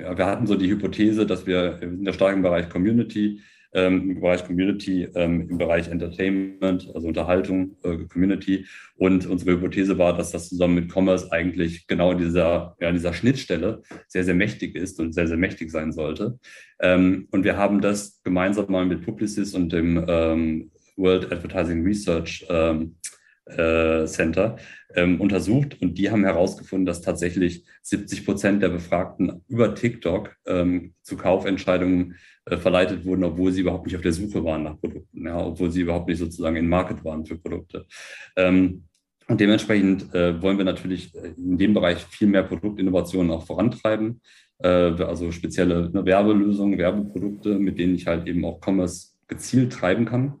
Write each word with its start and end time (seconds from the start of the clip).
ja, 0.00 0.16
wir 0.16 0.26
hatten 0.26 0.46
so 0.46 0.54
die 0.54 0.70
Hypothese, 0.70 1.26
dass 1.26 1.46
wir, 1.46 1.80
wir 1.80 1.90
sind 1.90 2.04
ja 2.04 2.12
stark 2.12 2.34
im 2.34 2.42
Bereich 2.42 2.68
Community, 2.68 3.40
ähm, 3.72 4.10
im 4.10 4.20
Bereich 4.20 4.44
Community, 4.44 5.08
ähm, 5.14 5.48
im 5.48 5.58
Bereich 5.58 5.88
Entertainment, 5.88 6.90
also 6.94 7.06
Unterhaltung, 7.06 7.76
äh, 7.84 7.98
Community. 8.12 8.66
Und 8.96 9.26
unsere 9.26 9.52
Hypothese 9.52 9.98
war, 9.98 10.16
dass 10.16 10.32
das 10.32 10.48
zusammen 10.48 10.74
mit 10.74 10.92
Commerce 10.92 11.30
eigentlich 11.30 11.86
genau 11.86 12.12
in 12.12 12.18
dieser, 12.18 12.76
ja, 12.80 12.88
in 12.88 12.94
dieser 12.94 13.12
Schnittstelle 13.12 13.82
sehr, 14.08 14.24
sehr 14.24 14.34
mächtig 14.34 14.74
ist 14.74 14.98
und 14.98 15.12
sehr, 15.12 15.28
sehr 15.28 15.36
mächtig 15.36 15.70
sein 15.70 15.92
sollte. 15.92 16.38
Ähm, 16.80 17.28
und 17.30 17.44
wir 17.44 17.56
haben 17.56 17.80
das 17.80 18.20
gemeinsam 18.24 18.70
mal 18.70 18.86
mit 18.86 19.04
Publicis 19.04 19.54
und 19.54 19.72
dem 19.72 20.04
ähm, 20.08 20.70
World 20.96 21.30
Advertising 21.32 21.84
Research 21.84 22.44
ähm, 22.48 22.96
äh, 23.46 24.04
Center 24.06 24.56
ähm, 24.94 25.20
untersucht 25.20 25.80
und 25.80 25.98
die 25.98 26.10
haben 26.10 26.24
herausgefunden, 26.24 26.86
dass 26.86 27.02
tatsächlich 27.02 27.64
70 27.82 28.24
Prozent 28.24 28.62
der 28.62 28.70
Befragten 28.70 29.42
über 29.48 29.74
TikTok 29.74 30.36
ähm, 30.46 30.94
zu 31.02 31.16
Kaufentscheidungen 31.16 32.16
äh, 32.46 32.56
verleitet 32.56 33.04
wurden, 33.04 33.24
obwohl 33.24 33.52
sie 33.52 33.60
überhaupt 33.60 33.86
nicht 33.86 33.96
auf 33.96 34.02
der 34.02 34.12
Suche 34.12 34.44
waren 34.44 34.64
nach 34.64 34.80
Produkten, 34.80 35.26
ja, 35.26 35.38
obwohl 35.44 35.70
sie 35.70 35.82
überhaupt 35.82 36.08
nicht 36.08 36.18
sozusagen 36.18 36.56
in 36.56 36.68
Market 36.68 37.04
waren 37.04 37.24
für 37.24 37.38
Produkte. 37.38 37.86
Ähm, 38.36 38.84
und 39.28 39.40
dementsprechend 39.40 40.12
äh, 40.12 40.42
wollen 40.42 40.58
wir 40.58 40.64
natürlich 40.64 41.14
äh, 41.14 41.34
in 41.36 41.56
dem 41.56 41.72
Bereich 41.72 41.98
viel 41.98 42.26
mehr 42.26 42.42
Produktinnovationen 42.42 43.30
auch 43.30 43.46
vorantreiben. 43.46 44.20
Äh, 44.58 44.68
also 44.68 45.30
spezielle 45.30 45.88
ne, 45.90 46.04
Werbelösungen, 46.04 46.78
Werbeprodukte, 46.78 47.58
mit 47.58 47.78
denen 47.78 47.94
ich 47.94 48.08
halt 48.08 48.26
eben 48.26 48.44
auch 48.44 48.60
Commerce 48.60 49.10
gezielt 49.28 49.72
treiben 49.72 50.04
kann. 50.04 50.40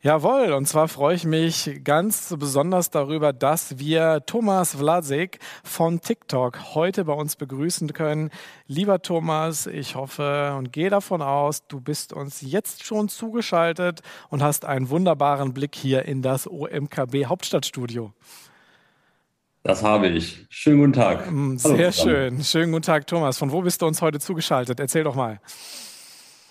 Jawohl, 0.00 0.52
und 0.52 0.66
zwar 0.66 0.86
freue 0.86 1.16
ich 1.16 1.24
mich 1.24 1.80
ganz 1.82 2.32
besonders 2.38 2.90
darüber, 2.90 3.32
dass 3.32 3.80
wir 3.80 4.22
Thomas 4.26 4.76
Vlasik 4.76 5.40
von 5.64 6.00
TikTok 6.00 6.74
heute 6.74 7.04
bei 7.04 7.14
uns 7.14 7.34
begrüßen 7.34 7.92
können. 7.92 8.30
Lieber 8.68 9.02
Thomas, 9.02 9.66
ich 9.66 9.96
hoffe 9.96 10.54
und 10.56 10.72
gehe 10.72 10.88
davon 10.88 11.20
aus, 11.20 11.66
du 11.66 11.80
bist 11.80 12.12
uns 12.12 12.42
jetzt 12.42 12.84
schon 12.84 13.08
zugeschaltet 13.08 14.02
und 14.28 14.40
hast 14.40 14.64
einen 14.64 14.88
wunderbaren 14.88 15.52
Blick 15.52 15.74
hier 15.74 16.04
in 16.04 16.22
das 16.22 16.46
OMKB 16.46 17.24
Hauptstadtstudio. 17.26 18.12
Das 19.64 19.82
habe 19.82 20.06
ich. 20.06 20.46
Schönen 20.48 20.78
guten 20.78 20.92
Tag. 20.92 21.28
Mm, 21.28 21.56
sehr 21.56 21.90
schön. 21.90 22.44
Schönen 22.44 22.70
guten 22.70 22.84
Tag, 22.84 23.04
Thomas. 23.08 23.36
Von 23.36 23.50
wo 23.50 23.62
bist 23.62 23.82
du 23.82 23.86
uns 23.86 24.00
heute 24.00 24.20
zugeschaltet? 24.20 24.78
Erzähl 24.78 25.02
doch 25.02 25.16
mal. 25.16 25.40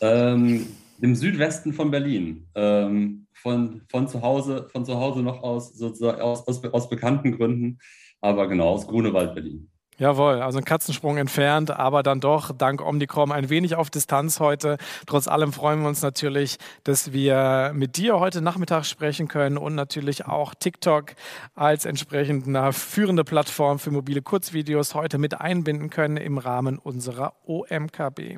Ähm, 0.02 0.68
Im 1.00 1.16
Südwesten 1.16 1.72
von 1.72 1.90
Berlin. 1.90 2.46
Ähm, 2.54 3.27
von, 3.42 3.82
von, 3.90 4.08
zu 4.08 4.22
Hause, 4.22 4.68
von 4.72 4.86
zu 4.86 5.00
Hause 5.00 5.22
noch 5.22 5.44
aus, 5.44 5.74
sozusagen 5.74 6.22
aus, 6.22 6.48
aus, 6.48 6.64
aus 6.64 6.90
bekannten 6.90 7.38
Gründen, 7.38 7.80
aber 8.22 8.48
genau, 8.48 8.70
aus 8.70 8.88
Grunewald, 8.88 9.34
Berlin. 9.34 9.70
Jawohl, 10.00 10.44
also 10.44 10.60
ein 10.60 10.66
Katzensprung 10.66 11.18
entfernt, 11.18 11.72
aber 11.72 12.04
dann 12.04 12.20
doch 12.20 12.52
dank 12.56 12.86
Omnicom 12.86 13.32
ein 13.32 13.50
wenig 13.50 13.76
auf 13.76 13.90
Distanz 13.90 14.40
heute. 14.40 14.78
Trotz 15.08 15.28
allem 15.28 15.52
freuen 15.52 15.82
wir 15.82 15.88
uns 15.88 16.04
natürlich, 16.04 16.58
dass 16.84 17.14
wir 17.14 17.72
mit 17.74 17.98
dir 17.98 18.20
heute 18.20 18.42
Nachmittag 18.42 18.86
sprechen 18.86 19.28
können 19.28 19.58
und 19.58 19.74
natürlich 19.74 20.28
auch 20.28 20.54
TikTok 20.54 21.16
als 21.56 21.86
entsprechend 21.86 22.46
eine 22.48 22.74
führende 22.74 23.24
Plattform 23.24 23.80
für 23.80 23.90
mobile 23.90 24.22
Kurzvideos 24.22 24.94
heute 24.94 25.18
mit 25.18 25.42
einbinden 25.42 25.90
können 25.90 26.18
im 26.18 26.38
Rahmen 26.38 26.78
unserer 26.78 27.34
OMKB. 27.48 28.38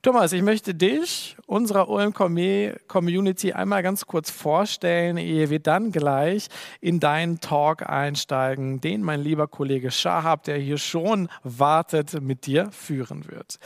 Thomas, 0.00 0.32
ich 0.32 0.42
möchte 0.42 0.76
dich, 0.76 1.36
unserer 1.46 1.88
OM-Community, 1.88 3.52
einmal 3.52 3.82
ganz 3.82 4.06
kurz 4.06 4.30
vorstellen, 4.30 5.16
ehe 5.16 5.50
wir 5.50 5.58
dann 5.58 5.90
gleich 5.90 6.46
in 6.80 7.00
deinen 7.00 7.40
Talk 7.40 7.88
einsteigen, 7.88 8.80
den 8.80 9.02
mein 9.02 9.20
lieber 9.20 9.48
Kollege 9.48 9.90
Shahab, 9.90 10.44
der 10.44 10.58
hier 10.58 10.78
schon 10.78 11.28
wartet, 11.42 12.20
mit 12.22 12.46
dir 12.46 12.70
führen 12.70 13.26
wird. 13.28 13.58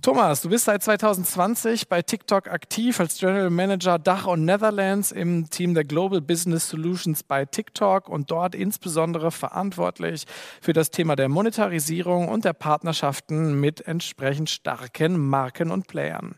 Thomas, 0.00 0.42
du 0.42 0.48
bist 0.48 0.66
seit 0.66 0.80
2020 0.80 1.88
bei 1.88 2.02
TikTok 2.02 2.46
aktiv 2.46 3.00
als 3.00 3.18
General 3.18 3.50
Manager 3.50 3.98
Dach 3.98 4.26
und 4.28 4.44
Netherlands 4.44 5.10
im 5.10 5.50
Team 5.50 5.74
der 5.74 5.82
Global 5.82 6.20
Business 6.20 6.68
Solutions 6.68 7.24
bei 7.24 7.44
TikTok 7.44 8.08
und 8.08 8.30
dort 8.30 8.54
insbesondere 8.54 9.32
verantwortlich 9.32 10.24
für 10.60 10.72
das 10.72 10.92
Thema 10.92 11.16
der 11.16 11.28
Monetarisierung 11.28 12.28
und 12.28 12.44
der 12.44 12.52
Partnerschaften 12.52 13.58
mit 13.60 13.80
entsprechend 13.88 14.50
starken 14.50 15.18
Marken 15.18 15.72
und 15.72 15.88
Playern. 15.88 16.36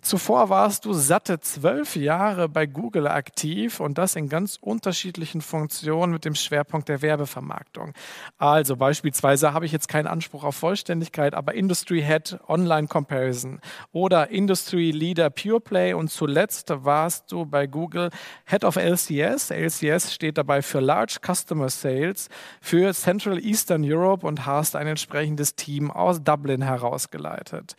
Zuvor 0.00 0.48
warst 0.48 0.84
du 0.84 0.92
satte 0.92 1.40
zwölf 1.40 1.96
Jahre 1.96 2.48
bei 2.48 2.66
Google 2.66 3.08
aktiv 3.08 3.80
und 3.80 3.98
das 3.98 4.16
in 4.16 4.28
ganz 4.28 4.58
unterschiedlichen 4.60 5.40
Funktionen 5.40 6.12
mit 6.12 6.24
dem 6.24 6.34
Schwerpunkt 6.34 6.88
der 6.88 7.02
Werbevermarktung. 7.02 7.92
Also 8.38 8.76
beispielsweise 8.76 9.52
habe 9.52 9.66
ich 9.66 9.72
jetzt 9.72 9.88
keinen 9.88 10.06
Anspruch 10.06 10.44
auf 10.44 10.56
Vollständigkeit, 10.56 11.34
aber 11.34 11.54
Industry 11.54 12.02
Head 12.02 12.38
Online 12.48 12.86
Comparison 12.86 13.60
oder 13.92 14.30
Industry 14.30 14.90
Leader 14.90 15.30
Pure 15.30 15.60
Play 15.60 15.94
und 15.94 16.10
zuletzt 16.10 16.72
warst 16.84 17.32
du 17.32 17.44
bei 17.44 17.66
Google 17.66 18.10
Head 18.46 18.64
of 18.64 18.76
LCS. 18.76 19.50
LCS 19.50 20.14
steht 20.14 20.38
dabei 20.38 20.62
für 20.62 20.80
Large 20.80 21.18
Customer 21.24 21.68
Sales 21.68 22.28
für 22.60 22.92
Central 22.94 23.38
Eastern 23.38 23.84
Europe 23.84 24.26
und 24.26 24.46
hast 24.46 24.76
ein 24.76 24.86
entsprechendes 24.86 25.54
Team 25.54 25.90
aus 25.90 26.22
Dublin 26.22 26.62
herausgeleitet. 26.62 27.76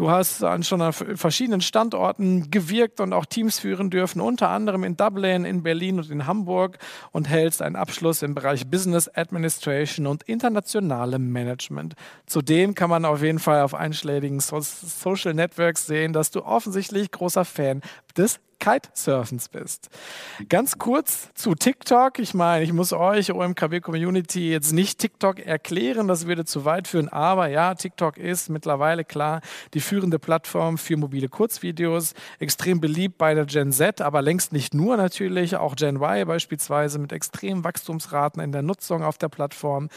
Du 0.00 0.10
hast 0.10 0.42
an 0.42 0.62
schon 0.62 0.80
an 0.80 0.94
verschiedenen 0.94 1.60
Standorten 1.60 2.50
gewirkt 2.50 3.00
und 3.00 3.12
auch 3.12 3.26
Teams 3.26 3.58
führen 3.58 3.90
dürfen, 3.90 4.22
unter 4.22 4.48
anderem 4.48 4.82
in 4.82 4.96
Dublin, 4.96 5.44
in 5.44 5.62
Berlin 5.62 5.98
und 5.98 6.10
in 6.10 6.26
Hamburg 6.26 6.78
und 7.12 7.28
hältst 7.28 7.60
einen 7.60 7.76
Abschluss 7.76 8.22
im 8.22 8.34
Bereich 8.34 8.66
Business 8.66 9.08
Administration 9.08 10.06
und 10.06 10.22
internationalem 10.22 11.30
Management. 11.30 11.96
Zudem 12.24 12.74
kann 12.74 12.88
man 12.88 13.04
auf 13.04 13.22
jeden 13.22 13.40
Fall 13.40 13.60
auf 13.60 13.74
einschlägigen 13.74 14.40
Social 14.40 15.34
Networks 15.34 15.86
sehen, 15.86 16.14
dass 16.14 16.30
du 16.30 16.46
offensichtlich 16.46 17.10
großer 17.10 17.44
Fan 17.44 17.82
des 18.16 18.40
Kitesurfens 18.60 19.48
bist. 19.48 19.88
Ganz 20.48 20.78
kurz 20.78 21.34
zu 21.34 21.54
TikTok. 21.54 22.18
Ich 22.20 22.34
meine, 22.34 22.62
ich 22.62 22.72
muss 22.72 22.92
euch, 22.92 23.32
OMKB 23.32 23.80
Community, 23.80 24.52
jetzt 24.52 24.72
nicht 24.72 25.00
TikTok 25.00 25.40
erklären, 25.40 26.06
das 26.06 26.26
würde 26.26 26.44
zu 26.44 26.64
weit 26.64 26.86
führen, 26.86 27.08
aber 27.08 27.48
ja, 27.48 27.74
TikTok 27.74 28.16
ist 28.16 28.50
mittlerweile 28.50 29.04
klar 29.04 29.40
die 29.74 29.80
führende 29.80 30.18
Plattform 30.18 30.78
für 30.78 30.96
mobile 30.96 31.28
Kurzvideos, 31.28 32.14
extrem 32.38 32.80
beliebt 32.80 33.18
bei 33.18 33.34
der 33.34 33.46
Gen 33.46 33.72
Z, 33.72 34.00
aber 34.00 34.22
längst 34.22 34.52
nicht 34.52 34.74
nur 34.74 34.96
natürlich, 34.96 35.56
auch 35.56 35.74
Gen 35.74 35.96
Y 35.96 36.26
beispielsweise 36.26 36.98
mit 36.98 37.12
extremen 37.12 37.64
Wachstumsraten 37.64 38.42
in 38.42 38.52
der 38.52 38.62
Nutzung 38.62 39.02
auf 39.02 39.18
der 39.18 39.28
Plattform. 39.28 39.88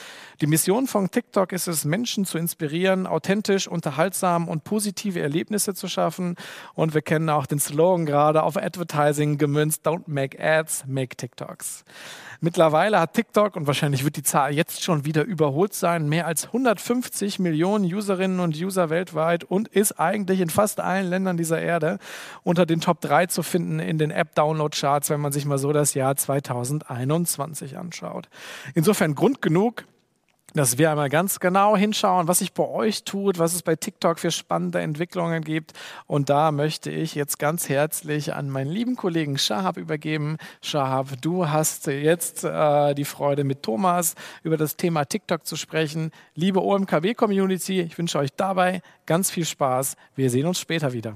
Die 0.41 0.47
Mission 0.47 0.87
von 0.87 1.11
TikTok 1.11 1.51
ist 1.51 1.67
es, 1.67 1.85
Menschen 1.85 2.25
zu 2.25 2.37
inspirieren, 2.37 3.05
authentisch, 3.05 3.67
unterhaltsam 3.67 4.47
und 4.47 4.63
positive 4.63 5.19
Erlebnisse 5.19 5.73
zu 5.73 5.87
schaffen. 5.87 6.35
Und 6.73 6.93
wir 6.93 7.01
kennen 7.01 7.29
auch 7.29 7.45
den 7.45 7.59
Slogan 7.59 8.05
gerade 8.05 8.43
auf 8.43 8.52
auf 8.55 8.63
Advertising 8.63 9.37
gemünzt. 9.37 9.85
Don't 9.85 10.03
make 10.07 10.39
ads, 10.39 10.85
make 10.87 11.15
TikToks. 11.15 11.83
Mittlerweile 12.41 12.99
hat 12.99 13.13
TikTok, 13.13 13.55
und 13.55 13.67
wahrscheinlich 13.67 14.03
wird 14.03 14.17
die 14.17 14.23
Zahl 14.23 14.53
jetzt 14.53 14.83
schon 14.83 15.05
wieder 15.05 15.23
überholt 15.23 15.73
sein, 15.73 16.09
mehr 16.09 16.27
als 16.27 16.47
150 16.47 17.39
Millionen 17.39 17.85
Userinnen 17.85 18.39
und 18.39 18.55
User 18.55 18.89
weltweit 18.89 19.43
und 19.43 19.69
ist 19.69 19.99
eigentlich 19.99 20.41
in 20.41 20.49
fast 20.49 20.79
allen 20.79 21.07
Ländern 21.07 21.37
dieser 21.37 21.61
Erde 21.61 21.99
unter 22.43 22.65
den 22.65 22.81
Top 22.81 23.01
3 23.01 23.27
zu 23.27 23.43
finden 23.43 23.79
in 23.79 23.97
den 23.97 24.11
App-Download-Charts, 24.11 25.09
wenn 25.09 25.21
man 25.21 25.31
sich 25.31 25.45
mal 25.45 25.57
so 25.57 25.71
das 25.71 25.93
Jahr 25.93 26.15
2021 26.15 27.77
anschaut. 27.77 28.27
Insofern 28.75 29.15
Grund 29.15 29.41
genug, 29.41 29.85
dass 30.53 30.77
wir 30.77 30.91
einmal 30.91 31.09
ganz 31.09 31.39
genau 31.39 31.75
hinschauen, 31.75 32.27
was 32.27 32.39
sich 32.39 32.53
bei 32.53 32.67
euch 32.67 33.03
tut, 33.03 33.39
was 33.39 33.53
es 33.53 33.61
bei 33.61 33.75
TikTok 33.75 34.19
für 34.19 34.31
spannende 34.31 34.81
Entwicklungen 34.81 35.43
gibt. 35.43 35.73
Und 36.05 36.29
da 36.29 36.51
möchte 36.51 36.91
ich 36.91 37.15
jetzt 37.15 37.39
ganz 37.39 37.69
herzlich 37.69 38.33
an 38.33 38.49
meinen 38.49 38.69
lieben 38.69 38.95
Kollegen 38.95 39.37
Shahab 39.37 39.77
übergeben. 39.77 40.37
Shahab, 40.61 41.21
du 41.21 41.49
hast 41.49 41.87
jetzt 41.87 42.43
äh, 42.43 42.93
die 42.93 43.05
Freude, 43.05 43.43
mit 43.43 43.63
Thomas 43.63 44.15
über 44.43 44.57
das 44.57 44.77
Thema 44.77 45.05
TikTok 45.05 45.45
zu 45.45 45.55
sprechen. 45.55 46.11
Liebe 46.35 46.61
OMKW-Community, 46.61 47.81
ich 47.81 47.97
wünsche 47.97 48.19
euch 48.19 48.33
dabei 48.33 48.81
ganz 49.05 49.31
viel 49.31 49.45
Spaß. 49.45 49.95
Wir 50.15 50.29
sehen 50.29 50.45
uns 50.45 50.59
später 50.59 50.93
wieder. 50.93 51.15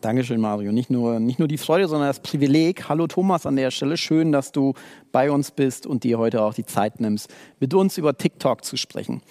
Dankeschön, 0.00 0.40
Mario. 0.40 0.72
Nicht 0.72 0.90
nur, 0.90 1.18
nicht 1.18 1.38
nur 1.38 1.48
die 1.48 1.58
Freude, 1.58 1.88
sondern 1.88 2.08
das 2.08 2.20
Privileg. 2.20 2.88
Hallo 2.88 3.06
Thomas 3.06 3.46
an 3.46 3.56
der 3.56 3.70
Stelle. 3.70 3.96
Schön, 3.96 4.30
dass 4.30 4.52
du 4.52 4.74
bei 5.10 5.30
uns 5.30 5.50
bist 5.50 5.86
und 5.86 6.04
dir 6.04 6.18
heute 6.18 6.42
auch 6.42 6.54
die 6.54 6.66
Zeit 6.66 7.00
nimmst, 7.00 7.28
mit 7.60 7.74
uns 7.74 7.98
über 7.98 8.16
TikTok 8.16 8.64
zu 8.64 8.76
sprechen. 8.76 9.22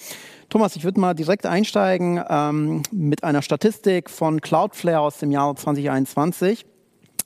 Thomas, 0.50 0.76
ich 0.76 0.84
würde 0.84 1.00
mal 1.00 1.14
direkt 1.14 1.46
einsteigen 1.46 2.22
ähm, 2.30 2.84
mit 2.92 3.24
einer 3.24 3.42
Statistik 3.42 4.10
von 4.10 4.42
Cloudflare 4.42 5.00
aus 5.00 5.20
dem 5.20 5.32
Jahr 5.32 5.56
2021 5.56 6.66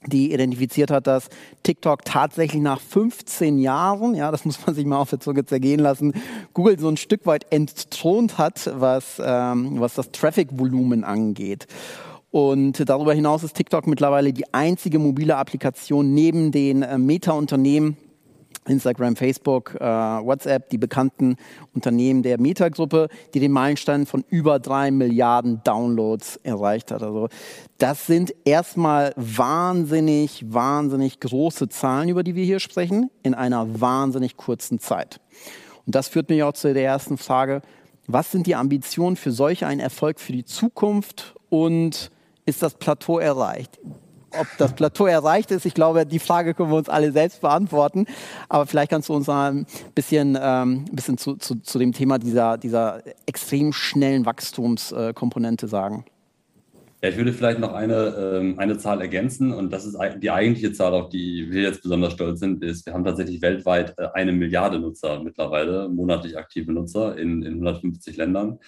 die 0.05 0.33
identifiziert 0.33 0.91
hat, 0.91 1.07
dass 1.07 1.27
TikTok 1.63 2.05
tatsächlich 2.05 2.61
nach 2.61 2.79
15 2.79 3.59
Jahren, 3.59 4.15
ja, 4.15 4.31
das 4.31 4.45
muss 4.45 4.65
man 4.65 4.75
sich 4.75 4.85
mal 4.85 4.97
auf 4.97 5.09
der 5.09 5.19
Zunge 5.19 5.45
zergehen 5.45 5.79
lassen, 5.79 6.13
Google 6.53 6.79
so 6.79 6.87
ein 6.87 6.97
Stück 6.97 7.25
weit 7.25 7.47
entthront 7.51 8.37
hat, 8.37 8.71
was, 8.73 9.21
ähm, 9.23 9.79
was 9.79 9.95
das 9.95 10.11
Traffic-Volumen 10.11 11.03
angeht. 11.03 11.67
Und 12.31 12.87
darüber 12.87 13.13
hinaus 13.13 13.43
ist 13.43 13.55
TikTok 13.55 13.87
mittlerweile 13.87 14.33
die 14.33 14.53
einzige 14.53 14.99
mobile 14.99 15.35
Applikation 15.35 16.13
neben 16.13 16.51
den 16.51 16.83
äh, 16.83 16.97
Meta-Unternehmen, 16.97 17.97
Instagram, 18.67 19.15
Facebook, 19.15 19.75
äh, 19.75 19.83
WhatsApp, 19.83 20.69
die 20.69 20.77
bekannten 20.77 21.37
Unternehmen 21.73 22.21
der 22.21 22.39
Meta-Gruppe, 22.39 23.09
die 23.33 23.39
den 23.39 23.51
Meilenstein 23.51 24.05
von 24.05 24.23
über 24.29 24.59
drei 24.59 24.91
Milliarden 24.91 25.61
Downloads 25.63 26.37
erreicht 26.43 26.91
hat. 26.91 27.01
Also 27.01 27.29
das 27.79 28.05
sind 28.05 28.33
erstmal 28.45 29.13
wahnsinnig, 29.15 30.45
wahnsinnig 30.53 31.19
große 31.19 31.69
Zahlen, 31.69 32.09
über 32.09 32.21
die 32.23 32.35
wir 32.35 32.45
hier 32.45 32.59
sprechen, 32.59 33.09
in 33.23 33.33
einer 33.33 33.81
wahnsinnig 33.81 34.37
kurzen 34.37 34.79
Zeit. 34.79 35.19
Und 35.87 35.95
das 35.95 36.07
führt 36.07 36.29
mich 36.29 36.43
auch 36.43 36.53
zu 36.53 36.71
der 36.71 36.85
ersten 36.85 37.17
Frage, 37.17 37.63
was 38.05 38.31
sind 38.31 38.45
die 38.45 38.55
Ambitionen 38.55 39.15
für 39.15 39.31
solch 39.31 39.65
einen 39.65 39.79
Erfolg 39.79 40.19
für 40.19 40.33
die 40.33 40.45
Zukunft 40.45 41.35
und 41.49 42.11
ist 42.49 42.61
das 42.61 42.73
Plateau 42.73 43.19
erreicht? 43.19 43.79
ob 44.37 44.47
das 44.57 44.73
Plateau 44.73 45.05
erreicht 45.05 45.51
ist. 45.51 45.65
Ich 45.65 45.73
glaube, 45.73 46.05
die 46.05 46.19
Frage 46.19 46.53
können 46.53 46.69
wir 46.69 46.77
uns 46.77 46.89
alle 46.89 47.11
selbst 47.11 47.41
beantworten. 47.41 48.05
Aber 48.47 48.65
vielleicht 48.65 48.91
kannst 48.91 49.09
du 49.09 49.13
uns 49.13 49.29
ein 49.29 49.65
bisschen, 49.95 50.37
ähm, 50.41 50.85
bisschen 50.91 51.17
zu, 51.17 51.35
zu, 51.35 51.55
zu, 51.55 51.79
dem 51.79 51.93
Thema 51.93 52.19
dieser, 52.19 52.57
dieser 52.57 53.01
extrem 53.25 53.73
schnellen 53.73 54.25
Wachstumskomponente 54.25 55.67
sagen. 55.67 56.05
Ja, 57.01 57.09
ich 57.09 57.17
würde 57.17 57.31
vielleicht 57.31 57.59
noch 57.59 57.73
eine, 57.73 58.39
ähm, 58.41 58.59
eine 58.59 58.77
Zahl 58.77 58.99
ergänzen 58.99 59.53
und 59.53 59.71
das 59.71 59.85
ist 59.85 59.97
die 60.21 60.31
eigentliche 60.31 60.73
Zahl, 60.73 60.93
auf 60.93 61.07
die 61.07 61.47
wir 61.49 61.61
jetzt 61.61 61.81
besonders 61.81 62.11
stolz 62.11 62.41
sind, 62.41 62.61
ist, 62.61 62.85
wir 62.85 62.93
haben 62.93 63.05
tatsächlich 63.05 63.41
weltweit 63.41 63.93
äh, 63.97 64.07
eine 64.13 64.33
Milliarde 64.33 64.79
Nutzer 64.79 65.23
mittlerweile, 65.23 65.87
monatlich 65.87 66.37
aktive 66.37 66.73
Nutzer 66.73 67.17
in, 67.17 67.41
in 67.41 67.53
150 67.53 68.17
Ländern. 68.17 68.59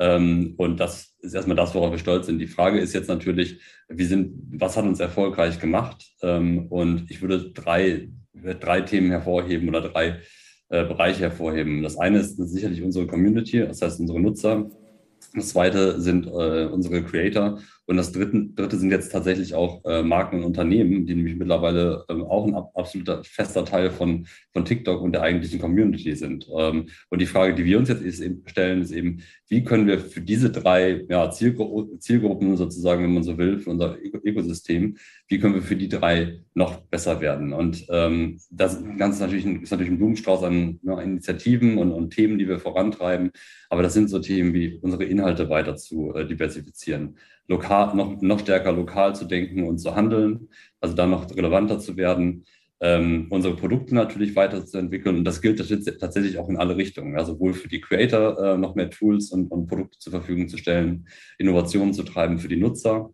Ähm, 0.00 0.54
und 0.56 0.78
das 0.80 1.14
ist 1.20 1.34
erstmal 1.34 1.56
das, 1.56 1.74
worauf 1.74 1.90
wir 1.90 1.98
stolz 1.98 2.26
sind. 2.26 2.38
Die 2.38 2.46
Frage 2.46 2.78
ist 2.78 2.94
jetzt 2.94 3.08
natürlich, 3.08 3.60
wie 3.88 4.04
sind, 4.04 4.34
was 4.52 4.76
hat 4.76 4.84
uns 4.84 5.00
erfolgreich 5.00 5.58
gemacht? 5.58 6.04
Ähm, 6.22 6.66
und 6.68 7.10
ich 7.10 7.20
würde 7.20 7.50
drei, 7.52 8.08
drei 8.32 8.80
Themen 8.82 9.10
hervorheben 9.10 9.68
oder 9.68 9.80
drei 9.82 10.20
äh, 10.68 10.84
Bereiche 10.84 11.22
hervorheben. 11.22 11.82
Das 11.82 11.98
eine 11.98 12.18
ist 12.18 12.36
sicherlich 12.36 12.82
unsere 12.82 13.06
Community, 13.06 13.60
das 13.60 13.82
heißt 13.82 14.00
unsere 14.00 14.20
Nutzer. 14.20 14.70
Das 15.34 15.48
zweite 15.48 16.00
sind 16.00 16.26
äh, 16.26 16.66
unsere 16.66 17.02
Creator 17.02 17.60
und 17.88 17.96
das 17.96 18.12
dritte, 18.12 18.50
dritte 18.54 18.76
sind 18.76 18.90
jetzt 18.90 19.10
tatsächlich 19.10 19.54
auch 19.54 19.82
äh, 19.86 20.02
Marken 20.02 20.36
und 20.36 20.44
Unternehmen, 20.44 21.06
die 21.06 21.14
nämlich 21.14 21.36
mittlerweile 21.36 22.04
ähm, 22.10 22.22
auch 22.22 22.46
ein 22.46 22.54
absoluter 22.54 23.24
fester 23.24 23.64
Teil 23.64 23.90
von, 23.90 24.26
von 24.52 24.66
TikTok 24.66 25.00
und 25.00 25.12
der 25.12 25.22
eigentlichen 25.22 25.58
Community 25.58 26.14
sind. 26.14 26.46
Ähm, 26.54 26.88
und 27.08 27.18
die 27.18 27.26
Frage, 27.26 27.54
die 27.54 27.64
wir 27.64 27.78
uns 27.78 27.88
jetzt 27.88 28.20
eben 28.20 28.42
stellen, 28.44 28.82
ist 28.82 28.90
eben, 28.90 29.22
wie 29.48 29.64
können 29.64 29.86
wir 29.86 30.00
für 30.00 30.20
diese 30.20 30.50
drei 30.50 31.06
ja, 31.08 31.30
Zielgru 31.30 31.96
Zielgruppen 31.96 32.58
sozusagen, 32.58 33.04
wenn 33.04 33.14
man 33.14 33.22
so 33.22 33.38
will, 33.38 33.58
für 33.58 33.70
unser 33.70 33.96
Ökosystem, 34.22 34.98
wie 35.28 35.38
können 35.38 35.54
wir 35.54 35.62
für 35.62 35.76
die 35.76 35.88
drei 35.88 36.40
noch 36.52 36.82
besser 36.88 37.22
werden? 37.22 37.54
Und 37.54 37.86
ähm, 37.88 38.38
das 38.50 38.84
Ganze 38.98 39.16
ist 39.16 39.20
natürlich, 39.20 39.46
ein, 39.46 39.62
ist 39.62 39.70
natürlich 39.70 39.92
ein 39.92 39.98
Blumenstrauß 39.98 40.42
an 40.42 40.78
ne, 40.82 41.02
Initiativen 41.02 41.78
und, 41.78 41.92
und, 41.92 42.10
Themen, 42.10 42.38
die 42.38 42.48
wir 42.48 42.58
vorantreiben. 42.58 43.30
Aber 43.70 43.82
das 43.82 43.94
sind 43.94 44.10
so 44.10 44.18
Themen 44.18 44.52
wie 44.52 44.78
unsere 44.82 45.04
Inhalte 45.04 45.48
weiter 45.48 45.76
zu 45.76 46.14
äh, 46.14 46.26
diversifizieren 46.26 47.16
lokal, 47.48 47.96
noch, 47.96 48.20
noch 48.20 48.40
stärker 48.40 48.72
lokal 48.72 49.16
zu 49.16 49.24
denken 49.24 49.64
und 49.64 49.78
zu 49.78 49.96
handeln, 49.96 50.48
also 50.80 50.94
da 50.94 51.06
noch 51.06 51.28
relevanter 51.34 51.78
zu 51.80 51.96
werden, 51.96 52.44
ähm, 52.80 53.26
unsere 53.30 53.56
Produkte 53.56 53.94
natürlich 53.94 54.36
weiterzuentwickeln. 54.36 55.16
Und 55.16 55.24
das 55.24 55.42
gilt 55.42 55.58
tatsächlich 55.98 56.38
auch 56.38 56.48
in 56.48 56.56
alle 56.56 56.76
Richtungen. 56.76 57.14
Ja, 57.14 57.24
sowohl 57.24 57.54
für 57.54 57.68
die 57.68 57.80
Creator 57.80 58.38
äh, 58.38 58.58
noch 58.58 58.74
mehr 58.74 58.90
Tools 58.90 59.32
und, 59.32 59.50
und 59.50 59.66
Produkte 59.66 59.98
zur 59.98 60.12
Verfügung 60.12 60.48
zu 60.48 60.58
stellen, 60.58 61.08
Innovationen 61.38 61.92
zu 61.94 62.04
treiben 62.04 62.38
für 62.38 62.48
die 62.48 62.56
Nutzer, 62.56 63.10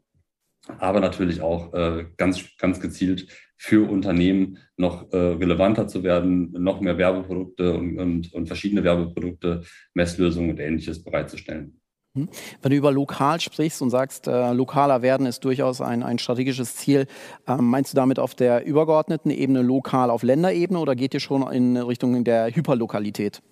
aber 0.78 1.00
natürlich 1.00 1.40
auch 1.40 1.72
äh, 1.72 2.06
ganz, 2.16 2.44
ganz 2.58 2.80
gezielt 2.80 3.28
für 3.56 3.88
Unternehmen 3.88 4.58
noch 4.76 5.10
äh, 5.12 5.16
relevanter 5.16 5.86
zu 5.86 6.02
werden, 6.02 6.52
noch 6.52 6.80
mehr 6.80 6.98
Werbeprodukte 6.98 7.74
und, 7.74 7.98
und, 7.98 8.34
und 8.34 8.46
verschiedene 8.46 8.84
Werbeprodukte, 8.84 9.62
Messlösungen 9.94 10.50
und 10.50 10.60
ähnliches 10.60 11.02
bereitzustellen. 11.02 11.80
Hm? 12.16 12.28
Wenn 12.62 12.70
du 12.70 12.76
über 12.76 12.92
lokal 12.92 13.40
sprichst 13.40 13.82
und 13.82 13.90
sagst, 13.90 14.28
äh, 14.28 14.52
lokaler 14.52 15.02
werden 15.02 15.26
ist 15.26 15.44
durchaus 15.44 15.80
ein, 15.80 16.04
ein 16.04 16.18
strategisches 16.18 16.76
Ziel, 16.76 17.06
äh, 17.48 17.56
meinst 17.56 17.92
du 17.92 17.96
damit 17.96 18.20
auf 18.20 18.36
der 18.36 18.64
übergeordneten 18.64 19.32
Ebene 19.32 19.62
lokal 19.62 20.10
auf 20.10 20.22
Länderebene 20.22 20.78
oder 20.78 20.94
geht 20.94 21.12
ihr 21.14 21.20
schon 21.20 21.42
in 21.52 21.76
Richtung 21.76 22.22
der 22.22 22.54
Hyperlokalität? 22.54 23.42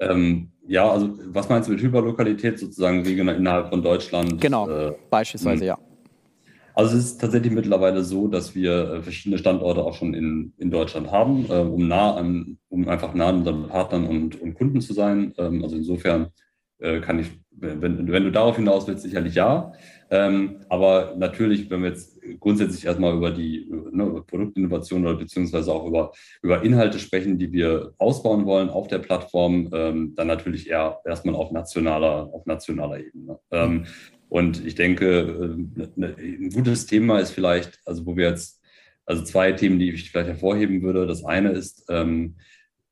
Ähm, 0.00 0.50
ja, 0.66 0.90
also 0.90 1.10
was 1.26 1.48
meinst 1.48 1.68
du 1.68 1.72
mit 1.72 1.82
Hyperlokalität 1.82 2.58
sozusagen 2.58 3.02
regional 3.02 3.36
innerhalb 3.36 3.68
von 3.68 3.82
Deutschland? 3.82 4.40
Genau, 4.40 4.68
äh, 4.68 4.94
beispielsweise, 5.08 5.60
hm. 5.60 5.68
ja. 5.68 5.78
Also 6.74 6.96
es 6.96 7.04
ist 7.04 7.20
tatsächlich 7.20 7.52
mittlerweile 7.52 8.02
so, 8.02 8.26
dass 8.26 8.56
wir 8.56 8.92
äh, 8.92 9.02
verschiedene 9.02 9.38
Standorte 9.38 9.84
auch 9.84 9.94
schon 9.94 10.14
in, 10.14 10.52
in 10.58 10.70
Deutschland 10.72 11.12
haben, 11.12 11.46
äh, 11.48 11.60
um 11.60 11.86
nah 11.86 12.16
an, 12.16 12.58
um 12.68 12.88
einfach 12.88 13.14
nah 13.14 13.28
an 13.28 13.36
unseren 13.36 13.68
Partnern 13.68 14.06
und, 14.06 14.38
und 14.42 14.54
Kunden 14.54 14.80
zu 14.80 14.92
sein. 14.92 15.32
Ähm, 15.38 15.62
also 15.62 15.76
insofern 15.76 16.32
äh, 16.78 17.00
kann 17.00 17.18
ich, 17.18 17.28
wenn, 17.50 17.80
wenn 17.82 18.24
du 18.24 18.30
darauf 18.30 18.56
hinaus 18.56 18.86
willst, 18.86 19.02
sicherlich 19.02 19.34
ja. 19.34 19.72
Ähm, 20.10 20.60
aber 20.68 21.14
natürlich, 21.16 21.68
wenn 21.70 21.82
wir 21.82 21.90
jetzt 21.90 22.20
grundsätzlich 22.38 22.84
erstmal 22.84 23.16
über 23.16 23.30
die 23.30 23.68
ne, 23.90 24.22
Produktinnovation 24.26 25.04
oder 25.04 25.16
beziehungsweise 25.16 25.72
auch 25.72 25.86
über, 25.86 26.12
über 26.42 26.62
Inhalte 26.62 26.98
sprechen, 26.98 27.38
die 27.38 27.52
wir 27.52 27.92
ausbauen 27.98 28.46
wollen 28.46 28.68
auf 28.68 28.88
der 28.88 28.98
Plattform, 28.98 29.70
ähm, 29.72 30.14
dann 30.14 30.28
natürlich 30.28 30.68
eher 30.68 31.00
erstmal 31.04 31.34
auf 31.34 31.50
nationaler, 31.50 32.30
auf 32.32 32.46
nationaler 32.46 33.00
Ebene. 33.00 33.38
Ähm, 33.50 33.86
und 34.28 34.64
ich 34.64 34.74
denke, 34.74 35.56
äh, 35.76 35.90
ne, 36.00 36.16
ein 36.18 36.50
gutes 36.50 36.86
Thema 36.86 37.18
ist 37.18 37.30
vielleicht, 37.30 37.80
also 37.84 38.06
wo 38.06 38.16
wir 38.16 38.28
jetzt, 38.28 38.62
also 39.06 39.22
zwei 39.22 39.52
Themen, 39.52 39.78
die 39.78 39.90
ich 39.90 40.10
vielleicht 40.10 40.28
hervorheben 40.28 40.82
würde. 40.82 41.06
Das 41.06 41.24
eine 41.24 41.50
ist, 41.52 41.84
ähm, 41.88 42.36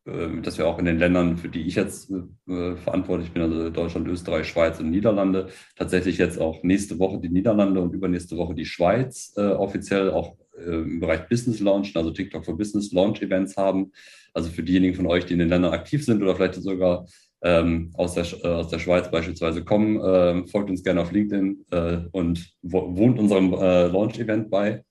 dass 0.04 0.58
wir 0.58 0.66
auch 0.66 0.78
in 0.78 0.84
den 0.84 0.98
Ländern, 0.98 1.38
für 1.38 1.48
die 1.48 1.62
ich 1.62 1.76
jetzt 1.76 2.10
äh, 2.10 2.76
verantwortlich 2.76 3.32
bin, 3.32 3.42
also 3.42 3.70
Deutschland, 3.70 4.06
Österreich, 4.06 4.46
Schweiz 4.46 4.78
und 4.78 4.90
Niederlande, 4.90 5.48
tatsächlich 5.76 6.18
jetzt 6.18 6.38
auch 6.38 6.62
nächste 6.62 6.98
Woche 6.98 7.20
die 7.20 7.30
Niederlande 7.30 7.80
und 7.80 7.94
übernächste 7.94 8.36
Woche 8.36 8.54
die 8.54 8.66
Schweiz 8.66 9.32
äh, 9.36 9.46
offiziell 9.46 10.10
auch 10.10 10.36
äh, 10.58 10.70
im 10.70 11.00
Bereich 11.00 11.26
Business 11.28 11.60
Launch, 11.60 11.96
also 11.96 12.10
TikTok 12.10 12.44
for 12.44 12.56
Business 12.56 12.92
Launch 12.92 13.22
Events 13.22 13.56
haben. 13.56 13.92
Also 14.34 14.50
für 14.50 14.62
diejenigen 14.62 14.94
von 14.94 15.06
euch, 15.06 15.24
die 15.24 15.32
in 15.32 15.38
den 15.38 15.48
Ländern 15.48 15.72
aktiv 15.72 16.04
sind 16.04 16.22
oder 16.22 16.34
vielleicht 16.34 16.54
sogar 16.54 17.06
ähm, 17.42 17.90
aus, 17.94 18.14
der, 18.14 18.26
äh, 18.42 18.48
aus 18.48 18.68
der 18.68 18.78
Schweiz 18.78 19.10
beispielsweise 19.10 19.64
kommen, 19.64 20.00
äh, 20.00 20.46
folgt 20.48 20.70
uns 20.70 20.82
gerne 20.82 21.02
auf 21.02 21.12
LinkedIn 21.12 21.64
äh, 21.70 21.98
und 22.12 22.52
wohnt 22.62 23.18
unserem 23.18 23.52
Launch-Event 23.52 24.50
bei. 24.50 24.82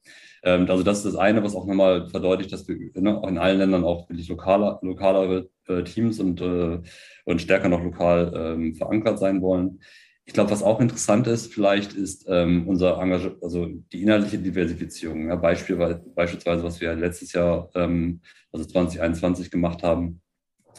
Ähm, 0.44 0.70
also 0.70 0.84
das 0.84 1.00
ist 1.00 1.06
das 1.06 1.16
eine, 1.16 1.44
was 1.44 1.56
auch 1.56 1.66
nochmal 1.66 2.10
verdeutlicht, 2.10 2.52
dass 2.52 2.68
wir 2.68 2.78
ne, 2.96 3.18
auch 3.18 3.28
in 3.28 3.38
allen 3.38 3.60
Ländern 3.60 3.84
auch 3.84 4.10
wirklich 4.10 4.30
lokaler, 4.30 4.80
lokalere 4.82 5.50
äh, 5.68 5.84
Teams 5.84 6.20
und, 6.20 6.42
äh, 6.42 6.80
und 7.26 7.42
stärker 7.42 7.70
noch 7.70 7.84
lokal 7.84 8.34
ähm, 8.36 8.76
verankert 8.76 9.20
sein 9.20 9.42
wollen. 9.42 9.80
Ich 10.26 10.34
glaube, 10.34 10.52
was 10.52 10.64
auch 10.64 10.80
interessant 10.80 11.28
ist, 11.28 11.54
vielleicht 11.54 11.94
ist 11.94 12.26
ähm, 12.30 12.68
unser 12.68 13.02
Engagement, 13.02 13.44
also 13.44 13.68
die 13.92 14.04
inhaltliche 14.04 14.38
Diversifizierung. 14.38 15.28
Ja, 15.28 15.36
Beispiel, 15.36 15.76
beispielsweise, 16.16 16.64
was 16.64 16.80
wir 16.80 16.96
letztes 16.96 17.34
Jahr, 17.34 17.70
ähm, 17.76 18.22
also 18.52 18.66
2021 18.66 19.52
gemacht 19.52 19.84
haben, 19.84 20.22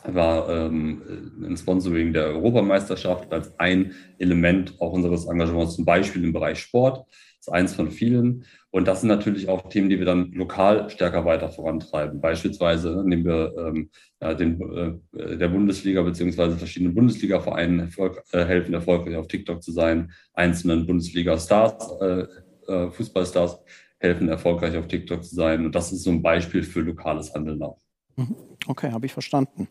war 0.05 0.49
ähm, 0.49 1.03
ein 1.43 1.57
Sponsoring 1.57 2.13
der 2.13 2.27
Europameisterschaft 2.27 3.33
als 3.33 3.59
ein 3.59 3.93
Element 4.19 4.75
auch 4.81 4.93
unseres 4.93 5.27
Engagements, 5.27 5.77
zum 5.77 5.85
Beispiel 5.85 6.25
im 6.25 6.33
Bereich 6.33 6.59
Sport. 6.59 7.07
Das 7.45 7.49
ist 7.49 7.55
eins 7.55 7.75
von 7.75 7.91
vielen. 7.91 8.47
Und 8.71 8.89
das 8.89 9.03
sind 9.03 9.09
natürlich 9.09 9.49
auch 9.51 9.69
Themen, 9.69 9.91
die 9.91 9.99
wir 9.99 10.07
dann 10.07 10.33
lokal 10.33 10.89
stärker 10.89 11.27
weiter 11.27 11.51
vorantreiben. 11.51 12.19
Beispielsweise 12.21 13.03
nehmen 13.05 13.27
wir 13.27 13.55
ähm, 13.59 13.91
ja, 14.21 14.33
den, 14.33 15.03
äh, 15.13 15.37
der 15.37 15.49
Bundesliga 15.49 16.01
beziehungsweise 16.01 16.57
verschiedenen 16.57 16.95
Bundesliga-Vereinen 16.95 17.81
Erfolg, 17.81 18.23
äh, 18.33 18.47
helfen, 18.47 18.73
erfolgreich 18.73 19.17
auf 19.17 19.29
TikTok 19.29 19.63
zu 19.63 19.73
sein. 19.73 20.11
Einzelnen 20.33 20.87
Bundesliga-Stars, 20.87 22.01
äh, 22.01 22.27
äh, 22.67 22.91
Fußballstars 22.91 23.63
helfen, 23.99 24.29
erfolgreich 24.29 24.79
auf 24.79 24.89
TikTok 24.89 25.23
zu 25.23 25.35
sein. 25.35 25.67
Und 25.67 25.75
das 25.75 25.93
ist 25.93 26.03
so 26.03 26.11
ein 26.11 26.23
Beispiel 26.23 26.63
für 26.63 26.81
lokales 26.81 27.35
Handeln 27.35 27.63
auch. 27.63 27.84
Mhm. 28.17 28.37
Okay, 28.67 28.93
habe 28.93 29.05
ich 29.07 29.13
verstanden. 29.13 29.69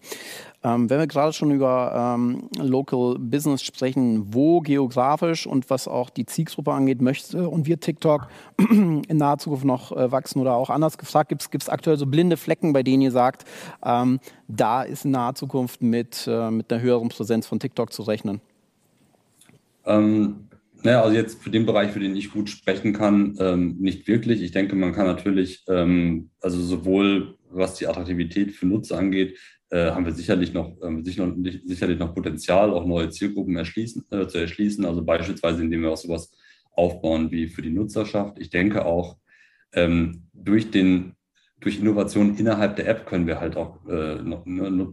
Ähm, 0.64 0.90
wenn 0.90 1.00
wir 1.00 1.08
gerade 1.08 1.34
schon 1.34 1.52
über 1.52 2.16
ähm, 2.16 2.50
Local 2.60 3.18
Business 3.18 3.64
sprechen, 3.64 4.34
wo 4.34 4.60
geografisch 4.60 5.48
und 5.48 5.70
was 5.70 5.88
auch 5.88 6.10
die 6.10 6.26
Zielgruppe 6.26 6.72
angeht, 6.72 7.02
möchte 7.02 7.50
und 7.50 7.68
wird 7.68 7.82
TikTok 7.82 8.28
in 8.70 9.02
naher 9.10 9.40
Zukunft 9.40 9.66
noch 9.66 9.92
äh, 9.94 10.12
wachsen 10.12 10.40
oder 10.42 10.56
auch 10.56 10.70
anders 10.70 10.98
gefragt, 10.98 11.30
gibt 11.30 11.64
es 11.64 11.70
aktuell 11.70 11.98
so 11.98 12.06
blinde 12.06 12.38
Flecken, 12.38 12.74
bei 12.74 12.84
denen 12.84 13.02
ihr 13.02 13.12
sagt, 13.12 13.46
ähm, 13.84 14.20
da 14.48 14.84
ist 14.84 15.06
in 15.06 15.12
naher 15.12 15.36
Zukunft 15.36 15.82
mit, 15.82 16.28
äh, 16.28 16.52
mit 16.52 16.72
einer 16.72 16.82
höheren 16.82 17.10
Präsenz 17.10 17.48
von 17.48 17.60
TikTok 17.60 17.92
zu 17.94 18.04
rechnen? 18.04 18.42
Ähm, 19.86 20.48
naja, 20.84 21.02
also 21.02 21.16
jetzt 21.16 21.42
für 21.42 21.50
den 21.50 21.66
Bereich, 21.66 21.92
für 21.92 22.00
den 22.00 22.16
ich 22.16 22.32
gut 22.32 22.50
sprechen 22.50 22.94
kann, 22.94 23.38
ähm, 23.40 23.78
nicht 23.80 24.08
wirklich. 24.08 24.42
Ich 24.42 24.52
denke, 24.52 24.76
man 24.76 24.94
kann 24.94 25.08
natürlich, 25.08 25.64
ähm, 25.68 26.30
also 26.42 26.62
sowohl 26.62 27.38
was 27.56 27.76
die 27.76 27.88
Attraktivität 27.88 28.52
für 28.52 28.66
Nutzer 28.66 28.98
angeht, 28.98 29.38
äh, 29.70 29.92
haben 29.92 30.06
wir 30.06 30.14
sicherlich 30.14 30.54
noch, 30.54 30.78
äh, 30.82 31.02
sicherlich 31.66 31.98
noch 31.98 32.14
Potenzial, 32.14 32.72
auch 32.72 32.86
neue 32.86 33.10
Zielgruppen 33.10 33.56
erschließen, 33.56 34.06
äh, 34.12 34.28
zu 34.28 34.38
erschließen. 34.38 34.86
Also 34.86 35.04
beispielsweise, 35.04 35.64
indem 35.64 35.82
wir 35.82 35.92
auch 35.92 35.98
sowas 35.98 36.32
aufbauen 36.72 37.32
wie 37.32 37.48
für 37.48 37.62
die 37.62 37.72
Nutzerschaft. 37.72 38.40
Ich 38.40 38.50
denke 38.50 38.86
auch, 38.86 39.18
ähm, 39.74 40.24
durch 40.34 40.72
den 40.72 41.16
durch 41.64 41.80
Innovation 41.80 42.36
innerhalb 42.36 42.76
der 42.76 42.88
App 42.88 43.06
können 43.06 43.26
wir 43.26 43.40
halt 43.40 43.56
auch 43.56 43.86
äh, 43.88 44.22
ne, 44.22 44.42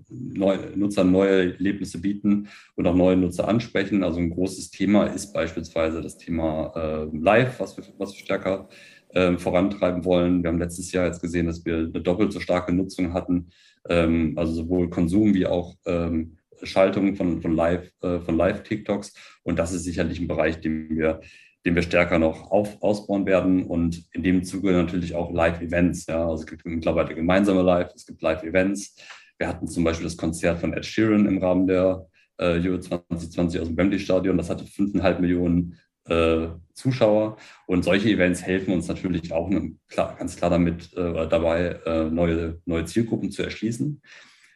neu, 0.08 0.58
Nutzern 0.76 1.10
neue 1.10 1.52
Erlebnisse 1.52 2.00
bieten 2.00 2.48
und 2.76 2.86
auch 2.86 2.94
neue 2.94 3.16
Nutzer 3.16 3.48
ansprechen. 3.48 4.04
Also 4.04 4.20
ein 4.20 4.30
großes 4.30 4.70
Thema 4.70 5.06
ist 5.06 5.32
beispielsweise 5.32 6.00
das 6.00 6.16
Thema 6.16 6.72
äh, 6.76 7.16
Live, 7.16 7.58
was 7.58 7.76
wir, 7.76 7.84
was 7.98 8.12
wir 8.12 8.20
stärker 8.20 8.68
äh, 9.14 9.36
vorantreiben 9.38 10.04
wollen. 10.04 10.42
Wir 10.42 10.50
haben 10.50 10.58
letztes 10.58 10.92
Jahr 10.92 11.06
jetzt 11.06 11.20
gesehen, 11.20 11.46
dass 11.46 11.64
wir 11.64 11.76
eine 11.78 12.00
doppelt 12.00 12.32
so 12.32 12.40
starke 12.40 12.72
Nutzung 12.72 13.12
hatten, 13.12 13.50
ähm, 13.88 14.34
also 14.36 14.52
sowohl 14.52 14.90
Konsum 14.90 15.34
wie 15.34 15.46
auch 15.46 15.76
ähm, 15.86 16.36
Schaltung 16.62 17.16
von, 17.16 17.40
von 17.40 17.54
Live, 17.54 17.90
äh, 18.02 18.20
von 18.20 18.36
Live-TikToks. 18.36 19.14
Und 19.42 19.58
das 19.58 19.72
ist 19.72 19.84
sicherlich 19.84 20.20
ein 20.20 20.28
Bereich, 20.28 20.60
den 20.60 20.96
wir, 20.96 21.20
den 21.64 21.74
wir 21.74 21.82
stärker 21.82 22.18
noch 22.18 22.50
auf, 22.50 22.82
ausbauen 22.82 23.26
werden. 23.26 23.64
Und 23.64 24.04
in 24.12 24.22
dem 24.22 24.44
Zuge 24.44 24.72
natürlich 24.72 25.14
auch 25.14 25.32
Live-Events. 25.32 26.06
Ja? 26.06 26.28
Also 26.28 26.42
es 26.42 26.46
gibt 26.46 26.64
mittlerweile 26.64 27.14
gemeinsame 27.14 27.62
Live, 27.62 27.92
es 27.94 28.06
gibt 28.06 28.22
Live-Events. 28.22 28.96
Wir 29.38 29.48
hatten 29.48 29.66
zum 29.68 29.84
Beispiel 29.84 30.04
das 30.04 30.16
Konzert 30.16 30.58
von 30.58 30.74
Ed 30.74 30.84
Sheeran 30.84 31.26
im 31.26 31.38
Rahmen 31.38 31.66
der 31.66 32.06
äh, 32.38 32.60
Euro 32.60 32.78
2020 32.78 33.60
aus 33.60 33.68
dem 33.68 33.76
Wembley 33.76 33.98
Stadion. 33.98 34.36
Das 34.36 34.50
hatte 34.50 34.64
5,5 34.64 35.18
Millionen 35.20 35.78
äh, 36.06 36.48
Zuschauer. 36.74 37.36
Und 37.66 37.84
solche 37.84 38.08
Events 38.08 38.42
helfen 38.42 38.72
uns 38.72 38.88
natürlich 38.88 39.32
auch 39.32 39.50
klar, 39.88 40.16
ganz 40.18 40.36
klar 40.36 40.50
damit 40.50 40.92
äh, 40.94 41.28
dabei, 41.28 41.80
äh, 41.84 42.10
neue, 42.10 42.60
neue 42.64 42.84
Zielgruppen 42.84 43.30
zu 43.30 43.42
erschließen. 43.42 44.02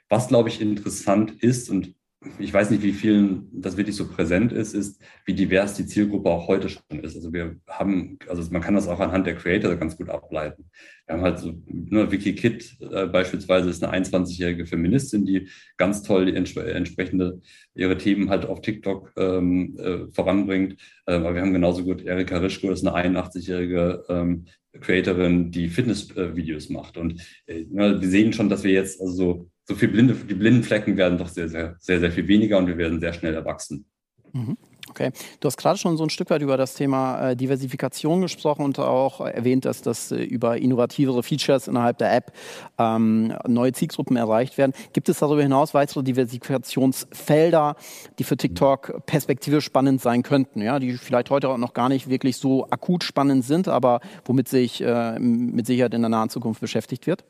Was, 0.08 0.28
glaube 0.28 0.48
ich, 0.48 0.60
interessant 0.60 1.42
ist 1.42 1.70
und 1.70 1.94
ich 2.38 2.52
weiß 2.52 2.70
nicht, 2.70 2.82
wie 2.82 2.92
vielen 2.92 3.48
das 3.52 3.76
wirklich 3.76 3.96
so 3.96 4.08
präsent 4.08 4.52
ist, 4.52 4.74
ist, 4.74 5.00
wie 5.24 5.34
divers 5.34 5.74
die 5.74 5.86
Zielgruppe 5.86 6.30
auch 6.30 6.48
heute 6.48 6.68
schon 6.68 7.00
ist. 7.00 7.16
Also 7.16 7.32
wir 7.32 7.56
haben, 7.68 8.18
also 8.28 8.50
man 8.50 8.62
kann 8.62 8.74
das 8.74 8.88
auch 8.88 9.00
anhand 9.00 9.26
der 9.26 9.36
Creator 9.36 9.76
ganz 9.76 9.96
gut 9.96 10.08
ableiten. 10.08 10.70
Wir 11.06 11.16
haben 11.16 11.22
halt 11.22 11.38
so, 11.38 11.54
ne, 11.66 12.10
Vicky 12.10 12.34
Kidd 12.34 12.64
äh, 12.80 13.06
beispielsweise 13.06 13.68
ist 13.68 13.84
eine 13.84 14.04
21-jährige 14.04 14.66
Feministin, 14.66 15.26
die 15.26 15.48
ganz 15.76 16.02
toll 16.02 16.26
die 16.26 16.34
ents 16.34 16.56
entsprechende 16.56 17.40
ihre 17.74 17.98
Themen 17.98 18.30
halt 18.30 18.46
auf 18.46 18.62
TikTok 18.62 19.12
ähm, 19.16 19.76
äh, 19.78 20.12
voranbringt. 20.12 20.76
Äh, 21.06 21.14
aber 21.14 21.34
wir 21.34 21.42
haben 21.42 21.52
genauso 21.52 21.84
gut 21.84 22.04
Erika 22.04 22.38
Rischko, 22.38 22.70
ist 22.70 22.86
eine 22.86 23.16
81-jährige 23.16 24.04
ähm, 24.08 24.46
Creatorin, 24.80 25.50
die 25.50 25.68
Fitnessvideos 25.68 26.70
macht. 26.70 26.96
Und 26.96 27.20
äh, 27.46 27.64
wir 27.70 28.08
sehen 28.08 28.32
schon, 28.32 28.48
dass 28.48 28.64
wir 28.64 28.72
jetzt 28.72 29.00
also 29.00 29.50
so 29.64 29.74
viel 29.74 29.88
blinde, 29.88 30.14
die 30.14 30.34
blinden 30.34 30.62
Flecken 30.62 30.96
werden 30.96 31.18
doch 31.18 31.28
sehr, 31.28 31.48
sehr, 31.48 31.76
sehr, 31.78 32.00
sehr 32.00 32.12
viel 32.12 32.28
weniger 32.28 32.58
und 32.58 32.66
wir 32.66 32.76
werden 32.76 33.00
sehr 33.00 33.12
schnell 33.12 33.34
erwachsen. 33.34 33.86
Mhm. 34.32 34.56
Okay, 34.90 35.12
du 35.40 35.46
hast 35.46 35.56
gerade 35.56 35.78
schon 35.78 35.96
so 35.96 36.04
ein 36.04 36.10
Stück 36.10 36.28
weit 36.28 36.42
über 36.42 36.58
das 36.58 36.74
Thema 36.74 37.30
äh, 37.30 37.36
Diversifikation 37.36 38.20
gesprochen 38.20 38.64
und 38.64 38.78
auch 38.78 39.20
erwähnt, 39.20 39.64
dass 39.64 39.80
das 39.80 40.12
äh, 40.12 40.22
über 40.22 40.58
innovativere 40.58 41.22
Features 41.22 41.68
innerhalb 41.68 41.96
der 41.98 42.14
App 42.14 42.32
ähm, 42.78 43.34
neue 43.48 43.72
Zielgruppen 43.72 44.16
erreicht 44.16 44.58
werden. 44.58 44.72
Gibt 44.92 45.08
es 45.08 45.20
darüber 45.20 45.42
hinaus 45.42 45.72
weitere 45.72 46.02
Diversifikationsfelder, 46.02 47.76
die 48.18 48.24
für 48.24 48.36
TikTok 48.36 49.06
perspektivisch 49.06 49.64
spannend 49.64 50.02
sein 50.02 50.22
könnten, 50.22 50.60
ja, 50.60 50.78
die 50.78 50.92
vielleicht 50.92 51.30
heute 51.30 51.48
auch 51.48 51.58
noch 51.58 51.72
gar 51.72 51.88
nicht 51.88 52.10
wirklich 52.10 52.36
so 52.36 52.68
akut 52.70 53.04
spannend 53.04 53.44
sind, 53.44 53.68
aber 53.68 54.00
womit 54.26 54.48
sich 54.48 54.82
äh, 54.82 55.18
mit 55.18 55.66
Sicherheit 55.66 55.94
in 55.94 56.02
der 56.02 56.10
nahen 56.10 56.28
Zukunft 56.28 56.60
beschäftigt 56.60 57.06
wird? 57.06 57.24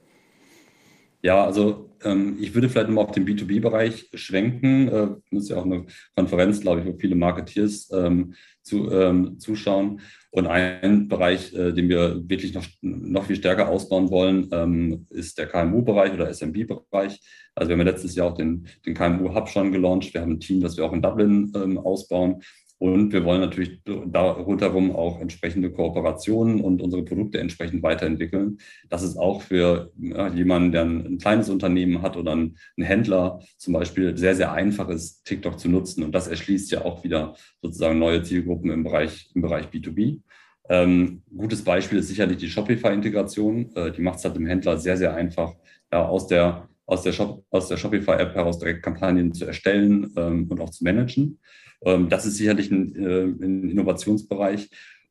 Ja, 1.24 1.42
also 1.42 1.88
ähm, 2.04 2.36
ich 2.38 2.54
würde 2.54 2.68
vielleicht 2.68 2.88
nochmal 2.88 3.06
auf 3.06 3.12
den 3.12 3.26
B2B-Bereich 3.26 4.10
schwenken. 4.12 4.88
Äh, 4.88 5.08
das 5.30 5.44
ist 5.44 5.48
ja 5.48 5.56
auch 5.56 5.64
eine 5.64 5.86
Konferenz, 6.14 6.60
glaube 6.60 6.82
ich, 6.82 6.86
wo 6.86 6.98
viele 6.98 7.14
Marketeers 7.14 7.90
ähm, 7.94 8.34
zu, 8.62 8.90
ähm, 8.90 9.38
zuschauen. 9.38 10.02
Und 10.30 10.46
ein 10.46 11.08
Bereich, 11.08 11.54
äh, 11.54 11.72
den 11.72 11.88
wir 11.88 12.28
wirklich 12.28 12.52
noch, 12.52 12.66
noch 12.82 13.24
viel 13.24 13.36
stärker 13.36 13.70
ausbauen 13.70 14.10
wollen, 14.10 14.50
ähm, 14.52 15.06
ist 15.08 15.38
der 15.38 15.46
KMU-Bereich 15.46 16.12
oder 16.12 16.28
SMB-Bereich. 16.28 17.18
Also 17.54 17.70
wir 17.70 17.72
haben 17.72 17.86
ja 17.86 17.92
letztes 17.92 18.14
Jahr 18.16 18.26
auch 18.26 18.36
den, 18.36 18.66
den 18.84 18.92
KMU-Hub 18.92 19.48
schon 19.48 19.72
gelauncht. 19.72 20.12
Wir 20.12 20.20
haben 20.20 20.32
ein 20.32 20.40
Team, 20.40 20.60
das 20.60 20.76
wir 20.76 20.84
auch 20.84 20.92
in 20.92 21.00
Dublin 21.00 21.50
ähm, 21.56 21.78
ausbauen. 21.78 22.42
Und 22.84 23.14
wir 23.14 23.24
wollen 23.24 23.40
natürlich 23.40 23.80
rundherum 23.88 24.94
auch 24.94 25.18
entsprechende 25.18 25.72
Kooperationen 25.72 26.60
und 26.60 26.82
unsere 26.82 27.02
Produkte 27.02 27.40
entsprechend 27.40 27.82
weiterentwickeln. 27.82 28.58
Das 28.90 29.02
ist 29.02 29.16
auch 29.16 29.40
für 29.40 29.90
ja, 29.98 30.28
jemanden, 30.28 30.70
der 30.70 30.82
ein, 30.82 31.06
ein, 31.06 31.16
kleines 31.16 31.48
Unternehmen 31.48 32.02
hat 32.02 32.18
oder 32.18 32.36
ein, 32.36 32.58
ein, 32.76 32.84
Händler 32.84 33.40
zum 33.56 33.72
Beispiel 33.72 34.18
sehr, 34.18 34.34
sehr 34.34 34.52
einfach 34.52 34.90
ist, 34.90 35.24
TikTok 35.24 35.58
zu 35.58 35.70
nutzen. 35.70 36.04
Und 36.04 36.14
das 36.14 36.28
erschließt 36.28 36.72
ja 36.72 36.84
auch 36.84 37.02
wieder 37.04 37.36
sozusagen 37.62 37.98
neue 37.98 38.22
Zielgruppen 38.22 38.70
im 38.70 38.84
Bereich, 38.84 39.30
im 39.34 39.40
Bereich 39.40 39.68
B2B. 39.68 40.20
Ähm, 40.68 41.22
gutes 41.34 41.64
Beispiel 41.64 42.00
ist 42.00 42.08
sicherlich 42.08 42.36
die 42.36 42.50
Shopify-Integration. 42.50 43.74
Äh, 43.76 43.92
die 43.92 44.02
macht 44.02 44.18
es 44.18 44.26
halt 44.26 44.36
dem 44.36 44.44
Händler 44.44 44.76
sehr, 44.76 44.98
sehr 44.98 45.14
einfach, 45.14 45.54
ja, 45.90 46.06
aus 46.06 46.26
der, 46.26 46.68
aus 46.86 47.02
der, 47.02 47.12
Shop, 47.12 47.44
aus 47.50 47.68
der 47.68 47.76
Shopify-App 47.76 48.34
heraus 48.34 48.58
direkt 48.58 48.82
Kampagnen 48.82 49.32
zu 49.32 49.46
erstellen 49.46 50.12
ähm, 50.16 50.46
und 50.48 50.60
auch 50.60 50.70
zu 50.70 50.84
managen. 50.84 51.40
Ähm, 51.82 52.08
das 52.08 52.26
ist 52.26 52.36
sicherlich 52.36 52.70
ein, 52.70 52.94
äh, 52.96 53.24
ein 53.24 53.70
Innovationsbereich 53.70 54.70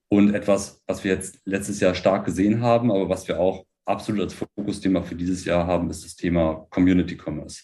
und 0.09 0.33
etwas, 0.35 0.81
was 0.85 1.03
wir 1.03 1.13
jetzt 1.13 1.39
letztes 1.45 1.79
Jahr 1.79 1.95
stark 1.95 2.25
gesehen 2.25 2.61
haben, 2.61 2.91
aber 2.91 3.09
was 3.09 3.27
wir 3.27 3.39
auch 3.39 3.65
absolut 3.85 4.21
als 4.21 4.33
Fokusthema 4.33 5.01
für 5.01 5.15
dieses 5.15 5.45
Jahr 5.45 5.65
haben, 5.67 5.89
ist 5.89 6.05
das 6.05 6.15
Thema 6.15 6.67
Community 6.69 7.17
Commerce. 7.17 7.63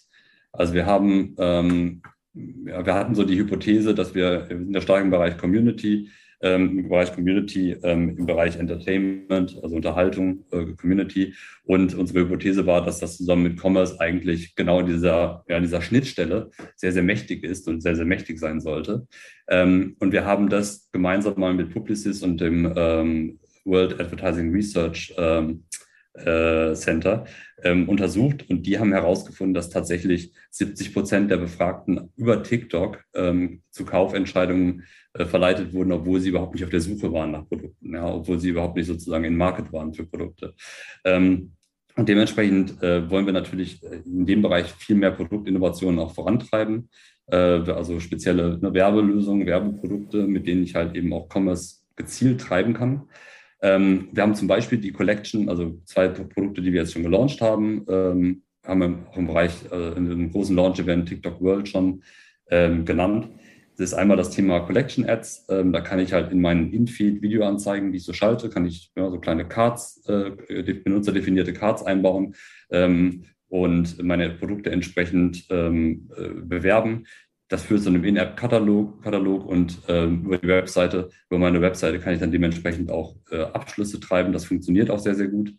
Also 0.51 0.73
wir 0.73 0.85
haben, 0.85 1.35
ähm, 1.37 2.01
ja, 2.33 2.85
wir 2.85 2.93
hatten 2.93 3.15
so 3.15 3.23
die 3.23 3.37
Hypothese, 3.37 3.93
dass 3.93 4.15
wir 4.15 4.49
in 4.49 4.73
der 4.73 4.81
starken 4.81 5.11
Bereich 5.11 5.37
Community 5.37 6.09
ähm, 6.41 6.79
im 6.79 6.89
Bereich 6.89 7.13
Community, 7.13 7.75
ähm, 7.83 8.17
im 8.17 8.25
Bereich 8.25 8.57
Entertainment, 8.57 9.59
also 9.61 9.75
Unterhaltung, 9.75 10.45
äh, 10.51 10.65
Community. 10.79 11.33
Und 11.63 11.93
unsere 11.95 12.19
Hypothese 12.19 12.65
war, 12.65 12.83
dass 12.83 12.99
das 12.99 13.17
zusammen 13.17 13.43
mit 13.43 13.59
Commerce 13.59 13.99
eigentlich 13.99 14.55
genau 14.55 14.81
dieser, 14.81 15.43
ja, 15.47 15.59
dieser 15.59 15.81
Schnittstelle 15.81 16.51
sehr, 16.75 16.91
sehr 16.91 17.03
mächtig 17.03 17.43
ist 17.43 17.67
und 17.67 17.81
sehr, 17.81 17.95
sehr 17.95 18.05
mächtig 18.05 18.39
sein 18.39 18.59
sollte. 18.59 19.07
Ähm, 19.47 19.95
und 19.99 20.11
wir 20.11 20.25
haben 20.25 20.49
das 20.49 20.89
gemeinsam 20.91 21.39
mal 21.39 21.53
mit 21.53 21.71
Publicis 21.73 22.23
und 22.23 22.39
dem 22.39 22.71
ähm, 22.75 23.39
World 23.65 23.99
Advertising 23.99 24.51
Research 24.51 25.13
ähm, 25.17 25.63
äh, 26.13 26.73
Center 26.73 27.25
ähm, 27.63 27.89
untersucht 27.89 28.49
und 28.49 28.65
die 28.65 28.79
haben 28.79 28.91
herausgefunden, 28.91 29.53
dass 29.53 29.69
tatsächlich 29.69 30.33
70 30.51 30.93
Prozent 30.93 31.31
der 31.31 31.37
Befragten 31.37 32.09
über 32.15 32.43
TikTok 32.43 33.03
ähm, 33.13 33.61
zu 33.71 33.85
Kaufentscheidungen 33.85 34.83
äh, 35.13 35.25
verleitet 35.25 35.73
wurden, 35.73 35.91
obwohl 35.91 36.19
sie 36.19 36.29
überhaupt 36.29 36.53
nicht 36.53 36.63
auf 36.63 36.69
der 36.69 36.81
Suche 36.81 37.11
waren 37.11 37.31
nach 37.31 37.47
Produkten, 37.47 37.93
ja, 37.93 38.07
obwohl 38.13 38.39
sie 38.39 38.49
überhaupt 38.49 38.75
nicht 38.75 38.87
sozusagen 38.87 39.23
in 39.23 39.37
Market 39.37 39.71
waren 39.73 39.93
für 39.93 40.05
Produkte. 40.05 40.53
Ähm, 41.03 41.53
und 41.95 42.07
dementsprechend 42.07 42.81
äh, 42.81 43.09
wollen 43.09 43.25
wir 43.25 43.33
natürlich 43.33 43.83
äh, 43.83 44.01
in 44.05 44.25
dem 44.25 44.41
Bereich 44.41 44.67
viel 44.67 44.95
mehr 44.95 45.11
Produktinnovationen 45.11 45.99
auch 45.99 46.13
vorantreiben. 46.13 46.89
Äh, 47.27 47.35
also 47.35 47.99
spezielle 47.99 48.57
ne, 48.59 48.73
Werbelösungen, 48.73 49.45
Werbeprodukte, 49.45 50.25
mit 50.25 50.47
denen 50.47 50.63
ich 50.63 50.75
halt 50.75 50.95
eben 50.95 51.11
auch 51.11 51.27
Commerce 51.27 51.79
gezielt 51.95 52.39
treiben 52.39 52.73
kann. 52.73 53.09
Ähm, 53.61 54.07
wir 54.11 54.23
haben 54.23 54.35
zum 54.35 54.47
Beispiel 54.47 54.77
die 54.77 54.91
Collection, 54.91 55.49
also 55.49 55.79
zwei 55.85 56.07
Produkte, 56.07 56.61
die 56.61 56.71
wir 56.71 56.81
jetzt 56.81 56.93
schon 56.93 57.03
gelauncht 57.03 57.41
haben, 57.41 57.85
ähm, 57.89 58.43
haben 58.65 58.79
wir 58.79 59.07
auch 59.09 59.17
im 59.17 59.27
Bereich, 59.27 59.53
äh, 59.71 59.89
in 59.97 60.11
einem 60.11 60.31
großen 60.31 60.55
Launch-Event 60.55 61.09
TikTok 61.09 61.41
World 61.41 61.67
schon 61.67 62.03
ähm, 62.49 62.85
genannt. 62.85 63.29
Das 63.77 63.91
ist 63.91 63.93
einmal 63.93 64.17
das 64.17 64.31
Thema 64.31 64.59
Collection 64.59 65.07
Ads. 65.07 65.45
Ähm, 65.49 65.71
da 65.71 65.79
kann 65.79 65.99
ich 65.99 66.11
halt 66.11 66.31
in 66.31 66.41
meinen 66.41 66.73
Infeed 66.73 67.21
Videoanzeigen, 67.21 67.91
die 67.91 67.97
ich 67.97 68.03
so 68.03 68.13
schalte, 68.13 68.49
kann 68.49 68.65
ich 68.65 68.91
ja, 68.95 69.09
so 69.09 69.19
kleine 69.19 69.47
Cards, 69.47 70.03
äh, 70.07 70.31
benutzerdefinierte 70.73 71.53
Cards 71.53 71.83
einbauen 71.83 72.35
ähm, 72.71 73.23
und 73.47 74.01
meine 74.03 74.31
Produkte 74.31 74.71
entsprechend 74.71 75.45
ähm, 75.49 76.09
äh, 76.17 76.29
bewerben. 76.41 77.05
Das 77.49 77.63
führt 77.63 77.81
zu 77.81 77.89
einem 77.89 78.03
In-App-Katalog 78.03 79.03
Katalog 79.03 79.45
und 79.45 79.79
ähm, 79.87 80.23
über 80.25 80.37
die 80.37 80.47
Webseite, 80.47 81.09
über 81.29 81.39
meine 81.39 81.61
Webseite 81.61 81.99
kann 81.99 82.13
ich 82.13 82.19
dann 82.19 82.31
dementsprechend 82.31 82.91
auch 82.91 83.15
äh, 83.31 83.41
Abschlüsse 83.41 83.99
treiben. 83.99 84.31
Das 84.31 84.45
funktioniert 84.45 84.91
auch 84.91 84.99
sehr, 84.99 85.15
sehr 85.15 85.27
gut. 85.27 85.55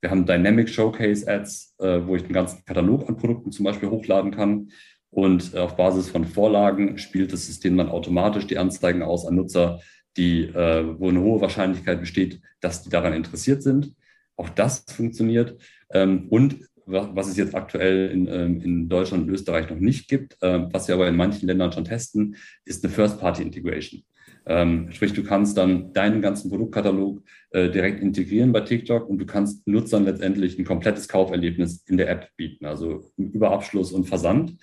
Wir 0.00 0.10
haben 0.10 0.24
Dynamic 0.24 0.68
Showcase 0.68 1.28
Ads, 1.28 1.76
äh, 1.78 2.00
wo 2.06 2.16
ich 2.16 2.24
einen 2.24 2.32
ganzen 2.32 2.64
Katalog 2.64 3.08
an 3.08 3.18
Produkten 3.18 3.52
zum 3.52 3.64
Beispiel 3.64 3.90
hochladen 3.90 4.30
kann. 4.30 4.70
Und 5.10 5.54
äh, 5.54 5.58
auf 5.58 5.76
Basis 5.76 6.08
von 6.08 6.24
Vorlagen 6.24 6.96
spielt 6.96 7.32
das 7.32 7.46
System 7.46 7.76
dann 7.76 7.90
automatisch 7.90 8.46
die 8.46 8.58
Anzeigen 8.58 9.02
aus 9.02 9.26
an 9.26 9.36
Nutzer, 9.36 9.80
die, 10.16 10.44
äh, 10.44 10.98
wo 10.98 11.10
eine 11.10 11.20
hohe 11.20 11.40
Wahrscheinlichkeit 11.42 12.00
besteht, 12.00 12.40
dass 12.60 12.82
die 12.82 12.90
daran 12.90 13.12
interessiert 13.12 13.62
sind. 13.62 13.94
Auch 14.36 14.48
das 14.48 14.84
funktioniert. 14.88 15.60
Ähm, 15.90 16.28
und 16.30 16.60
was 16.86 17.28
es 17.28 17.36
jetzt 17.36 17.54
aktuell 17.54 18.10
in, 18.10 18.28
ähm, 18.28 18.60
in 18.60 18.88
Deutschland 18.88 19.24
und 19.24 19.30
Österreich 19.30 19.68
noch 19.68 19.78
nicht 19.78 20.08
gibt, 20.08 20.36
äh, 20.40 20.66
was 20.72 20.88
wir 20.88 20.94
aber 20.94 21.08
in 21.08 21.16
manchen 21.16 21.46
Ländern 21.46 21.72
schon 21.72 21.84
testen, 21.84 22.36
ist 22.64 22.84
eine 22.84 22.92
First-Party-Integration. 22.92 24.02
Ähm, 24.48 24.92
sprich, 24.92 25.12
du 25.12 25.24
kannst 25.24 25.56
dann 25.58 25.92
deinen 25.92 26.22
ganzen 26.22 26.50
Produktkatalog 26.50 27.20
äh, 27.50 27.68
direkt 27.68 28.00
integrieren 28.00 28.52
bei 28.52 28.60
TikTok 28.60 29.08
und 29.08 29.18
du 29.18 29.26
kannst 29.26 29.66
Nutzern 29.66 30.04
letztendlich 30.04 30.56
ein 30.56 30.64
komplettes 30.64 31.08
Kauferlebnis 31.08 31.82
in 31.88 31.96
der 31.96 32.08
App 32.08 32.28
bieten, 32.36 32.64
also 32.64 33.10
über 33.16 33.50
Abschluss 33.50 33.90
und 33.90 34.04
Versand. 34.04 34.56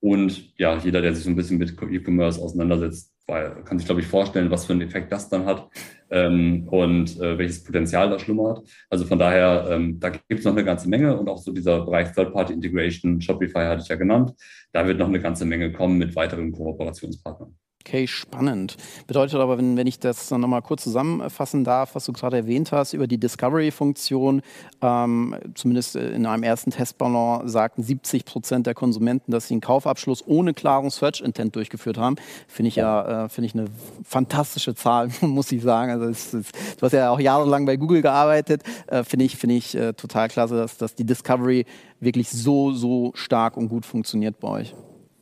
Und 0.00 0.58
ja, 0.58 0.76
jeder, 0.76 1.00
der 1.00 1.14
sich 1.14 1.24
so 1.24 1.30
ein 1.30 1.36
bisschen 1.36 1.58
mit 1.58 1.76
E-Commerce 1.80 2.42
auseinandersetzt, 2.42 3.11
weil, 3.26 3.62
kann 3.64 3.78
sich, 3.78 3.86
glaube 3.86 4.00
ich, 4.00 4.06
vorstellen, 4.06 4.50
was 4.50 4.66
für 4.66 4.72
einen 4.72 4.82
Effekt 4.82 5.12
das 5.12 5.28
dann 5.28 5.46
hat 5.46 5.68
ähm, 6.10 6.68
und 6.68 7.18
äh, 7.20 7.38
welches 7.38 7.64
Potenzial 7.64 8.10
da 8.10 8.18
schlummert. 8.18 8.66
Also 8.90 9.04
von 9.04 9.18
daher, 9.18 9.68
ähm, 9.70 9.98
da 10.00 10.10
gibt 10.10 10.40
es 10.40 10.44
noch 10.44 10.52
eine 10.52 10.64
ganze 10.64 10.88
Menge 10.88 11.16
und 11.16 11.28
auch 11.28 11.38
so 11.38 11.52
dieser 11.52 11.84
Bereich 11.84 12.12
Third-Party-Integration, 12.12 13.20
Shopify 13.20 13.64
hatte 13.64 13.82
ich 13.82 13.88
ja 13.88 13.96
genannt, 13.96 14.32
da 14.72 14.86
wird 14.86 14.98
noch 14.98 15.08
eine 15.08 15.20
ganze 15.20 15.44
Menge 15.44 15.72
kommen 15.72 15.98
mit 15.98 16.14
weiteren 16.16 16.52
Kooperationspartnern. 16.52 17.56
Okay, 17.84 18.06
spannend. 18.06 18.76
Bedeutet 19.08 19.40
aber, 19.40 19.58
wenn, 19.58 19.76
wenn 19.76 19.88
ich 19.88 19.98
das 19.98 20.30
nochmal 20.30 20.62
kurz 20.62 20.84
zusammenfassen 20.84 21.64
darf, 21.64 21.96
was 21.96 22.04
du 22.04 22.12
gerade 22.12 22.36
erwähnt 22.36 22.70
hast 22.70 22.92
über 22.92 23.08
die 23.08 23.18
Discovery-Funktion, 23.18 24.40
ähm, 24.80 25.36
zumindest 25.54 25.96
in 25.96 26.24
einem 26.24 26.44
ersten 26.44 26.70
Testballon 26.70 27.48
sagten 27.48 27.82
70 27.82 28.24
Prozent 28.24 28.68
der 28.68 28.74
Konsumenten, 28.74 29.32
dass 29.32 29.48
sie 29.48 29.54
einen 29.54 29.62
Kaufabschluss 29.62 30.24
ohne 30.24 30.54
klaren 30.54 30.90
Search-Intent 30.90 31.56
durchgeführt 31.56 31.98
haben. 31.98 32.14
Finde 32.46 32.68
ich 32.68 32.76
ja, 32.76 33.24
äh, 33.24 33.28
finde 33.28 33.46
ich 33.46 33.54
eine 33.54 33.66
fantastische 34.04 34.76
Zahl, 34.76 35.08
muss 35.20 35.50
ich 35.50 35.62
sagen. 35.62 35.90
Also 35.90 36.04
es, 36.04 36.32
es, 36.32 36.52
du 36.52 36.82
hast 36.86 36.92
ja 36.92 37.10
auch 37.10 37.20
jahrelang 37.20 37.66
bei 37.66 37.76
Google 37.76 38.00
gearbeitet. 38.00 38.62
Äh, 38.86 39.02
finde 39.02 39.24
ich, 39.24 39.36
finde 39.36 39.56
ich 39.56 39.74
äh, 39.74 39.92
total 39.92 40.28
klasse, 40.28 40.54
dass, 40.54 40.76
dass 40.76 40.94
die 40.94 41.04
Discovery 41.04 41.66
wirklich 41.98 42.30
so, 42.30 42.70
so 42.70 43.10
stark 43.14 43.56
und 43.56 43.68
gut 43.68 43.84
funktioniert 43.84 44.38
bei 44.38 44.48
euch. 44.48 44.74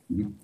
Mhm. 0.09 0.35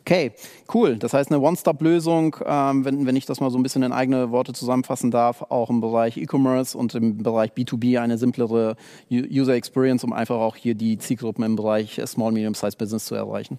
Okay, 0.00 0.32
cool. 0.74 0.96
Das 0.96 1.14
heißt, 1.14 1.30
eine 1.30 1.40
One-Stop-Lösung, 1.40 2.36
ähm, 2.44 2.84
wenn, 2.84 3.06
wenn 3.06 3.16
ich 3.16 3.24
das 3.24 3.40
mal 3.40 3.50
so 3.50 3.58
ein 3.58 3.62
bisschen 3.62 3.82
in 3.82 3.92
eigene 3.92 4.30
Worte 4.30 4.52
zusammenfassen 4.52 5.10
darf, 5.10 5.42
auch 5.42 5.70
im 5.70 5.80
Bereich 5.80 6.16
E-Commerce 6.16 6.76
und 6.76 6.94
im 6.94 7.18
Bereich 7.18 7.52
B2B 7.52 8.00
eine 8.00 8.18
simplere 8.18 8.76
User 9.10 9.54
Experience, 9.54 10.02
um 10.04 10.12
einfach 10.12 10.36
auch 10.36 10.56
hier 10.56 10.74
die 10.74 10.98
Zielgruppen 10.98 11.44
im 11.44 11.56
Bereich 11.56 12.00
Small, 12.06 12.32
Medium-Sized 12.32 12.78
Business 12.78 13.04
zu 13.04 13.14
erreichen. 13.14 13.58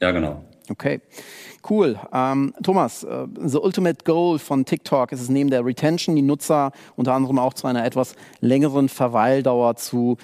Ja, 0.00 0.10
genau. 0.12 0.42
Okay, 0.68 1.00
cool. 1.68 1.98
Ähm, 2.12 2.54
Thomas, 2.62 3.04
uh, 3.04 3.26
the 3.44 3.58
ultimate 3.58 4.04
goal 4.04 4.38
von 4.38 4.64
TikTok 4.64 5.12
ist 5.12 5.20
es 5.20 5.28
neben 5.28 5.50
der 5.50 5.64
Retention, 5.64 6.14
die 6.14 6.22
Nutzer 6.22 6.72
unter 6.96 7.14
anderem 7.14 7.38
auch 7.38 7.54
zu 7.54 7.66
einer 7.66 7.84
etwas 7.84 8.14
längeren 8.40 8.88
Verweildauer 8.88 9.76
zu 9.76 10.16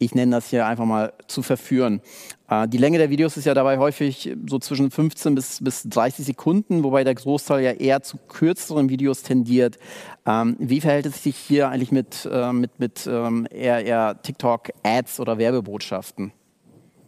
ich 0.00 0.14
nenne 0.14 0.32
das 0.32 0.48
hier 0.48 0.66
einfach 0.66 0.86
mal, 0.86 1.12
zu 1.28 1.42
verführen. 1.42 2.00
Äh, 2.48 2.66
die 2.66 2.78
Länge 2.78 2.98
der 2.98 3.10
Videos 3.10 3.36
ist 3.36 3.44
ja 3.44 3.54
dabei 3.54 3.78
häufig 3.78 4.34
so 4.48 4.58
zwischen 4.58 4.90
15 4.90 5.34
bis, 5.34 5.62
bis 5.62 5.82
30 5.84 6.24
Sekunden, 6.24 6.82
wobei 6.82 7.04
der 7.04 7.14
Großteil 7.14 7.62
ja 7.62 7.72
eher 7.72 8.02
zu 8.02 8.16
kürzeren 8.16 8.88
Videos 8.88 9.22
tendiert. 9.22 9.78
Ähm, 10.26 10.56
wie 10.58 10.80
verhält 10.80 11.06
es 11.06 11.22
sich 11.22 11.36
hier 11.36 11.68
eigentlich 11.68 11.92
mit, 11.92 12.28
äh, 12.30 12.52
mit, 12.52 12.80
mit 12.80 13.06
ähm, 13.06 13.46
eher, 13.50 13.84
eher 13.84 14.20
TikTok-Ads 14.22 15.20
oder 15.20 15.36
Werbebotschaften? 15.36 16.32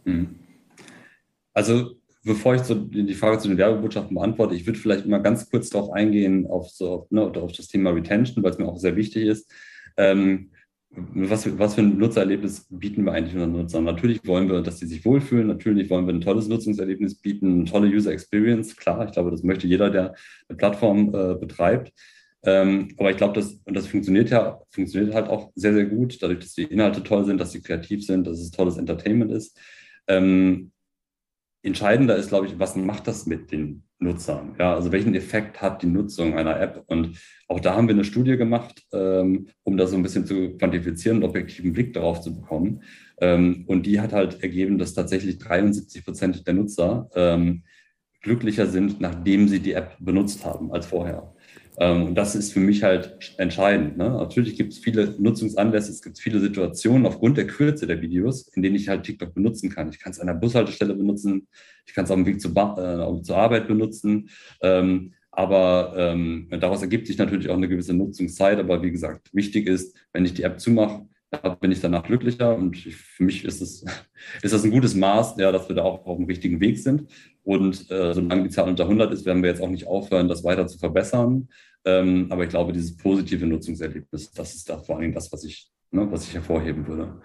Mhm. 0.05 0.37
Also 1.55 1.93
bevor 2.25 2.55
ich 2.55 2.63
so 2.63 2.75
die 2.75 3.15
Frage 3.15 3.39
zu 3.39 3.49
den 3.49 3.59
Werbebotschaften 3.59 4.15
beantworte, 4.15 4.55
ich 4.55 4.67
würde 4.67 4.79
vielleicht 4.79 5.07
mal 5.07 5.19
ganz 5.19 5.51
kurz 5.51 5.71
darauf 5.71 5.91
eingehen, 5.93 6.47
auf, 6.47 6.69
so, 6.69 7.07
ne, 7.11 7.23
auf 7.23 7.53
das 7.53 7.69
Thema 7.69 7.91
Retention, 7.91 8.45
weil 8.45 8.53
es 8.53 8.59
mir 8.59 8.69
auch 8.69 8.79
sehr 8.79 8.97
wichtig 8.97 9.25
ist. 9.25 9.51
Ähm, 9.97 10.51
was, 10.95 11.59
was 11.59 11.75
für 11.75 11.81
ein 11.81 11.97
Nutzererlebnis 11.97 12.67
bieten 12.69 13.05
wir 13.05 13.13
eigentlich 13.13 13.35
unseren 13.35 13.53
Nutzern? 13.53 13.85
Natürlich 13.85 14.27
wollen 14.27 14.49
wir, 14.49 14.61
dass 14.61 14.79
sie 14.79 14.87
sich 14.87 15.05
wohlfühlen. 15.05 15.47
Natürlich 15.47 15.89
wollen 15.89 16.07
wir 16.07 16.13
ein 16.13 16.21
tolles 16.21 16.49
Nutzungserlebnis 16.49 17.15
bieten, 17.15 17.53
eine 17.53 17.65
tolle 17.65 17.89
User 17.89 18.13
Experience. 18.13 18.77
Klar, 18.77 19.07
ich 19.07 19.13
glaube, 19.13 19.31
das 19.31 19.43
möchte 19.43 19.67
jeder, 19.67 19.89
der 19.89 20.15
eine 20.49 20.57
Plattform 20.57 21.15
äh, 21.15 21.35
betreibt. 21.35 21.93
Ähm, 22.45 22.89
aber 22.99 23.11
ich 23.11 23.17
glaube, 23.17 23.35
das, 23.35 23.59
das 23.65 23.87
funktioniert 23.87 24.31
ja, 24.31 24.61
funktioniert 24.71 25.15
halt 25.15 25.29
auch 25.29 25.53
sehr, 25.55 25.73
sehr 25.73 25.87
gut, 25.87 26.23
dadurch, 26.23 26.41
dass 26.41 26.55
die 26.55 26.65
Inhalte 26.65 27.03
toll 27.03 27.25
sind, 27.25 27.41
dass 27.41 27.53
sie 27.53 27.63
kreativ 27.63 28.05
sind, 28.05 28.27
dass 28.27 28.41
es 28.41 28.51
tolles 28.51 28.77
Entertainment 28.77 29.31
ist. 29.33 29.59
Ähm, 30.09 30.73
entscheidender 31.63 32.17
ist, 32.17 32.29
glaube 32.29 32.49
ich, 32.49 32.59
was 32.59 32.77
macht 32.77 33.07
das 33.07 33.27
mit 33.27 33.53
den 33.53 33.85
Nutzern? 34.03 34.55
Ja, 34.59 34.75
also 34.75 34.93
welchen 34.93 35.15
Effekt 35.15 35.63
hat 35.63 35.83
die 35.83 35.87
Nutzung 35.87 36.37
einer 36.37 36.61
App? 36.61 36.83
Und 36.87 37.19
auch 37.49 37.61
da 37.61 37.75
haben 37.75 37.89
wir 37.89 37.95
eine 37.95 38.05
Studie 38.05 38.37
gemacht, 38.37 38.83
ähm, 38.93 39.49
um 39.63 39.77
das 39.77 39.91
so 39.91 39.97
ein 39.97 40.03
bisschen 40.03 40.27
zu 40.27 40.57
quantifizieren 40.57 41.19
und 41.19 41.25
objektiven 41.25 41.73
Blick 41.73 41.93
darauf 41.93 42.21
zu 42.21 42.35
bekommen. 42.35 42.83
Ähm, 43.21 43.65
und 43.67 43.87
die 43.87 44.01
hat 44.01 44.13
halt 44.13 44.43
ergeben, 44.43 44.79
dass 44.79 44.95
tatsächlich 44.95 45.39
73 45.39 46.05
Prozent 46.05 46.47
der 46.47 46.55
Nutzer 46.55 47.09
ähm, 47.15 47.63
glücklicher 48.21 48.67
sind, 48.67 49.01
nachdem 49.01 49.49
sie 49.49 49.61
die 49.61 49.73
App 49.73 49.97
benutzt 49.99 50.45
haben 50.45 50.73
als 50.73 50.87
vorher. 50.87 51.32
Ähm, 51.79 52.07
und 52.09 52.15
das 52.15 52.35
ist 52.35 52.53
für 52.53 52.61
mich 52.61 52.83
halt 52.83 53.35
entscheidend. 53.39 53.97
Ne? 53.97 54.11
Natürlich 54.11 54.57
gibt 54.57 54.73
es 54.73 54.79
viele 54.79 55.15
Nutzungsanlässe, 55.19 55.91
es 55.91 56.03
gibt 56.03 56.19
viele 56.19 56.41
Situationen 56.41 57.07
aufgrund 57.07 57.39
der 57.39 57.47
Kürze 57.47 57.87
der 57.87 58.01
Videos, 58.01 58.49
in 58.49 58.63
denen 58.63 58.77
ich 58.77 58.89
halt 58.89 59.05
TikTok 59.05 59.35
benutzen 59.35 59.71
kann. 59.71 59.89
Ich 59.89 60.01
kann 60.01 60.13
es 60.13 60.21
an 60.21 60.27
der 60.27 60.35
Bushaltestelle 60.35 60.95
benutzen, 60.95 61.49
ich 61.87 61.95
kann 61.95 62.05
es 62.05 62.11
auf 62.11 62.17
dem 62.17 62.27
Weg 62.27 62.41
zur, 62.41 62.53
äh, 62.53 63.23
zur 63.23 63.37
Arbeit 63.37 63.69
benutzen. 63.69 64.29
Ähm, 64.61 65.13
aber 65.35 65.95
ähm, 65.97 66.49
daraus 66.51 66.83
ergibt 66.83 67.07
sich 67.07 67.17
natürlich 67.17 67.49
auch 67.49 67.57
eine 67.57 67.69
gewisse 67.69 67.95
Nutzungszeit. 67.95 68.59
Aber 68.59 68.83
wie 68.83 68.91
gesagt, 68.91 69.31
wichtig 69.33 69.67
ist, 69.67 69.97
wenn 70.13 70.27
ich 70.27 70.35
die 70.35 70.43
App 70.43 70.61
zumache, 70.61 71.07
bin 71.61 71.73
ich 71.73 71.81
danach 71.81 72.05
glücklicher 72.05 72.55
und 72.55 72.77
ich, 72.77 72.97
für 72.97 73.25
mich 73.25 73.45
ist, 73.45 73.61
es, 73.61 73.85
ist 74.43 74.53
das 74.53 74.65
ein 74.65 74.71
gutes 74.71 74.95
Maß, 74.95 75.37
ja, 75.39 75.51
dass 75.51 75.69
wir 75.69 75.77
da 75.77 75.83
auch 75.83 76.05
auf 76.05 76.17
dem 76.17 76.27
richtigen 76.27 76.61
Weg 76.61 76.79
sind. 76.79 77.11
Und 77.43 77.91
äh, 77.91 78.15
solange 78.15 78.45
die 78.45 78.51
Zahl 78.51 78.69
unter 78.69 78.85
100 78.85 79.13
ist, 79.13 79.25
werden 79.25 79.43
wir 79.43 79.51
jetzt 79.51 79.63
auch 79.63 79.69
nicht 79.69 79.87
aufhören, 79.87 80.29
das 80.29 80.45
weiter 80.45 80.67
zu 80.67 80.79
verbessern. 80.79 81.49
Ähm, 81.85 82.27
aber 82.31 82.45
ich 82.45 82.51
glaube, 82.51 82.73
dieses 82.73 82.97
positive 82.97 83.47
Nutzungserlebnis, 83.47 84.31
das 84.33 84.55
ist 84.55 84.69
da 84.69 84.79
vor 84.79 84.99
allem 84.99 85.13
das, 85.13 85.33
was 85.33 85.43
ich, 85.45 85.71
ne, 85.91 86.07
was 86.11 86.25
ich 86.25 86.35
hervorheben 86.35 86.87
würde. 86.87 87.21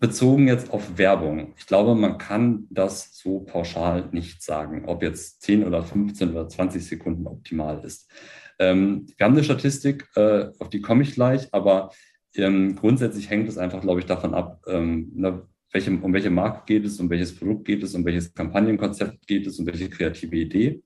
Bezogen 0.00 0.46
jetzt 0.46 0.70
auf 0.70 0.98
Werbung. 0.98 1.54
Ich 1.56 1.66
glaube, 1.66 1.94
man 1.94 2.18
kann 2.18 2.66
das 2.70 3.16
so 3.16 3.40
pauschal 3.40 4.08
nicht 4.12 4.42
sagen, 4.42 4.84
ob 4.86 5.02
jetzt 5.02 5.42
10 5.42 5.64
oder 5.64 5.82
15 5.82 6.30
oder 6.30 6.48
20 6.48 6.86
Sekunden 6.86 7.26
optimal 7.26 7.84
ist. 7.84 8.10
Ähm, 8.60 9.06
wir 9.16 9.24
haben 9.24 9.34
eine 9.34 9.44
Statistik, 9.44 10.08
äh, 10.14 10.48
auf 10.58 10.68
die 10.68 10.80
komme 10.80 11.02
ich 11.02 11.14
gleich, 11.14 11.48
aber 11.52 11.90
ähm, 12.38 12.76
grundsätzlich 12.76 13.30
hängt 13.30 13.48
es 13.48 13.58
einfach, 13.58 13.80
glaube 13.80 14.00
ich, 14.00 14.06
davon 14.06 14.34
ab, 14.34 14.62
ähm, 14.66 15.10
ne, 15.14 15.42
welche, 15.72 15.90
um 15.90 16.12
welche 16.12 16.30
Marke 16.30 16.62
geht 16.66 16.84
es, 16.84 16.98
um 17.00 17.10
welches 17.10 17.36
Produkt 17.36 17.66
geht 17.66 17.82
es, 17.82 17.94
um 17.94 18.04
welches 18.04 18.32
Kampagnenkonzept 18.32 19.26
geht 19.26 19.46
es, 19.46 19.58
um 19.58 19.66
welche 19.66 19.90
kreative 19.90 20.36
Idee. 20.36 20.82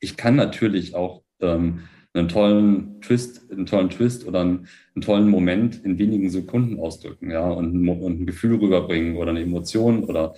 Ich 0.00 0.16
kann 0.16 0.36
natürlich 0.36 0.94
auch 0.94 1.22
ähm, 1.40 1.80
einen 2.14 2.28
tollen 2.28 3.00
Twist, 3.00 3.50
einen 3.50 3.66
tollen 3.66 3.90
Twist 3.90 4.26
oder 4.26 4.40
einen, 4.40 4.68
einen, 4.94 5.02
tollen 5.02 5.28
Moment 5.28 5.84
in 5.84 5.98
wenigen 5.98 6.30
Sekunden 6.30 6.78
ausdrücken, 6.78 7.30
ja, 7.30 7.48
und, 7.48 7.88
und 7.88 8.20
ein 8.20 8.26
Gefühl 8.26 8.56
rüberbringen 8.56 9.16
oder 9.16 9.30
eine 9.30 9.42
Emotion 9.42 10.04
oder 10.04 10.34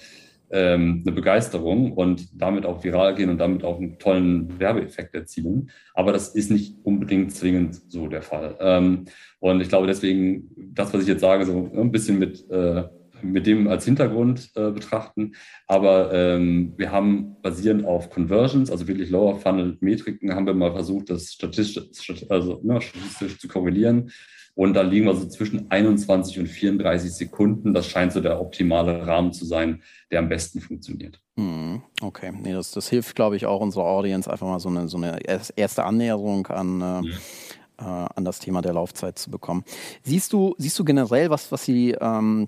ähm, 0.50 1.02
eine 1.04 1.14
Begeisterung 1.14 1.92
und 1.92 2.28
damit 2.40 2.66
auch 2.66 2.82
viral 2.82 3.14
gehen 3.14 3.30
und 3.30 3.38
damit 3.38 3.64
auch 3.64 3.78
einen 3.78 3.98
tollen 3.98 4.58
Werbeeffekt 4.58 5.14
erzielen. 5.14 5.70
Aber 5.94 6.12
das 6.12 6.34
ist 6.34 6.50
nicht 6.50 6.76
unbedingt 6.82 7.32
zwingend 7.32 7.80
so 7.88 8.08
der 8.08 8.22
Fall. 8.22 8.56
Ähm, 8.60 9.04
und 9.38 9.60
ich 9.60 9.68
glaube 9.68 9.86
deswegen, 9.86 10.50
das, 10.56 10.92
was 10.92 11.02
ich 11.02 11.08
jetzt 11.08 11.20
sage, 11.20 11.46
so 11.46 11.70
ein 11.74 11.92
bisschen 11.92 12.18
mit 12.18 12.48
äh, 12.50 12.84
mit 13.22 13.46
dem 13.46 13.68
als 13.68 13.84
Hintergrund 13.84 14.50
äh, 14.54 14.70
betrachten. 14.70 15.32
Aber 15.66 16.12
ähm, 16.12 16.74
wir 16.76 16.90
haben 16.90 17.36
basierend 17.42 17.84
auf 17.84 18.10
Conversions, 18.10 18.70
also 18.70 18.88
wirklich 18.88 19.10
Lower 19.10 19.36
Funnel 19.36 19.76
Metriken, 19.80 20.34
haben 20.34 20.46
wir 20.46 20.54
mal 20.54 20.72
versucht, 20.72 21.10
das 21.10 21.32
statistisch, 21.32 22.24
also, 22.28 22.60
ne, 22.62 22.80
statistisch 22.80 23.38
zu 23.38 23.48
korrelieren. 23.48 24.10
Und 24.54 24.74
da 24.74 24.82
liegen 24.82 25.06
wir 25.06 25.14
so 25.14 25.26
zwischen 25.26 25.70
21 25.70 26.38
und 26.38 26.46
34 26.46 27.12
Sekunden. 27.12 27.72
Das 27.72 27.86
scheint 27.86 28.12
so 28.12 28.20
der 28.20 28.40
optimale 28.40 29.06
Rahmen 29.06 29.32
zu 29.32 29.44
sein, 29.44 29.82
der 30.10 30.18
am 30.18 30.28
besten 30.28 30.60
funktioniert. 30.60 31.20
Hm, 31.36 31.82
okay, 32.02 32.32
nee, 32.32 32.52
das, 32.52 32.72
das 32.72 32.88
hilft, 32.88 33.16
glaube 33.16 33.36
ich, 33.36 33.46
auch 33.46 33.60
unserer 33.60 33.84
Audience 33.84 34.30
einfach 34.30 34.46
mal 34.46 34.60
so 34.60 34.68
eine, 34.68 34.88
so 34.88 34.98
eine 34.98 35.18
erste 35.56 35.84
Annäherung 35.84 36.46
an. 36.48 36.80
Äh, 36.80 36.84
ja 36.84 37.18
an 37.82 38.26
das 38.26 38.38
Thema 38.40 38.60
der 38.60 38.74
Laufzeit 38.74 39.18
zu 39.18 39.30
bekommen. 39.30 39.64
Siehst 40.02 40.34
du, 40.34 40.54
siehst 40.58 40.78
du 40.78 40.84
generell, 40.84 41.30
was, 41.30 41.50
was 41.50 41.64
die 41.64 41.92
ähm, 41.98 42.46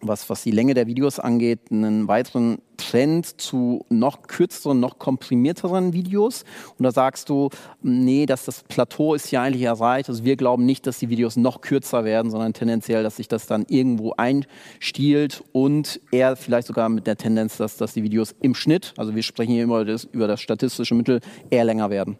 was, 0.00 0.28
was 0.30 0.42
die 0.42 0.50
Länge 0.50 0.74
der 0.74 0.86
Videos 0.86 1.18
angeht, 1.18 1.60
einen 1.70 2.08
weiteren 2.08 2.58
Trend 2.76 3.40
zu 3.40 3.84
noch 3.88 4.22
kürzeren, 4.22 4.80
noch 4.80 4.98
komprimierteren 4.98 5.92
Videos? 5.92 6.44
Und 6.78 6.84
da 6.84 6.92
sagst 6.92 7.28
du, 7.28 7.50
nee, 7.82 8.26
dass 8.26 8.44
das 8.44 8.62
Plateau 8.62 9.14
ist 9.14 9.30
ja 9.30 9.42
eigentlich 9.42 9.62
erreicht. 9.62 10.08
Also 10.08 10.24
wir 10.24 10.36
glauben 10.36 10.64
nicht, 10.64 10.86
dass 10.86 10.98
die 10.98 11.08
Videos 11.08 11.36
noch 11.36 11.60
kürzer 11.60 12.04
werden, 12.04 12.30
sondern 12.30 12.52
tendenziell, 12.52 13.02
dass 13.02 13.16
sich 13.16 13.28
das 13.28 13.46
dann 13.46 13.66
irgendwo 13.68 14.14
einstiehlt 14.16 15.42
und 15.52 16.00
eher 16.10 16.36
vielleicht 16.36 16.68
sogar 16.68 16.88
mit 16.88 17.06
der 17.06 17.16
Tendenz, 17.16 17.56
dass, 17.56 17.76
dass 17.76 17.94
die 17.94 18.02
Videos 18.02 18.34
im 18.40 18.54
Schnitt, 18.54 18.94
also 18.96 19.14
wir 19.14 19.22
sprechen 19.22 19.52
hier 19.52 19.64
immer 19.64 19.84
das, 19.84 20.04
über 20.04 20.26
das 20.26 20.40
statistische 20.40 20.94
Mittel, 20.94 21.20
eher 21.50 21.64
länger 21.64 21.90
werden. 21.90 22.18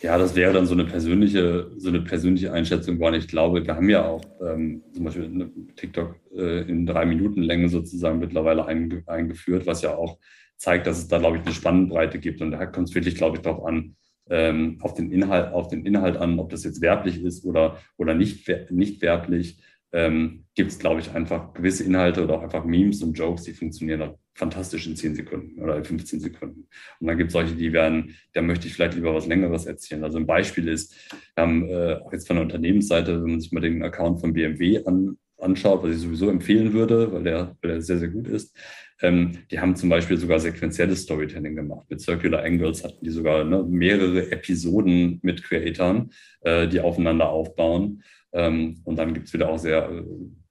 Ja, 0.00 0.16
das 0.16 0.36
wäre 0.36 0.52
dann 0.52 0.66
so 0.66 0.74
eine 0.74 0.84
persönliche, 0.84 1.72
so 1.76 1.88
eine 1.88 2.00
persönliche 2.02 2.52
Einschätzung, 2.52 3.00
weil 3.00 3.16
ich 3.16 3.26
glaube, 3.26 3.66
wir 3.66 3.74
haben 3.74 3.88
ja 3.90 4.06
auch 4.06 4.24
ähm, 4.40 4.82
zum 4.92 5.04
Beispiel 5.04 5.24
eine 5.24 5.50
TikTok 5.74 6.14
äh, 6.36 6.62
in 6.70 6.86
drei 6.86 7.04
Minuten 7.04 7.42
Länge 7.42 7.68
sozusagen 7.68 8.20
mittlerweile 8.20 8.64
einge 8.66 9.02
eingeführt, 9.06 9.66
was 9.66 9.82
ja 9.82 9.96
auch 9.96 10.18
zeigt, 10.56 10.86
dass 10.86 10.98
es 10.98 11.08
da, 11.08 11.18
glaube 11.18 11.38
ich, 11.38 11.44
eine 11.44 11.54
Spannbreite 11.54 12.20
gibt. 12.20 12.40
Und 12.40 12.52
da 12.52 12.66
kommt 12.66 12.88
es 12.88 12.94
wirklich, 12.94 13.16
glaube 13.16 13.36
ich, 13.36 13.42
darauf 13.42 13.64
an, 13.64 13.96
ähm, 14.30 14.78
auf, 14.82 14.94
den 14.94 15.10
Inhalt, 15.10 15.52
auf 15.52 15.68
den 15.68 15.84
Inhalt 15.84 16.16
an, 16.16 16.38
ob 16.38 16.50
das 16.50 16.62
jetzt 16.62 16.80
werblich 16.80 17.22
ist 17.22 17.44
oder, 17.44 17.78
oder 17.96 18.14
nicht, 18.14 18.48
nicht 18.70 19.02
werblich 19.02 19.58
ähm, 19.92 20.44
gibt 20.54 20.70
es, 20.70 20.78
glaube 20.78 21.00
ich, 21.00 21.12
einfach 21.12 21.54
gewisse 21.54 21.84
Inhalte 21.84 22.24
oder 22.24 22.34
auch 22.34 22.42
einfach 22.42 22.64
Memes 22.64 23.02
und 23.02 23.18
Jokes, 23.18 23.44
die 23.44 23.52
funktionieren 23.52 24.14
fantastisch 24.34 24.86
in 24.86 24.96
10 24.96 25.16
Sekunden 25.16 25.60
oder 25.60 25.76
in 25.76 25.84
15 25.84 26.20
Sekunden. 26.20 26.68
Und 27.00 27.06
dann 27.06 27.18
gibt 27.18 27.28
es 27.28 27.32
solche, 27.32 27.54
die 27.54 27.72
werden, 27.72 28.14
da 28.34 28.42
möchte 28.42 28.68
ich 28.68 28.74
vielleicht 28.74 28.94
lieber 28.94 29.14
was 29.14 29.26
Längeres 29.26 29.66
erzählen. 29.66 30.04
Also 30.04 30.18
ein 30.18 30.26
Beispiel 30.26 30.68
ist, 30.68 30.94
wir 31.34 31.42
haben 31.42 31.68
äh, 31.68 31.98
jetzt 32.12 32.26
von 32.28 32.36
der 32.36 32.44
Unternehmensseite, 32.44 33.22
wenn 33.22 33.30
man 33.32 33.40
sich 33.40 33.50
mal 33.50 33.60
den 33.60 33.82
Account 33.82 34.20
von 34.20 34.32
BMW 34.32 34.84
an, 34.84 35.18
anschaut, 35.38 35.82
was 35.82 35.90
ich 35.90 35.98
sowieso 35.98 36.30
empfehlen 36.30 36.72
würde, 36.72 37.12
weil 37.12 37.24
der, 37.24 37.56
weil 37.60 37.72
der 37.72 37.82
sehr, 37.82 37.98
sehr 37.98 38.08
gut 38.08 38.28
ist. 38.28 38.56
Ähm, 39.00 39.38
die 39.50 39.60
haben 39.60 39.76
zum 39.76 39.88
Beispiel 39.88 40.16
sogar 40.16 40.40
sequenzielles 40.40 41.02
Storytelling 41.02 41.54
gemacht. 41.54 41.86
Mit 41.88 42.00
Circular 42.00 42.42
Angles 42.42 42.84
hatten 42.84 43.04
die 43.04 43.10
sogar 43.10 43.44
ne, 43.44 43.62
mehrere 43.62 44.30
Episoden 44.32 45.20
mit 45.22 45.44
Creatoren, 45.44 46.10
äh, 46.40 46.66
die 46.66 46.80
aufeinander 46.80 47.28
aufbauen. 47.28 48.02
Ähm, 48.32 48.80
und 48.84 48.96
dann 48.96 49.14
gibt 49.14 49.28
es 49.28 49.32
wieder 49.32 49.48
auch 49.48 49.58
sehr 49.58 49.88
äh, 49.90 50.04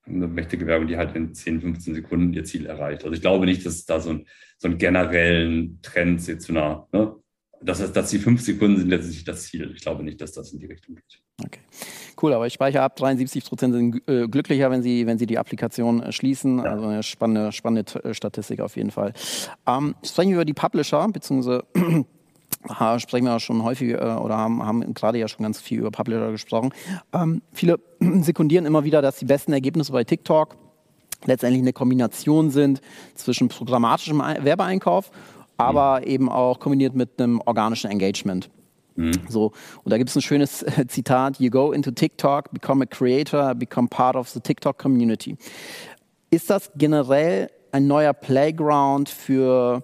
eine 0.07 0.27
mächtige 0.27 0.65
Werbung, 0.65 0.87
die 0.87 0.97
halt 0.97 1.15
in 1.15 1.33
10, 1.33 1.61
15 1.61 1.95
Sekunden 1.95 2.33
ihr 2.33 2.43
Ziel 2.43 2.65
erreicht. 2.65 3.03
Also 3.03 3.13
ich 3.13 3.21
glaube 3.21 3.45
nicht, 3.45 3.65
dass 3.65 3.75
es 3.75 3.85
da 3.85 3.99
so, 3.99 4.11
ein, 4.11 4.25
so 4.57 4.67
einen 4.67 4.77
generellen 4.77 5.79
Trend 5.81 6.25
jetzt 6.27 6.45
zu 6.45 6.53
einer, 6.53 6.87
ne? 6.91 7.13
das 7.61 7.81
heißt, 7.81 7.95
dass 7.95 8.09
die 8.09 8.19
fünf 8.19 8.41
Sekunden 8.41 8.77
sind 8.77 8.89
letztlich 8.89 9.23
das 9.23 9.43
Ziel. 9.43 9.71
Ich 9.75 9.81
glaube 9.81 10.03
nicht, 10.03 10.21
dass 10.21 10.31
das 10.31 10.53
in 10.53 10.59
die 10.59 10.67
Richtung 10.67 10.95
geht. 10.95 11.21
Okay. 11.43 11.59
Cool, 12.21 12.33
aber 12.33 12.47
ich 12.47 12.53
speichere 12.53 12.81
ab, 12.81 12.95
73 12.95 13.45
Prozent 13.45 13.73
sind 13.73 14.09
äh, 14.09 14.27
glücklicher, 14.27 14.71
wenn 14.71 14.81
sie, 14.81 15.05
wenn 15.05 15.19
sie 15.19 15.27
die 15.27 15.37
Applikation 15.37 16.01
äh, 16.01 16.11
schließen. 16.11 16.59
Ja. 16.59 16.65
Also 16.65 16.87
eine 16.87 17.03
spannende, 17.03 17.51
spannende 17.51 18.03
äh, 18.03 18.13
Statistik 18.13 18.59
auf 18.59 18.75
jeden 18.75 18.91
Fall. 18.91 19.13
Ähm, 19.67 19.95
sprechen 20.03 20.29
wir 20.29 20.37
über 20.37 20.45
die 20.45 20.53
Publisher, 20.53 21.07
beziehungsweise 21.09 21.63
sprechen 22.99 23.25
wir 23.25 23.39
schon 23.39 23.63
häufig 23.63 23.91
äh, 23.91 23.95
oder 23.95 24.37
haben, 24.37 24.63
haben 24.63 24.93
gerade 24.93 25.17
ja 25.17 25.27
schon 25.27 25.43
ganz 25.43 25.59
viel 25.61 25.79
über 25.79 25.91
Publisher 25.91 26.31
gesprochen. 26.31 26.71
Ähm, 27.13 27.41
viele 27.53 27.79
sekundieren 27.99 28.65
immer 28.65 28.83
wieder, 28.83 29.01
dass 29.01 29.17
die 29.17 29.25
besten 29.25 29.53
Ergebnisse 29.53 29.91
bei 29.91 30.03
TikTok 30.03 30.55
letztendlich 31.25 31.61
eine 31.61 31.73
Kombination 31.73 32.51
sind 32.51 32.81
zwischen 33.15 33.49
programmatischem 33.49 34.19
Werbeeinkauf, 34.19 35.11
aber 35.57 35.99
mhm. 36.01 36.07
eben 36.07 36.29
auch 36.29 36.59
kombiniert 36.59 36.95
mit 36.95 37.19
einem 37.19 37.41
organischen 37.45 37.89
Engagement. 37.89 38.49
Mhm. 38.95 39.13
So, 39.29 39.51
und 39.83 39.91
da 39.91 39.97
gibt 39.97 40.09
es 40.09 40.15
ein 40.15 40.21
schönes 40.21 40.65
Zitat: 40.87 41.39
You 41.39 41.49
go 41.49 41.71
into 41.71 41.91
TikTok, 41.91 42.51
become 42.51 42.83
a 42.83 42.87
creator, 42.87 43.55
become 43.55 43.87
part 43.87 44.15
of 44.15 44.29
the 44.29 44.39
TikTok 44.39 44.77
community. 44.77 45.37
Ist 46.29 46.49
das 46.49 46.71
generell 46.75 47.49
ein 47.71 47.87
neuer 47.87 48.13
Playground 48.13 49.09
für 49.09 49.83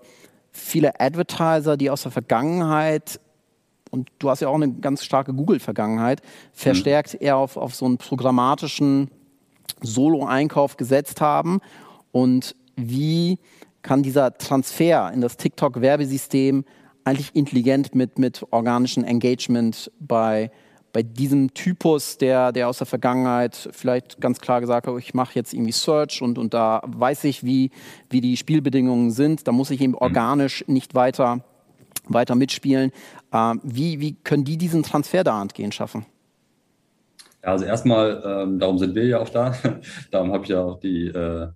viele 0.54 1.00
Advertiser, 1.00 1.78
die 1.78 1.90
aus 1.90 2.04
der 2.04 2.12
Vergangenheit, 2.12 3.20
und 3.90 4.10
du 4.20 4.30
hast 4.30 4.40
ja 4.40 4.48
auch 4.48 4.56
eine 4.56 4.72
ganz 4.72 5.04
starke 5.04 5.34
Google-Vergangenheit, 5.34 6.22
verstärkt 6.52 7.14
mhm. 7.14 7.20
eher 7.22 7.38
auf, 7.38 7.58
auf 7.58 7.76
so 7.76 7.86
einen 7.86 7.98
programmatischen 7.98 9.12
Solo-Einkauf 9.82 10.78
gesetzt 10.78 11.22
haben. 11.22 11.60
Und 12.12 12.56
wie 12.76 13.40
kann 13.82 14.02
dieser 14.02 14.38
Transfer 14.38 15.12
in 15.14 15.22
das 15.22 15.38
TikTok-Werbesystem 15.38 16.66
eigentlich 17.04 17.36
intelligent 17.36 17.94
mit, 17.94 18.18
mit 18.18 18.46
organischem 18.52 19.04
Engagement 19.04 19.92
bei 20.00 20.52
bei 20.94 21.02
diesem 21.02 21.54
Typus, 21.56 22.20
der, 22.20 22.52
der 22.52 22.70
aus 22.70 22.78
der 22.78 22.88
Vergangenheit 22.88 23.70
vielleicht 23.72 24.22
ganz 24.22 24.40
klar 24.40 24.62
gesagt 24.62 24.88
hat, 24.88 24.98
ich 25.00 25.16
mache 25.16 25.34
jetzt 25.34 25.54
irgendwie 25.54 25.72
Search 25.72 26.22
und, 26.22 26.38
und 26.38 26.54
da 26.54 26.82
weiß 26.86 27.24
ich, 27.26 27.44
wie, 27.44 27.72
wie 28.12 28.22
die 28.22 28.38
Spielbedingungen 28.38 29.10
sind, 29.10 29.48
da 29.48 29.52
muss 29.52 29.72
ich 29.72 29.82
eben 29.82 29.94
mhm. 29.94 29.98
organisch 29.98 30.64
nicht 30.68 30.94
weiter, 30.94 31.44
weiter 32.08 32.36
mitspielen. 32.36 32.92
Äh, 33.32 33.56
wie, 33.64 34.00
wie 34.00 34.14
können 34.24 34.44
die 34.46 34.58
diesen 34.58 34.84
Transfer 34.84 35.24
da 35.24 35.42
angehen 35.42 35.72
schaffen? 35.72 36.06
Ja, 37.44 37.50
also 37.50 37.66
erstmal, 37.66 38.24
ähm, 38.26 38.60
darum 38.60 38.78
sind 38.78 38.94
wir 38.94 39.06
ja 39.06 39.20
auch 39.20 39.30
da. 39.30 39.56
darum 40.12 40.32
habe 40.32 40.44
ich 40.44 40.50
ja 40.50 40.62
auch 40.62 40.80
die, 40.80 41.08
äh, 41.08 41.48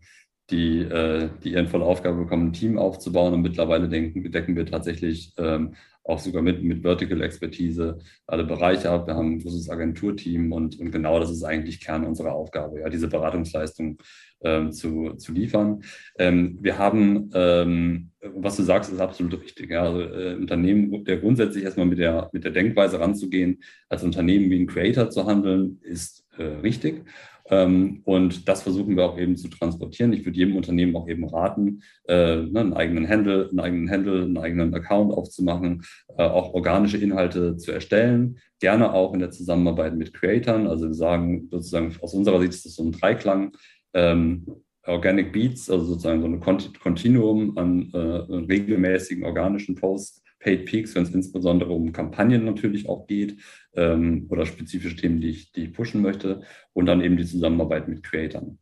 die, 0.49 0.79
äh, 0.81 1.29
die 1.43 1.53
ehrenvolle 1.53 1.85
Aufgabe 1.85 2.17
bekommen, 2.23 2.47
ein 2.47 2.53
Team 2.53 2.79
aufzubauen. 2.79 3.35
Und 3.35 3.41
mittlerweile 3.41 3.87
denken, 3.87 4.31
decken 4.31 4.55
wir 4.55 4.65
tatsächlich 4.65 5.33
ähm, 5.37 5.75
auch 6.07 6.19
sogar 6.19 6.41
mit, 6.41 6.63
mit 6.63 6.83
Vertical-Expertise 6.83 7.99
alle 8.25 8.45
Bereiche 8.45 8.89
ab. 8.89 9.07
Wir 9.07 9.15
haben 9.15 9.33
ein 9.33 9.39
großes 9.39 9.69
Agenturteam 9.69 10.51
und, 10.53 10.79
und 10.79 10.91
genau 10.91 11.19
das 11.19 11.29
ist 11.29 11.43
eigentlich 11.43 11.81
Kern 11.81 12.05
unserer 12.05 12.33
Aufgabe, 12.33 12.79
ja, 12.79 12.89
diese 12.89 13.09
Beratungsleistung 13.09 13.97
ähm, 14.41 14.71
zu, 14.71 15.15
zu 15.15 15.33
liefern. 15.33 15.83
Ähm, 16.17 16.57
wir 16.61 16.77
haben, 16.77 17.29
ähm, 17.33 18.11
was 18.21 18.55
du 18.55 18.63
sagst, 18.63 18.91
ist 18.91 19.01
absolut 19.01 19.41
richtig. 19.41 19.69
Ja. 19.69 19.83
Also, 19.83 20.01
äh, 20.01 20.35
Unternehmen, 20.35 21.03
der 21.03 21.17
grundsätzlich 21.17 21.63
erstmal 21.63 21.87
mit 21.87 21.99
der, 21.99 22.29
mit 22.31 22.43
der 22.43 22.51
Denkweise 22.51 22.99
ranzugehen, 22.99 23.61
als 23.89 24.03
Unternehmen 24.03 24.49
wie 24.49 24.59
ein 24.59 24.67
Creator 24.67 25.09
zu 25.09 25.25
handeln, 25.25 25.79
ist 25.81 26.25
äh, 26.37 26.43
richtig. 26.43 27.03
Ähm, 27.49 28.01
und 28.03 28.47
das 28.47 28.63
versuchen 28.63 28.95
wir 28.95 29.05
auch 29.05 29.17
eben 29.17 29.37
zu 29.37 29.47
transportieren. 29.47 30.13
Ich 30.13 30.25
würde 30.25 30.37
jedem 30.37 30.55
Unternehmen 30.55 30.95
auch 30.95 31.07
eben 31.07 31.27
raten, 31.27 31.81
äh, 32.07 32.37
ne, 32.37 32.59
einen 32.59 32.73
eigenen 32.73 33.07
Handle, 33.07 33.49
einen 33.49 33.59
eigenen 33.59 33.89
Handle, 33.89 34.23
einen 34.23 34.37
eigenen 34.37 34.73
Account 34.73 35.13
aufzumachen, 35.13 35.83
äh, 36.17 36.23
auch 36.23 36.53
organische 36.53 36.97
Inhalte 36.97 37.57
zu 37.57 37.71
erstellen. 37.71 38.39
Gerne 38.59 38.93
auch 38.93 39.13
in 39.13 39.19
der 39.19 39.31
Zusammenarbeit 39.31 39.95
mit 39.95 40.13
Creatoren. 40.13 40.67
Also 40.67 40.87
wir 40.87 40.93
sagen 40.93 41.47
sozusagen 41.51 41.95
aus 42.01 42.13
unserer 42.13 42.39
Sicht 42.39 42.53
ist 42.53 42.65
das 42.65 42.75
so 42.75 42.83
ein 42.83 42.91
Dreiklang. 42.91 43.55
Ähm, 43.93 44.45
Organic 44.85 45.33
Beats, 45.33 45.69
also 45.69 45.83
sozusagen 45.85 46.21
so 46.21 46.27
ein 46.27 46.71
Kontinuum 46.79 47.57
an 47.57 47.89
äh, 47.93 47.97
regelmäßigen 47.97 49.25
organischen 49.25 49.75
Posts, 49.75 50.23
Paid 50.39 50.65
Peaks, 50.65 50.95
wenn 50.95 51.03
es 51.03 51.13
insbesondere 51.13 51.73
um 51.73 51.91
Kampagnen 51.91 52.45
natürlich 52.45 52.87
auch 52.87 53.07
geht 53.07 53.37
ähm, 53.77 54.27
oder 54.29 54.45
spezifische 54.45 54.97
Themen, 54.97 55.21
die 55.21 55.29
ich, 55.29 55.51
die 55.53 55.65
ich 55.65 55.73
pushen 55.73 56.01
möchte 56.01 56.41
und 56.73 56.85
dann 56.85 57.01
eben 57.01 57.15
die 57.15 57.25
Zusammenarbeit 57.25 57.87
mit 57.87 58.03
Creatoren. 58.03 58.59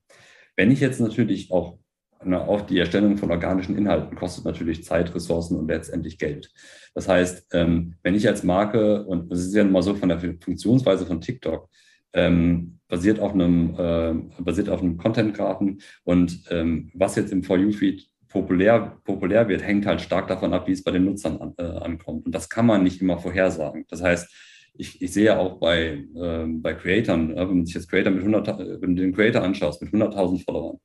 Wenn 0.55 0.71
ich 0.71 0.79
jetzt 0.79 0.99
natürlich 0.99 1.51
auch 1.51 1.79
na, 2.23 2.47
auch 2.47 2.61
die 2.61 2.79
Erstellung 2.79 3.17
von 3.17 3.31
organischen 3.31 3.77
Inhalten 3.77 4.15
kostet 4.15 4.45
natürlich 4.45 4.83
Zeit, 4.83 5.13
Ressourcen 5.13 5.57
und 5.57 5.67
letztendlich 5.67 6.17
Geld. 6.17 6.51
Das 6.93 7.07
heißt, 7.07 7.47
ähm, 7.53 7.95
wenn 8.03 8.15
ich 8.15 8.27
als 8.27 8.43
Marke, 8.43 9.05
und 9.05 9.31
das 9.31 9.39
ist 9.39 9.53
ja 9.53 9.63
mal 9.63 9.83
so 9.83 9.95
von 9.95 10.09
der 10.09 10.19
Funktionsweise 10.19 11.05
von 11.05 11.21
TikTok, 11.21 11.69
ähm, 12.13 12.79
basiert 12.87 13.19
auf 13.19 13.33
einem, 13.33 13.75
äh, 13.77 14.41
basiert 14.41 14.69
auf 14.69 14.81
einem 14.81 14.97
Content-Grafen 14.97 15.81
und 16.03 16.43
ähm, 16.49 16.89
was 16.93 17.15
jetzt 17.15 17.31
im 17.31 17.43
For 17.43 17.57
You-Feed 17.57 18.07
populär, 18.29 18.97
populär 19.03 19.47
wird, 19.47 19.63
hängt 19.63 19.85
halt 19.85 20.01
stark 20.01 20.27
davon 20.27 20.53
ab, 20.53 20.67
wie 20.67 20.71
es 20.71 20.83
bei 20.83 20.91
den 20.91 21.05
Nutzern 21.05 21.37
an, 21.37 21.53
äh, 21.57 21.63
ankommt. 21.63 22.25
Und 22.25 22.33
das 22.33 22.49
kann 22.49 22.65
man 22.65 22.83
nicht 22.83 23.01
immer 23.01 23.17
vorhersagen. 23.17 23.85
Das 23.89 24.01
heißt, 24.01 24.33
ich, 24.77 25.01
ich 25.01 25.13
sehe 25.13 25.37
auch 25.37 25.59
bei, 25.59 26.05
äh, 26.15 26.45
bei 26.47 26.73
Creatoren, 26.73 27.35
wenn 27.35 27.47
man 27.47 27.65
sich 27.65 27.75
jetzt 27.75 27.89
Creator 27.89 28.11
mit 28.11 28.21
100, 28.21 28.81
wenn 28.81 28.95
du 28.95 29.01
den 29.01 29.13
Creator 29.13 29.41
anschaust 29.41 29.81
mit 29.81 29.93
100.000 29.93 30.43
Followern, 30.43 30.79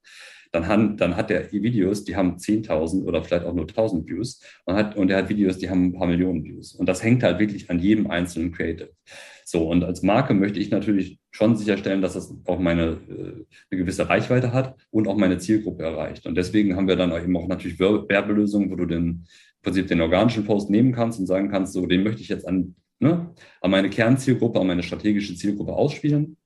dann, 0.52 0.66
han, 0.66 0.96
dann 0.96 1.16
hat 1.16 1.30
der 1.30 1.52
Videos, 1.52 2.04
die 2.04 2.16
haben 2.16 2.36
10.000 2.36 3.04
oder 3.04 3.22
vielleicht 3.22 3.44
auch 3.44 3.54
nur 3.54 3.66
1.000 3.66 4.06
Views 4.06 4.42
und, 4.64 4.74
hat, 4.74 4.96
und 4.96 5.10
er 5.10 5.18
hat 5.18 5.28
Videos, 5.28 5.58
die 5.58 5.70
haben 5.70 5.86
ein 5.86 5.92
paar 5.92 6.08
Millionen 6.08 6.44
Views. 6.44 6.74
Und 6.74 6.88
das 6.88 7.02
hängt 7.02 7.22
halt 7.22 7.38
wirklich 7.38 7.70
an 7.70 7.78
jedem 7.78 8.10
einzelnen 8.10 8.52
Creative. 8.52 8.90
So, 9.44 9.68
und 9.68 9.84
als 9.84 10.02
Marke 10.02 10.34
möchte 10.34 10.60
ich 10.60 10.70
natürlich 10.70 11.18
schon 11.30 11.56
sicherstellen, 11.56 12.02
dass 12.02 12.14
das 12.14 12.34
auch 12.46 12.58
meine 12.58 12.98
äh, 13.08 13.44
eine 13.70 13.80
gewisse 13.80 14.08
Reichweite 14.08 14.52
hat 14.52 14.76
und 14.90 15.08
auch 15.08 15.16
meine 15.16 15.38
Zielgruppe 15.38 15.82
erreicht. 15.84 16.26
Und 16.26 16.36
deswegen 16.36 16.76
haben 16.76 16.88
wir 16.88 16.96
dann 16.96 17.12
auch 17.12 17.20
eben 17.20 17.36
auch 17.36 17.48
natürlich 17.48 17.78
Werbelösungen, 17.78 18.70
wo 18.70 18.76
du 18.76 18.86
den 18.86 19.02
im 19.02 19.24
Prinzip 19.62 19.88
den 19.88 20.00
organischen 20.00 20.44
Post 20.46 20.70
nehmen 20.70 20.92
kannst 20.92 21.20
und 21.20 21.26
sagen 21.26 21.50
kannst, 21.50 21.74
so 21.74 21.86
den 21.86 22.02
möchte 22.02 22.22
ich 22.22 22.28
jetzt 22.28 22.46
an, 22.46 22.74
ne, 23.00 23.34
an 23.60 23.70
meine 23.70 23.90
Kernzielgruppe, 23.90 24.60
an 24.60 24.66
meine 24.68 24.82
strategische 24.82 25.34
Zielgruppe 25.34 25.72
ausspielen. 25.72 26.36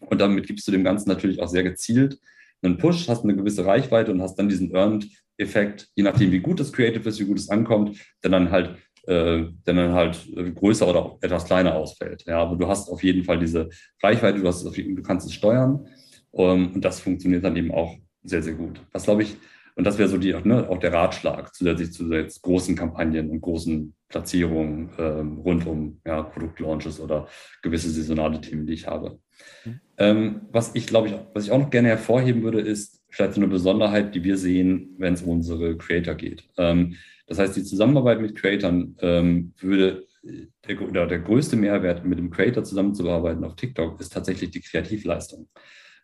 Und 0.00 0.20
damit 0.20 0.46
gibst 0.46 0.66
du 0.66 0.72
dem 0.72 0.82
Ganzen 0.82 1.08
natürlich 1.08 1.40
auch 1.40 1.48
sehr 1.48 1.62
gezielt 1.62 2.18
einen 2.64 2.78
Push, 2.78 3.08
hast 3.08 3.24
eine 3.24 3.34
gewisse 3.34 3.66
Reichweite 3.66 4.12
und 4.12 4.22
hast 4.22 4.36
dann 4.36 4.48
diesen 4.48 4.72
Earned-Effekt, 4.72 5.88
je 5.96 6.04
nachdem, 6.04 6.30
wie 6.30 6.40
gut 6.40 6.60
das 6.60 6.72
Creative 6.72 7.08
ist, 7.08 7.18
wie 7.18 7.24
gut 7.24 7.38
es 7.38 7.48
ankommt, 7.48 7.98
der 8.22 8.30
dann 8.30 8.50
halt 8.50 8.76
äh, 9.06 9.46
der 9.66 9.74
dann 9.74 9.92
halt 9.92 10.28
größer 10.54 10.86
oder 10.86 11.04
auch 11.04 11.18
etwas 11.22 11.44
kleiner 11.44 11.74
ausfällt. 11.74 12.24
Ja, 12.24 12.38
aber 12.38 12.54
du 12.54 12.68
hast 12.68 12.88
auf 12.88 13.02
jeden 13.02 13.24
Fall 13.24 13.40
diese 13.40 13.68
Reichweite, 14.00 14.38
du, 14.38 14.46
hast 14.46 14.64
auf, 14.64 14.76
du 14.76 15.02
kannst 15.02 15.26
es 15.26 15.34
steuern 15.34 15.88
Um, 16.32 16.72
und 16.72 16.82
das 16.82 16.98
funktioniert 16.98 17.44
dann 17.44 17.56
eben 17.56 17.70
auch 17.70 17.94
sehr, 18.24 18.42
sehr 18.42 18.54
gut. 18.54 18.80
Was 18.92 19.04
glaube 19.04 19.22
ich, 19.22 19.36
und 19.76 19.84
das 19.84 19.98
wäre 19.98 20.08
so 20.08 20.16
die, 20.16 20.32
ne, 20.32 20.66
auch 20.68 20.78
der 20.78 20.92
Ratschlag 20.92 21.54
zusätzlich 21.54 21.92
zu 21.92 22.08
großen 22.40 22.74
Kampagnen 22.74 23.28
und 23.28 23.42
großen 23.42 23.94
Platzierungen 24.12 24.90
ähm, 24.98 25.38
rund 25.38 25.66
um 25.66 26.00
ja, 26.06 26.22
Produktlaunches 26.22 27.00
oder 27.00 27.26
gewisse 27.62 27.90
saisonale 27.90 28.40
Themen, 28.40 28.66
die 28.66 28.74
ich 28.74 28.86
habe. 28.86 29.18
Mhm. 29.64 29.80
Ähm, 29.98 30.40
was 30.52 30.74
ich 30.74 30.86
glaube 30.86 31.08
ich, 31.08 31.14
was 31.34 31.44
ich 31.44 31.50
auch 31.50 31.58
noch 31.58 31.70
gerne 31.70 31.88
hervorheben 31.88 32.42
würde, 32.42 32.60
ist 32.60 33.02
vielleicht 33.08 33.34
so 33.34 33.40
eine 33.40 33.48
Besonderheit, 33.48 34.14
die 34.14 34.22
wir 34.22 34.36
sehen, 34.36 34.94
wenn 34.98 35.14
es 35.14 35.22
um 35.22 35.30
unsere 35.30 35.76
Creator 35.76 36.14
geht. 36.14 36.44
Ähm, 36.58 36.96
das 37.26 37.38
heißt, 37.38 37.56
die 37.56 37.64
Zusammenarbeit 37.64 38.20
mit 38.20 38.36
Creatoren 38.36 38.96
ähm, 39.00 39.54
würde 39.60 40.06
der, 40.22 40.82
oder 40.82 41.06
der 41.06 41.18
größte 41.18 41.56
Mehrwert, 41.56 42.04
mit 42.04 42.18
dem 42.18 42.30
Creator 42.30 42.62
zusammenzuarbeiten 42.62 43.44
auf 43.44 43.56
TikTok, 43.56 44.00
ist 44.00 44.12
tatsächlich 44.12 44.50
die 44.50 44.60
Kreativleistung. 44.60 45.48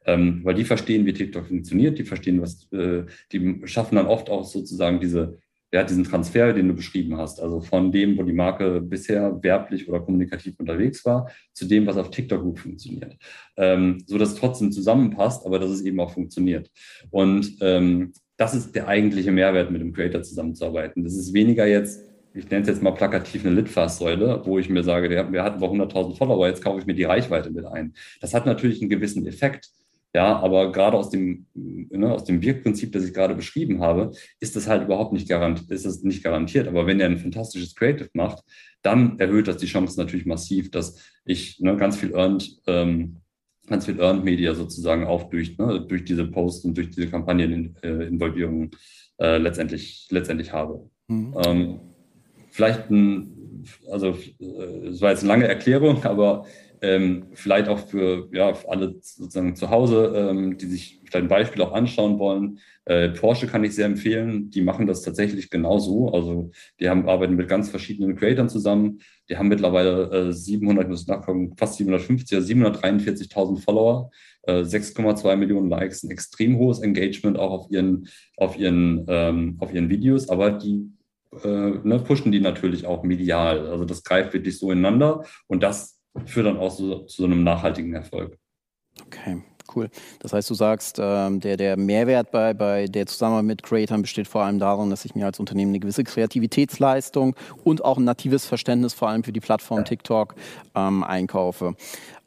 Ähm, 0.07 0.41
weil 0.43 0.55
die 0.55 0.65
verstehen, 0.65 1.05
wie 1.07 1.13
TikTok 1.13 1.47
funktioniert, 1.47 1.99
die 1.99 2.05
verstehen, 2.05 2.41
was, 2.41 2.71
äh, 2.73 3.05
die 3.31 3.61
schaffen 3.65 3.97
dann 3.97 4.07
oft 4.07 4.31
auch 4.31 4.45
sozusagen 4.45 5.01
diese, 5.01 5.39
ja, 5.73 5.85
diesen 5.85 6.05
Transfer, 6.05 6.53
den 6.53 6.69
du 6.69 6.75
beschrieben 6.75 7.19
hast. 7.19 7.41
Also 7.41 7.61
von 7.61 7.93
dem, 7.93 8.17
wo 8.17 8.23
die 8.23 8.33
Marke 8.33 8.81
bisher 8.81 9.43
werblich 9.43 9.89
oder 9.89 10.01
kommunikativ 10.01 10.59
unterwegs 10.59 11.05
war, 11.05 11.31
zu 11.53 11.67
dem, 11.67 11.87
was 11.87 11.97
auf 11.97 12.11
TikTok 12.11 12.43
gut 12.43 12.59
funktioniert. 12.59 13.17
Ähm, 13.57 14.03
so 14.07 14.17
dass 14.19 14.31
es 14.31 14.35
trotzdem 14.37 14.73
zusammenpasst, 14.73 15.45
aber 15.45 15.59
dass 15.59 15.71
es 15.71 15.83
eben 15.83 16.01
auch 16.01 16.13
funktioniert. 16.13 16.71
Und 17.11 17.57
ähm, 17.61 18.13
das 18.37 18.55
ist 18.55 18.75
der 18.75 18.89
eigentliche 18.89 19.33
Mehrwert, 19.33 19.71
mit 19.71 19.83
dem 19.83 19.93
Creator 19.93 20.23
zusammenzuarbeiten. 20.23 21.05
Das 21.05 21.15
ist 21.15 21.33
weniger 21.33 21.67
jetzt 21.67 22.09
ich 22.35 22.49
nenne 22.51 22.63
es 22.63 22.69
jetzt 22.69 22.83
mal 22.83 22.93
plakativ 22.93 23.45
eine 23.45 23.55
Litfaßsäule, 23.55 24.43
wo 24.45 24.59
ich 24.59 24.69
mir 24.69 24.85
sage, 24.85 25.09
der, 25.09 25.33
wir 25.33 25.43
hatten 25.43 25.63
aber 25.63 25.73
100.000 25.73 26.17
Follower, 26.17 26.47
jetzt 26.47 26.63
kaufe 26.63 26.79
ich 26.79 26.87
mir 26.87 26.95
die 26.95 27.05
Reichweite 27.05 27.51
mit 27.51 27.65
ein. 27.67 27.95
Das 28.21 28.35
hat 28.35 28.47
natürlich 28.47 28.81
einen 28.81 28.91
gewissen 28.91 29.27
Effekt. 29.27 29.71
Ja, 30.15 30.39
aber 30.39 30.73
gerade 30.73 30.97
aus 30.97 31.11
dem, 31.11 31.47
ne, 31.55 32.11
aus 32.11 32.25
dem 32.25 32.41
Wirkprinzip, 32.41 32.93
das 32.93 33.05
ich 33.05 33.13
gerade 33.13 33.35
beschrieben 33.35 33.83
habe, 33.83 34.13
ist 34.41 34.57
das 34.57 34.67
halt 34.67 34.85
überhaupt 34.85 35.13
nicht 35.13 35.29
garantiert, 35.29 35.71
ist 35.71 35.85
das 35.85 36.03
nicht 36.03 36.25
garantiert. 36.25 36.67
Aber 36.67 36.87
wenn 36.87 36.99
er 36.99 37.07
ein 37.07 37.19
fantastisches 37.19 37.75
Creative 37.75 38.09
macht, 38.15 38.43
dann 38.83 39.19
erhöht 39.19 39.49
das 39.49 39.59
die 39.59 39.67
Chance 39.67 40.01
natürlich 40.01 40.25
massiv, 40.25 40.71
dass 40.71 40.99
ich 41.27 41.61
ne, 41.61 41.77
ganz 41.77 41.97
viel 41.97 42.15
earned, 42.15 42.59
ähm, 42.67 43.17
ganz 43.67 43.85
viel 43.85 44.01
earned 44.01 44.25
Media 44.25 44.55
sozusagen 44.55 45.07
auch 45.07 45.25
durch, 45.25 45.59
ne, 45.59 45.85
durch 45.87 46.05
diese 46.05 46.27
Posts 46.27 46.65
und 46.65 46.79
durch 46.79 46.91
diese 46.91 47.09
Kampagneninvolvierung 47.09 48.71
äh, 49.21 49.37
letztendlich, 49.37 50.09
letztendlich 50.11 50.53
habe. 50.55 50.89
Mhm. 51.09 51.37
Ähm, 51.45 51.81
vielleicht 52.51 52.91
ein, 52.91 53.65
also 53.91 54.17
äh, 54.41 54.89
es 54.89 55.03
war 55.03 55.11
jetzt 55.11 55.21
eine 55.21 55.29
lange 55.29 55.49
Erklärung, 55.49 56.03
aber 56.05 56.47
ähm, 56.83 57.27
vielleicht 57.35 57.69
auch 57.69 57.79
für, 57.79 58.29
ja, 58.33 58.55
für 58.55 58.69
alle 58.69 58.97
sozusagen 59.01 59.57
zu 59.57 59.71
Hause, 59.71 60.13
ähm, 60.15 60.59
die 60.59 60.67
sich 60.67 61.01
vielleicht 61.05 61.25
ein 61.25 61.29
Beispiel 61.29 61.63
auch 61.63 61.73
anschauen 61.73 62.19
wollen. 62.19 62.59
Äh, 62.85 63.11
Porsche 63.11 63.47
kann 63.47 63.65
ich 63.65 63.75
sehr 63.75 63.87
empfehlen. 63.87 64.51
Die 64.51 64.63
machen 64.63 64.87
das 64.87 65.03
tatsächlich 65.03 65.51
genauso. 65.51 66.13
Also 66.13 66.51
die 66.81 66.89
haben, 66.89 67.09
arbeiten 67.09 67.37
mit 67.37 67.49
ganz 67.49 67.69
verschiedenen 67.69 68.17
Creatoren 68.17 68.49
zusammen. 68.49 69.01
Die 69.29 69.37
haben 69.37 69.49
mittlerweile 69.49 70.29
äh, 70.29 70.33
700, 70.33 70.85
ich 70.85 70.91
muss 70.91 71.07
nachgucken, 71.07 71.55
fast 71.57 71.77
750 71.77 72.39
oder 72.39 72.47
743.000 72.47 73.63
Follower, 73.63 74.11
äh, 74.43 74.63
6,2 74.63 75.37
Millionen 75.37 75.69
Likes, 75.69 76.03
ein 76.03 76.11
extrem 76.11 76.59
hohes 76.59 76.81
Engagement 76.81 77.39
auch 77.39 77.51
auf 77.51 77.71
ihren, 77.71 78.09
auf 78.37 78.59
ihren, 78.59 79.05
ähm, 79.09 79.57
auf 79.59 79.73
ihren 79.73 79.91
Videos. 79.91 80.29
Aber 80.29 80.51
die 80.51 80.91
äh, 81.45 81.49
ne, 81.49 82.03
pushen 82.05 82.33
die 82.33 82.41
natürlich 82.41 82.87
auch 82.87 83.03
medial. 83.03 83.67
Also 83.67 83.85
das 83.85 84.03
greift 84.03 84.33
wirklich 84.33 84.59
so 84.59 84.71
ineinander 84.71 85.25
und 85.47 85.63
das 85.63 85.98
führt 86.27 86.47
dann 86.47 86.59
auch 86.59 86.71
so, 86.71 87.01
zu 87.05 87.23
so 87.23 87.25
einem 87.25 87.43
nachhaltigen 87.43 87.95
Erfolg. 87.95 88.39
Okay. 89.07 89.43
Cool. 89.75 89.91
Das 90.21 90.33
heißt, 90.33 90.49
du 90.49 90.55
sagst, 90.55 90.99
ähm, 90.99 91.41
der, 91.41 91.59
der 91.59 91.77
Mehrwert 91.77 92.31
bei, 92.31 92.55
bei 92.55 92.87
der 92.87 93.07
Zusammenarbeit 93.07 93.47
mit 93.47 93.63
Creatoren 93.63 94.01
besteht 94.01 94.27
vor 94.27 94.43
allem 94.43 94.59
darin, 94.59 94.89
dass 94.89 95.05
ich 95.05 95.15
mir 95.15 95.27
als 95.27 95.41
Unternehmen 95.41 95.73
eine 95.73 95.81
gewisse 95.81 96.05
Kreativitätsleistung 96.05 97.37
und 97.65 97.85
auch 97.85 97.99
ein 97.99 98.05
natives 98.05 98.47
Verständnis 98.47 98.95
vor 98.95 99.09
allem 99.09 99.25
für 99.25 99.33
die 99.33 99.41
Plattform 99.41 99.85
TikTok 99.85 100.37
ähm, 100.75 101.05
einkaufe. 101.05 101.75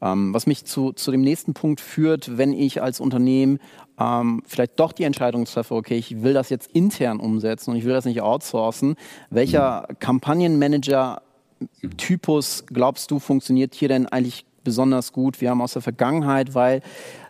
Ähm, 0.02 0.34
was 0.34 0.46
mich 0.46 0.66
zu, 0.66 0.94
zu 0.94 1.12
dem 1.12 1.22
nächsten 1.22 1.54
Punkt 1.54 1.82
führt, 1.82 2.38
wenn 2.38 2.54
ich 2.54 2.82
als 2.84 3.00
Unternehmen 3.00 3.58
ähm, 4.00 4.44
vielleicht 4.46 4.80
doch 4.80 4.92
die 4.92 5.04
Entscheidung 5.04 5.46
treffe, 5.46 5.74
okay, 5.74 5.98
ich 5.98 6.22
will 6.22 6.34
das 6.34 6.50
jetzt 6.50 6.72
intern 6.72 7.20
umsetzen 7.20 7.72
und 7.72 7.78
ich 7.78 7.86
will 7.86 7.94
das 7.94 8.06
nicht 8.06 8.22
outsourcen. 8.22 8.96
Welcher 9.32 9.88
mhm. 9.90 9.96
Kampagnenmanager-Typus 11.62 12.66
glaubst 12.68 13.12
du 13.12 13.20
funktioniert 13.20 13.76
hier 13.76 13.90
denn 13.90 14.08
eigentlich 14.08 14.46
besonders 14.64 15.12
gut? 15.12 15.42
Wir 15.42 15.50
haben 15.50 15.62
aus 15.62 15.74
der 15.74 15.82
Vergangenheit, 15.82 16.54
weil 16.54 16.82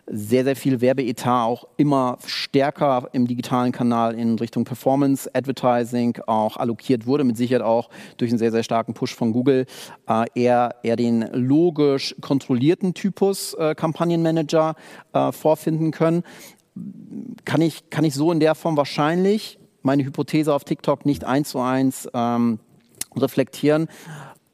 sehr, 0.06 0.44
sehr 0.44 0.56
viel 0.56 0.80
Werbeetat 0.80 1.46
auch 1.46 1.68
immer 1.76 2.18
stärker 2.26 3.08
im 3.12 3.26
digitalen 3.26 3.72
Kanal 3.72 4.14
in 4.14 4.38
Richtung 4.38 4.64
Performance 4.64 5.30
Advertising 5.32 6.18
auch 6.26 6.56
allokiert 6.56 7.06
wurde, 7.06 7.24
mit 7.24 7.36
Sicherheit 7.36 7.62
auch 7.62 7.88
durch 8.16 8.30
einen 8.30 8.38
sehr, 8.38 8.50
sehr 8.50 8.64
starken 8.64 8.94
Push 8.94 9.14
von 9.14 9.32
Google, 9.32 9.66
äh, 10.08 10.24
eher, 10.34 10.74
eher 10.82 10.96
den 10.96 11.22
logisch 11.32 12.16
kontrollierten 12.20 12.94
Typus 12.94 13.54
äh, 13.54 13.74
Kampagnenmanager 13.74 14.74
äh, 15.12 15.32
vorfinden 15.32 15.92
können. 15.92 16.24
Kann 17.44 17.60
ich, 17.60 17.88
kann 17.90 18.04
ich 18.04 18.14
so 18.14 18.32
in 18.32 18.40
der 18.40 18.54
Form 18.54 18.76
wahrscheinlich 18.76 19.58
meine 19.82 20.04
Hypothese 20.04 20.52
auf 20.52 20.64
TikTok 20.64 21.06
nicht 21.06 21.24
eins 21.24 21.50
zu 21.50 21.60
eins 21.60 22.08
ähm, 22.12 22.58
reflektieren? 23.16 23.88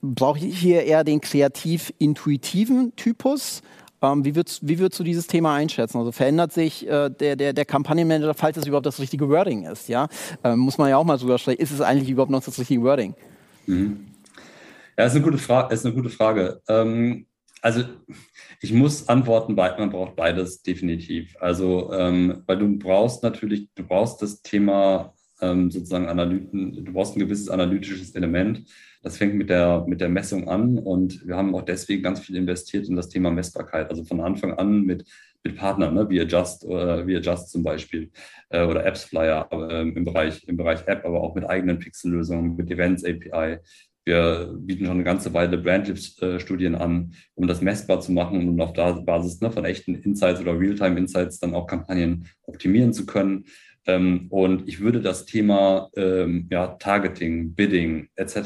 Brauche 0.00 0.38
ich 0.38 0.58
hier 0.58 0.84
eher 0.84 1.04
den 1.04 1.20
kreativ-intuitiven 1.20 2.94
Typus? 2.96 3.62
Ähm, 4.00 4.24
wie, 4.24 4.36
würdest, 4.36 4.66
wie 4.66 4.78
würdest 4.78 5.00
du 5.00 5.04
dieses 5.04 5.26
Thema 5.26 5.54
einschätzen? 5.54 5.98
Also 5.98 6.12
verändert 6.12 6.52
sich 6.52 6.86
äh, 6.86 7.10
der, 7.10 7.36
der, 7.36 7.52
der 7.52 7.64
Kampagnenmanager, 7.64 8.34
falls 8.34 8.56
es 8.56 8.66
überhaupt 8.66 8.86
das 8.86 9.00
richtige 9.00 9.28
Wording 9.28 9.64
ist? 9.64 9.88
Ja? 9.88 10.08
Ähm, 10.44 10.60
muss 10.60 10.78
man 10.78 10.88
ja 10.88 10.96
auch 10.96 11.04
mal 11.04 11.18
drüber 11.18 11.38
sprechen. 11.38 11.60
Ist 11.60 11.72
es 11.72 11.80
eigentlich 11.80 12.08
überhaupt 12.08 12.30
noch 12.30 12.44
das 12.44 12.58
richtige 12.58 12.82
Wording? 12.82 13.14
Mhm. 13.66 14.06
Ja, 14.96 15.04
ist 15.04 15.14
eine 15.14 15.24
gute, 15.24 15.38
Fra 15.38 15.62
ist 15.68 15.84
eine 15.84 15.94
gute 15.94 16.10
Frage. 16.10 16.60
Ähm, 16.68 17.26
also 17.60 17.84
ich 18.60 18.72
muss 18.72 19.08
antworten, 19.08 19.54
man 19.54 19.90
braucht 19.90 20.16
beides 20.16 20.62
definitiv. 20.62 21.36
Also, 21.40 21.92
ähm, 21.92 22.42
weil 22.46 22.58
du 22.58 22.78
brauchst 22.78 23.22
natürlich, 23.22 23.68
du 23.74 23.84
brauchst 23.84 24.22
das 24.22 24.42
Thema 24.42 25.12
ähm, 25.40 25.70
sozusagen 25.70 26.08
Analyten, 26.08 26.84
du 26.84 26.92
brauchst 26.92 27.16
ein 27.16 27.20
gewisses 27.20 27.48
analytisches 27.48 28.14
Element. 28.14 28.64
Das 29.02 29.16
fängt 29.16 29.34
mit 29.34 29.48
der, 29.48 29.84
mit 29.86 30.00
der 30.00 30.08
Messung 30.08 30.48
an 30.48 30.78
und 30.78 31.26
wir 31.26 31.36
haben 31.36 31.54
auch 31.54 31.62
deswegen 31.62 32.02
ganz 32.02 32.20
viel 32.20 32.36
investiert 32.36 32.88
in 32.88 32.96
das 32.96 33.08
Thema 33.08 33.30
Messbarkeit. 33.30 33.90
Also 33.90 34.04
von 34.04 34.20
Anfang 34.20 34.54
an 34.54 34.82
mit, 34.82 35.04
mit 35.44 35.56
Partnern, 35.56 35.94
ne, 35.94 36.10
wie 36.10 36.20
Adjust 36.20 36.64
oder 36.64 37.06
wie 37.06 37.16
Adjust 37.16 37.50
zum 37.50 37.62
Beispiel 37.62 38.10
äh, 38.50 38.64
oder 38.64 38.84
Apps 38.84 39.04
Flyer 39.04 39.48
äh, 39.52 39.82
im, 39.82 40.04
Bereich, 40.04 40.42
im 40.48 40.56
Bereich 40.56 40.86
App, 40.86 41.04
aber 41.04 41.20
auch 41.22 41.34
mit 41.34 41.48
eigenen 41.48 41.78
Pixel-Lösungen, 41.78 42.56
mit 42.56 42.70
Events 42.70 43.04
API. 43.04 43.58
Wir 44.04 44.56
bieten 44.58 44.86
schon 44.86 44.94
eine 44.94 45.04
ganze 45.04 45.34
Weile 45.34 45.58
Brandlift-Studien 45.58 46.74
an, 46.74 47.12
um 47.34 47.46
das 47.46 47.60
messbar 47.60 48.00
zu 48.00 48.10
machen 48.10 48.48
und 48.48 48.58
auf 48.58 48.72
Basis 48.72 49.40
ne, 49.42 49.50
von 49.50 49.66
echten 49.66 49.94
Insights 49.96 50.40
oder 50.40 50.58
Realtime-Insights 50.58 51.38
dann 51.40 51.54
auch 51.54 51.66
Kampagnen 51.66 52.26
optimieren 52.46 52.94
zu 52.94 53.04
können. 53.04 53.44
Ähm, 53.86 54.26
und 54.30 54.68
ich 54.68 54.80
würde 54.80 55.00
das 55.00 55.24
Thema 55.24 55.90
ähm, 55.96 56.48
ja, 56.50 56.68
Targeting, 56.68 57.54
Bidding 57.54 58.08
etc. 58.16 58.36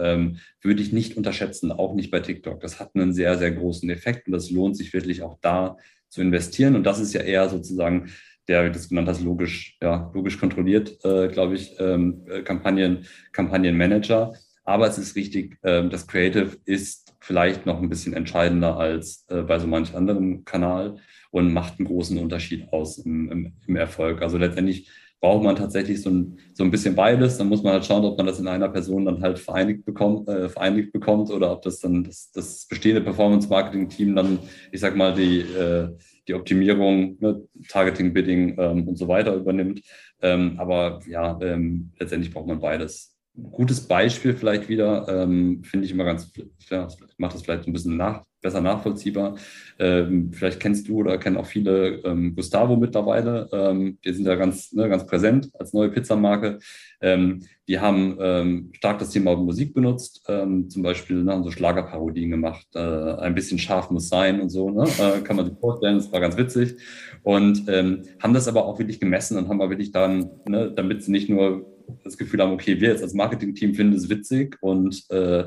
Ähm, 0.00 0.36
würde 0.62 0.82
ich 0.82 0.92
nicht 0.92 1.16
unterschätzen, 1.16 1.72
auch 1.72 1.94
nicht 1.94 2.10
bei 2.10 2.20
TikTok. 2.20 2.60
Das 2.60 2.80
hat 2.80 2.94
einen 2.94 3.12
sehr, 3.12 3.38
sehr 3.38 3.52
großen 3.52 3.88
Effekt 3.90 4.26
und 4.26 4.32
das 4.32 4.50
lohnt 4.50 4.76
sich 4.76 4.92
wirklich 4.92 5.22
auch 5.22 5.38
da 5.40 5.76
zu 6.08 6.20
investieren. 6.20 6.76
Und 6.76 6.84
das 6.84 7.00
ist 7.00 7.14
ja 7.14 7.22
eher 7.22 7.48
sozusagen 7.48 8.10
der, 8.48 8.64
wie 8.66 8.70
du 8.70 8.78
es 8.78 8.88
genannt 8.88 9.08
hast, 9.08 9.22
logisch, 9.22 9.76
ja, 9.80 10.10
logisch 10.12 10.38
kontrolliert, 10.38 10.98
äh, 11.04 11.28
glaube 11.28 11.54
ich, 11.54 11.76
ähm, 11.78 12.26
äh, 12.28 12.42
Kampagnen, 12.42 13.06
Kampagnenmanager. 13.32 14.34
Aber 14.64 14.88
es 14.88 14.98
ist 14.98 15.14
richtig, 15.16 15.56
äh, 15.62 15.88
das 15.88 16.06
Creative 16.06 16.56
ist 16.64 17.14
vielleicht 17.20 17.64
noch 17.64 17.80
ein 17.80 17.88
bisschen 17.88 18.12
entscheidender 18.12 18.76
als 18.76 19.24
äh, 19.28 19.42
bei 19.42 19.58
so 19.58 19.66
manch 19.66 19.94
anderen 19.94 20.44
Kanal 20.44 20.96
und 21.30 21.52
macht 21.52 21.78
einen 21.78 21.88
großen 21.88 22.18
Unterschied 22.18 22.72
aus 22.72 22.98
im, 22.98 23.30
im, 23.30 23.52
im 23.66 23.76
Erfolg. 23.76 24.22
Also 24.22 24.38
letztendlich 24.38 24.90
braucht 25.20 25.44
man 25.44 25.54
tatsächlich 25.54 26.00
so 26.00 26.10
ein, 26.10 26.38
so 26.54 26.64
ein 26.64 26.70
bisschen 26.70 26.94
beides. 26.94 27.36
Dann 27.36 27.48
muss 27.48 27.62
man 27.62 27.74
halt 27.74 27.84
schauen, 27.84 28.04
ob 28.04 28.16
man 28.16 28.26
das 28.26 28.40
in 28.40 28.48
einer 28.48 28.68
Person 28.68 29.04
dann 29.04 29.22
halt 29.22 29.38
vereinigt 29.38 29.84
bekommt, 29.84 30.28
äh, 30.28 30.48
vereinigt 30.48 30.92
bekommt 30.92 31.30
oder 31.30 31.52
ob 31.52 31.62
das 31.62 31.80
dann 31.80 32.04
das, 32.04 32.32
das 32.32 32.66
bestehende 32.66 33.02
Performance-Marketing-Team 33.02 34.16
dann, 34.16 34.38
ich 34.72 34.80
sag 34.80 34.96
mal, 34.96 35.14
die, 35.14 35.40
äh, 35.40 35.90
die 36.26 36.34
Optimierung, 36.34 37.18
ne, 37.20 37.42
Targeting, 37.68 38.14
Bidding 38.14 38.56
ähm, 38.58 38.88
und 38.88 38.96
so 38.96 39.08
weiter 39.08 39.34
übernimmt. 39.34 39.82
Ähm, 40.22 40.54
aber 40.58 41.00
ja, 41.06 41.38
ähm, 41.42 41.90
letztendlich 41.98 42.32
braucht 42.32 42.46
man 42.46 42.60
beides. 42.60 43.16
Gutes 43.52 43.86
Beispiel 43.86 44.34
vielleicht 44.34 44.68
wieder, 44.68 45.06
ähm, 45.08 45.62
finde 45.64 45.86
ich 45.86 45.92
immer 45.92 46.04
ganz, 46.04 46.32
ja, 46.68 46.88
macht 47.16 47.34
das 47.34 47.42
vielleicht 47.42 47.66
ein 47.66 47.72
bisschen 47.72 47.96
nach, 47.96 48.24
besser 48.40 48.60
nachvollziehbar. 48.60 49.36
Ähm, 49.78 50.32
vielleicht 50.32 50.60
kennst 50.60 50.88
du 50.88 50.98
oder 50.98 51.18
kennen 51.18 51.36
auch 51.36 51.46
viele 51.46 52.00
ähm, 52.04 52.34
Gustavo 52.34 52.76
mittlerweile. 52.76 53.48
Ähm, 53.52 53.98
die 54.04 54.12
sind 54.12 54.24
da 54.24 54.36
ganz, 54.36 54.72
ne, 54.72 54.88
ganz 54.88 55.06
präsent 55.06 55.50
als 55.58 55.72
neue 55.72 55.90
Pizzamarke. 55.90 56.58
Ähm, 57.00 57.40
die 57.68 57.78
haben 57.78 58.18
ähm, 58.20 58.70
stark 58.72 58.98
das 58.98 59.10
Thema 59.10 59.36
Musik 59.36 59.74
benutzt, 59.74 60.24
ähm, 60.28 60.68
zum 60.68 60.82
Beispiel 60.82 61.22
ne, 61.22 61.32
haben 61.32 61.44
so 61.44 61.50
Schlagerparodien 61.50 62.30
gemacht. 62.30 62.66
Äh, 62.74 62.80
ein 62.80 63.34
bisschen 63.34 63.58
scharf 63.58 63.90
muss 63.90 64.08
sein 64.08 64.40
und 64.40 64.50
so, 64.50 64.70
ne? 64.70 64.84
äh, 64.98 65.20
kann 65.20 65.36
man 65.36 65.46
sich 65.46 65.58
vorstellen. 65.58 65.96
Das 65.96 66.12
war 66.12 66.20
ganz 66.20 66.36
witzig. 66.36 66.76
Und 67.22 67.68
haben 67.68 68.32
das 68.32 68.48
aber 68.48 68.64
auch 68.64 68.78
wirklich 68.78 68.98
gemessen 68.98 69.36
und 69.36 69.48
haben 69.48 69.60
aber 69.60 69.70
wirklich 69.70 69.92
dann, 69.92 70.30
ne, 70.48 70.72
damit 70.74 71.02
sie 71.02 71.10
nicht 71.10 71.28
nur 71.28 71.66
das 72.02 72.16
Gefühl 72.16 72.40
haben, 72.40 72.52
okay, 72.52 72.80
wir 72.80 72.88
jetzt 72.88 73.02
als 73.02 73.14
Marketing-Team 73.14 73.74
finden 73.74 73.96
es 73.96 74.08
witzig 74.08 74.56
und 74.60 75.04
äh, 75.10 75.44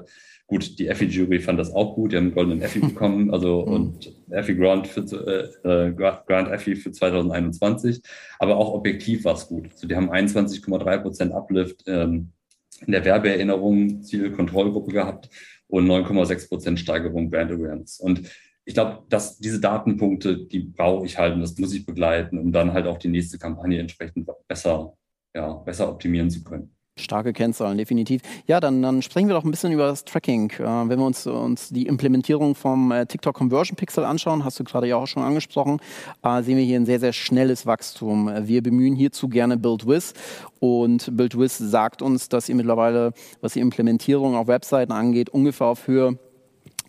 Gut, 0.48 0.78
die 0.78 0.88
Effi-Jury 0.88 1.40
fand 1.40 1.58
das 1.58 1.74
auch 1.74 1.96
gut, 1.96 2.12
die 2.12 2.18
haben 2.18 2.26
einen 2.26 2.36
goldenen 2.36 2.62
Effi 2.62 2.80
bekommen, 2.80 3.32
also 3.32 3.66
mhm. 3.66 3.74
und 3.74 4.16
Effi 4.30 4.56
Grant 4.56 4.88
für 4.88 5.02
äh, 5.64 5.88
äh 5.88 5.94
Grant 5.94 6.52
Effi 6.52 6.76
für 6.76 6.92
2021, 6.92 8.02
aber 8.40 8.58
auch 8.58 8.74
objektiv 8.74 9.24
war 9.24 9.36
es 9.36 9.48
gut. 9.48 9.72
Also 9.72 9.88
die 9.88 9.96
haben 9.96 10.12
21,3 10.12 10.98
Prozent 11.00 11.32
Uplift 11.34 11.84
ähm, 11.88 12.34
in 12.86 12.92
der 12.92 13.06
Werbeerinnerung, 13.06 14.04
Zielkontrollgruppe 14.04 14.92
gehabt 14.92 15.30
und 15.68 15.88
9,6 15.88 16.50
Prozent 16.50 16.80
Steigerung 16.80 17.30
Brand 17.30 17.52
Awareness. 17.52 18.00
Und 18.00 18.30
ich 18.66 18.74
glaube, 18.74 19.04
dass 19.10 19.40
diese 19.40 19.60
Datenpunkte, 19.60 20.46
die 20.46 20.60
brauche 20.60 21.06
ich 21.06 21.18
halt 21.18 21.36
und 21.36 21.42
das 21.42 21.58
muss 21.58 21.74
ich 21.74 21.86
begleiten, 21.86 22.38
um 22.38 22.52
dann 22.52 22.74
halt 22.74 22.88
auch 22.88 22.98
die 22.98 23.10
nächste 23.10 23.38
Kampagne 23.38 23.80
entsprechend 23.80 24.30
besser, 24.48 24.94
ja, 25.34 25.54
besser 25.54 25.90
optimieren 25.90 26.30
zu 26.30 26.44
können. 26.44 26.73
Starke 26.96 27.34
Kennzahlen, 27.34 27.78
definitiv. 27.80 28.22
Ja, 28.46 28.60
dann, 28.60 28.84
dann 28.84 29.02
sprechen 29.02 29.28
wir 29.28 29.34
doch 29.34 29.44
ein 29.44 29.50
bisschen 29.50 29.72
über 29.72 29.88
das 29.88 30.06
Tracking. 30.06 30.52
Äh, 30.52 30.60
wenn 30.60 31.00
wir 31.00 31.06
uns, 31.06 31.26
uns 31.26 31.70
die 31.70 31.88
Implementierung 31.88 32.54
vom 32.54 32.92
äh, 32.92 33.08
TikTok 33.08 33.36
Conversion 33.36 33.76
Pixel 33.76 34.06
anschauen, 34.06 34.46
hast 34.46 34.60
du 34.60 34.64
gerade 34.64 34.88
ja 34.88 34.98
auch 34.98 35.08
schon 35.08 35.24
angesprochen, 35.24 35.80
äh, 36.22 36.44
sehen 36.44 36.58
wir 36.58 36.64
hier 36.64 36.80
ein 36.80 36.86
sehr, 36.86 37.00
sehr 37.00 37.14
schnelles 37.14 37.66
Wachstum. 37.66 38.32
Wir 38.44 38.62
bemühen 38.62 38.96
hierzu 38.96 39.28
gerne 39.28 39.58
BuildWiz 39.58 40.14
und 40.60 41.18
BuildWiz 41.18 41.58
sagt 41.58 42.04
uns, 42.04 42.30
dass 42.30 42.48
ihr 42.48 42.56
mittlerweile, 42.56 43.14
was 43.42 43.54
die 43.54 43.60
Implementierung 43.60 44.36
auf 44.36 44.48
Webseiten 44.48 44.92
angeht, 44.92 45.30
ungefähr 45.30 45.68
auf 45.68 45.88
Höhe 45.88 46.20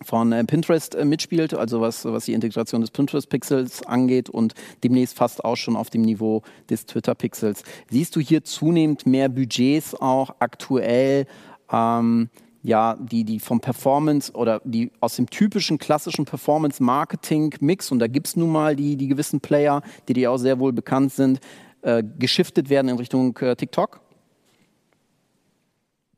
von 0.03 0.31
äh, 0.31 0.43
Pinterest 0.43 0.95
äh, 0.95 1.05
mitspielt, 1.05 1.53
also 1.53 1.81
was, 1.81 2.05
was 2.05 2.25
die 2.25 2.33
Integration 2.33 2.81
des 2.81 2.91
Pinterest-Pixels 2.91 3.83
angeht 3.83 4.29
und 4.29 4.53
demnächst 4.83 5.17
fast 5.17 5.43
auch 5.43 5.55
schon 5.55 5.75
auf 5.75 5.89
dem 5.89 6.01
Niveau 6.01 6.41
des 6.69 6.85
Twitter-Pixels. 6.85 7.63
Siehst 7.89 8.15
du 8.15 8.19
hier 8.19 8.43
zunehmend 8.43 9.05
mehr 9.05 9.29
Budgets 9.29 9.95
auch 9.95 10.35
aktuell? 10.39 11.25
Ähm, 11.71 12.29
ja, 12.65 12.95
die, 12.95 13.23
die 13.23 13.39
vom 13.39 13.61
Performance 13.61 14.33
oder 14.33 14.59
die 14.65 14.91
aus 14.99 15.15
dem 15.15 15.29
typischen 15.29 15.77
klassischen 15.77 16.25
Performance-Marketing-Mix, 16.25 17.91
und 17.91 17.99
da 17.99 18.07
gibt 18.07 18.27
es 18.27 18.35
nun 18.35 18.51
mal 18.51 18.75
die, 18.75 18.95
die 18.97 19.07
gewissen 19.07 19.39
Player, 19.39 19.83
die 20.07 20.13
dir 20.13 20.31
auch 20.31 20.37
sehr 20.37 20.59
wohl 20.59 20.73
bekannt 20.73 21.13
sind, 21.13 21.39
äh, 21.83 22.03
geschiftet 22.17 22.69
werden 22.69 22.89
in 22.89 22.97
Richtung 22.97 23.37
äh, 23.37 23.55
TikTok? 23.55 24.01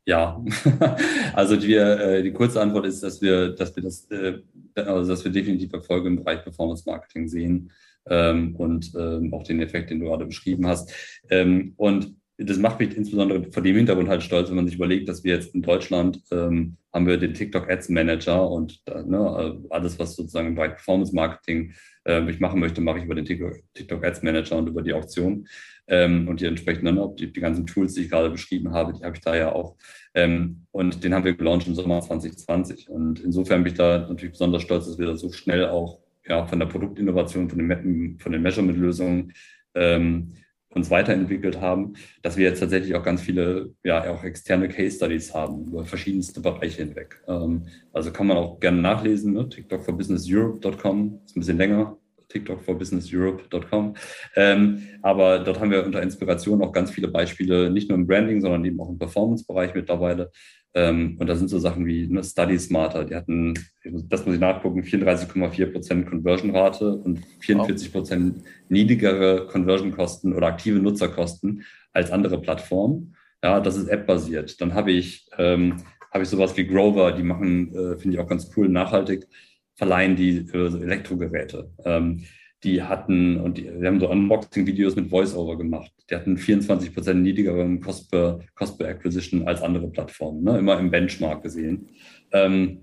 Ja, 0.08 0.42
also 1.34 1.58
die, 1.58 1.74
äh, 1.74 2.24
die 2.24 2.32
kurze 2.32 2.62
Antwort 2.62 2.86
ist, 2.86 3.04
dass 3.04 3.22
wir, 3.22 3.50
dass 3.50 3.76
wir 3.76 3.84
das, 3.84 4.10
äh, 4.10 4.40
also 4.76 5.12
dass 5.12 5.26
wir 5.26 5.34
definitiv 5.34 5.74
Erfolge 5.74 6.08
im 6.08 6.16
Bereich 6.24 6.44
Performance 6.44 6.84
Marketing 6.86 7.28
sehen 7.28 7.72
ähm, 8.10 8.56
und 8.56 8.94
ähm, 8.98 9.34
auch 9.34 9.44
den 9.44 9.62
Effekt, 9.62 9.90
den 9.90 10.00
du 10.00 10.06
gerade 10.06 10.26
beschrieben 10.26 10.66
hast. 10.66 10.94
Ähm, 11.30 11.74
und 11.76 12.16
das 12.38 12.58
macht 12.58 12.80
mich 12.80 12.96
insbesondere 12.96 13.52
vor 13.52 13.64
dem 13.64 13.76
Hintergrund 13.76 14.10
halt 14.10 14.22
stolz, 14.22 14.50
wenn 14.50 14.58
man 14.58 14.68
sich 14.68 14.76
überlegt, 14.76 15.10
dass 15.10 15.24
wir 15.24 15.34
jetzt 15.34 15.56
in 15.56 15.64
Deutschland 15.64 16.22
ähm, 16.32 16.78
haben 16.94 17.08
wir 17.08 17.18
den 17.18 17.34
TikTok 17.34 17.70
Ads 17.70 17.90
Manager 17.90 18.50
und 18.50 18.80
äh, 18.86 19.04
ne, 19.04 19.60
alles, 19.72 19.98
was 19.98 20.16
sozusagen 20.16 20.50
im 20.50 20.56
Bereich 20.56 20.76
Performance 20.76 21.16
Marketing 21.16 21.74
äh, 22.06 22.30
ich 22.30 22.40
machen 22.40 22.60
möchte, 22.60 22.82
mache 22.82 23.00
ich 23.00 23.06
über 23.06 23.16
den 23.16 23.26
TikTok, 23.26 23.56
TikTok 23.74 24.06
Ads 24.06 24.22
Manager 24.22 24.58
und 24.58 24.68
über 24.68 24.84
die 24.84 24.94
Auktion. 24.94 25.48
Ähm, 25.88 26.28
und 26.28 26.42
die 26.42 26.46
entsprechenden, 26.46 27.00
die, 27.16 27.32
die 27.32 27.40
ganzen 27.40 27.66
Tools, 27.66 27.94
die 27.94 28.02
ich 28.02 28.10
gerade 28.10 28.30
beschrieben 28.30 28.72
habe, 28.72 28.94
die 28.94 29.04
habe 29.04 29.16
ich 29.16 29.22
da 29.22 29.36
ja 29.36 29.52
auch. 29.54 29.76
Ähm, 30.14 30.66
und 30.72 31.04
den 31.04 31.14
haben 31.14 31.26
wir 31.26 31.34
gelauncht 31.34 31.68
im 31.68 31.76
Sommer 31.76 32.02
2020. 32.02 32.90
Und 32.90 33.22
insofern 33.22 33.64
bin 33.64 33.72
ich 33.72 33.78
da 33.78 34.00
natürlich 34.00 34.34
besonders 34.34 34.62
stolz, 34.62 34.86
dass 34.86 35.00
wir 35.00 35.08
da 35.08 35.16
so 35.16 35.32
schnell 35.32 35.66
auch 35.66 36.02
ja, 36.28 36.46
von 36.46 36.60
der 36.60 36.66
Produktinnovation, 36.68 37.50
von 37.50 37.58
den, 37.58 38.20
von 38.20 38.32
den 38.32 38.42
Measurement-Lösungen 38.42 39.34
ähm, 39.76 40.34
uns 40.78 40.90
weiterentwickelt 40.90 41.60
haben, 41.60 41.94
dass 42.22 42.38
wir 42.38 42.46
jetzt 42.46 42.60
tatsächlich 42.60 42.96
auch 42.96 43.04
ganz 43.04 43.22
viele, 43.22 43.74
ja, 43.84 44.10
auch 44.10 44.24
externe 44.24 44.70
Case 44.70 44.96
Studies 44.96 45.34
haben 45.34 45.66
über 45.68 45.86
verschiedenste 45.86 46.40
Bereiche 46.40 46.84
hinweg. 46.84 47.22
Ähm, 47.28 47.68
also 47.92 48.12
kann 48.12 48.28
man 48.28 48.38
auch 48.38 48.60
gerne 48.60 48.82
nachlesen, 48.82 49.34
ne? 49.34 49.50
TikTok 49.50 49.84
for 49.84 49.98
Business 49.98 50.26
Europe.com, 50.30 51.20
ist 51.26 51.36
ein 51.36 51.40
bisschen 51.42 51.58
länger, 51.58 51.98
TikTok 52.30 52.64
for 52.64 52.78
Business 52.78 53.10
Europe.com. 53.12 53.96
Ähm, 54.36 54.82
aber 55.02 55.40
dort 55.40 55.60
haben 55.60 55.72
wir 55.72 55.86
unter 55.86 56.02
Inspiration 56.02 56.62
auch 56.62 56.72
ganz 56.72 56.92
viele 56.92 57.08
Beispiele, 57.08 57.70
nicht 57.70 57.90
nur 57.90 57.98
im 57.98 58.08
Branding, 58.08 58.42
sondern 58.42 58.66
eben 58.66 58.80
auch 58.80 58.90
im 58.90 58.98
Performance-Bereich 58.98 59.74
mittlerweile. 59.74 60.32
Ähm, 60.78 61.18
und 61.18 61.26
da 61.26 61.36
sind 61.36 61.48
so 61.48 61.58
Sachen 61.58 61.88
wie 61.88 62.06
ne, 62.08 62.24
Study 62.24 62.60
Smarter, 62.60 63.04
die 63.04 63.16
hatten, 63.16 63.56
das 63.84 64.24
muss 64.28 64.36
ich 64.36 64.40
nachgucken, 64.40 64.84
34,4 64.84 65.72
Prozent 65.72 66.08
Conversion-Rate 66.08 66.94
und 66.98 67.22
44 67.40 67.92
Prozent 67.92 68.44
niedrigere 68.70 69.48
Conversion-Kosten 69.48 70.34
oder 70.34 70.46
aktive 70.46 70.78
Nutzerkosten 70.78 71.64
als 71.94 72.12
andere 72.12 72.40
Plattformen. 72.40 73.16
Ja, 73.44 73.60
das 73.60 73.76
ist 73.76 73.88
App-basiert. 73.88 74.62
Dann 74.62 74.76
habe 74.76 74.92
ich, 74.92 75.28
ähm, 75.40 75.78
habe 76.14 76.24
ich 76.24 76.30
sowas 76.30 76.56
wie 76.56 76.68
Grover, 76.68 77.12
die 77.12 77.24
machen, 77.24 77.74
äh, 77.74 77.98
finde 77.98 78.16
ich 78.16 78.20
auch 78.20 78.30
ganz 78.30 78.52
cool, 78.56 78.70
nachhaltig 78.70 79.28
verleihen 79.74 80.16
die 80.16 80.46
so 80.46 80.78
Elektrogeräte. 80.78 81.72
Ähm, 81.86 82.24
die 82.64 82.82
hatten, 82.82 83.40
und 83.40 83.58
die, 83.58 83.64
die 83.64 83.86
haben 83.86 84.00
so 84.00 84.10
Unboxing-Videos 84.10 84.96
mit 84.96 85.10
Voice-Over 85.10 85.58
gemacht. 85.58 85.92
Die 86.10 86.16
hatten 86.16 86.38
24 86.38 86.94
Prozent 86.94 87.22
niedrigeren 87.22 87.80
Cost 87.80 88.10
per, 88.10 88.40
Cost 88.56 88.78
per 88.78 88.88
Acquisition 88.88 89.48
als 89.48 89.62
andere 89.62 89.90
Plattformen, 89.90 90.44
ne? 90.44 90.58
immer 90.58 90.80
im 90.80 90.90
Benchmark 90.90 91.44
gesehen. 91.44 91.90
Ähm, 92.32 92.82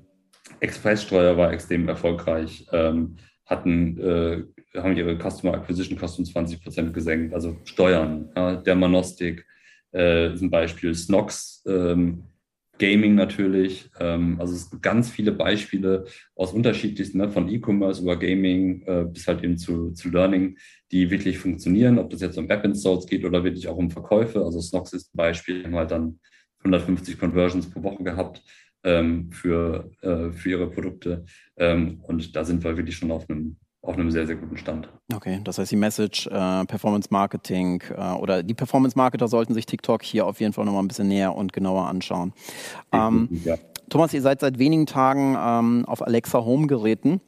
Expresssteuer 0.61 1.37
war 1.37 1.53
extrem 1.53 1.89
erfolgreich, 1.89 2.67
ähm, 2.73 3.17
hatten, 3.47 3.99
äh, 3.99 4.45
haben 4.77 4.97
ihre 4.97 5.19
Customer 5.19 5.55
Acquisition 5.55 5.99
Kosten 5.99 6.25
20 6.25 6.63
Prozent 6.63 6.95
gesenkt, 6.95 7.35
also 7.35 7.57
Steuern, 7.65 8.31
ja, 8.37 8.57
Dermanostik 8.57 9.45
äh, 9.93 10.33
ist 10.33 10.43
ein 10.43 10.51
Beispiel, 10.51 10.95
Snox, 10.95 11.63
ähm, 11.67 12.25
Gaming 12.79 13.15
natürlich. 13.15 13.91
Ähm, 14.01 14.41
also 14.41 14.55
es 14.55 14.71
gibt 14.71 14.83
ganz 14.83 15.11
viele 15.11 15.33
Beispiele 15.33 16.07
aus 16.35 16.53
unterschiedlichsten, 16.53 17.19
ne, 17.19 17.31
von 17.31 17.49
E-Commerce 17.49 18.03
über 18.03 18.19
Gaming 18.19 18.83
äh, 18.87 19.05
bis 19.05 19.27
halt 19.29 19.45
eben 19.45 19.57
zu, 19.59 19.93
zu 19.93 20.11
Learning, 20.11 20.59
die 20.91 21.11
wirklich 21.11 21.39
funktionieren, 21.39 21.99
ob 21.99 22.11
das 22.11 22.21
jetzt 22.21 22.39
um 22.39 22.51
App-Installs 22.51 23.07
geht 23.07 23.25
oder 23.25 23.45
wirklich 23.45 23.69
auch 23.69 23.77
um 23.77 23.91
Verkäufe. 23.91 24.45
Also 24.45 24.61
Snox 24.61 24.93
ist 24.93 25.15
ein 25.15 25.17
Beispiel, 25.17 25.65
haben 25.65 25.77
halt 25.77 25.91
dann 25.91 26.19
150 26.59 27.19
Conversions 27.19 27.71
pro 27.71 27.83
Woche 27.83 28.03
gehabt 28.03 28.43
ähm, 28.83 29.31
für, 29.31 29.91
äh, 30.03 30.33
für 30.33 30.51
ihre 30.51 30.71
Produkte. 30.71 31.25
Ähm, 31.57 32.01
und 32.03 32.35
da 32.35 32.45
sind 32.45 32.65
wir 32.65 32.77
wirklich 32.77 32.97
schon 32.97 33.11
auf 33.11 33.29
einem 33.29 33.57
auf 33.85 33.95
einem 33.95 34.11
sehr, 34.11 34.27
sehr 34.27 34.37
guten 34.37 34.57
Stand. 34.57 34.89
Okay, 35.15 35.41
das 35.45 35.59
heißt, 35.59 35.71
die 35.71 35.77
Message, 35.77 36.27
äh, 36.27 36.65
Performance 36.65 37.09
Marketing 37.11 37.83
äh, 37.97 38.13
oder 38.13 38.43
die 38.43 38.55
Performance 38.55 38.97
Marketer 38.97 39.29
sollten 39.29 39.55
sich 39.55 39.67
TikTok 39.67 40.03
hier 40.03 40.27
auf 40.27 40.41
jeden 40.41 40.53
Fall 40.53 40.65
nochmal 40.65 40.83
ein 40.83 40.89
bisschen 40.89 41.09
näher 41.09 41.35
und 41.35 41.53
genauer 41.53 41.87
anschauen. 41.87 42.33
Ähm, 42.93 43.29
ja. 43.45 43.57
Thomas, 43.91 44.15
ihr 44.15 44.23
seid 44.23 44.41
seit 44.41 44.59
wenigen 44.59 44.87
Tagen 44.87 45.37
ähm, 45.39 45.85
auf 45.87 46.03
Alexa 46.03 46.45
Home 46.45 46.67
Geräten. 46.67 47.21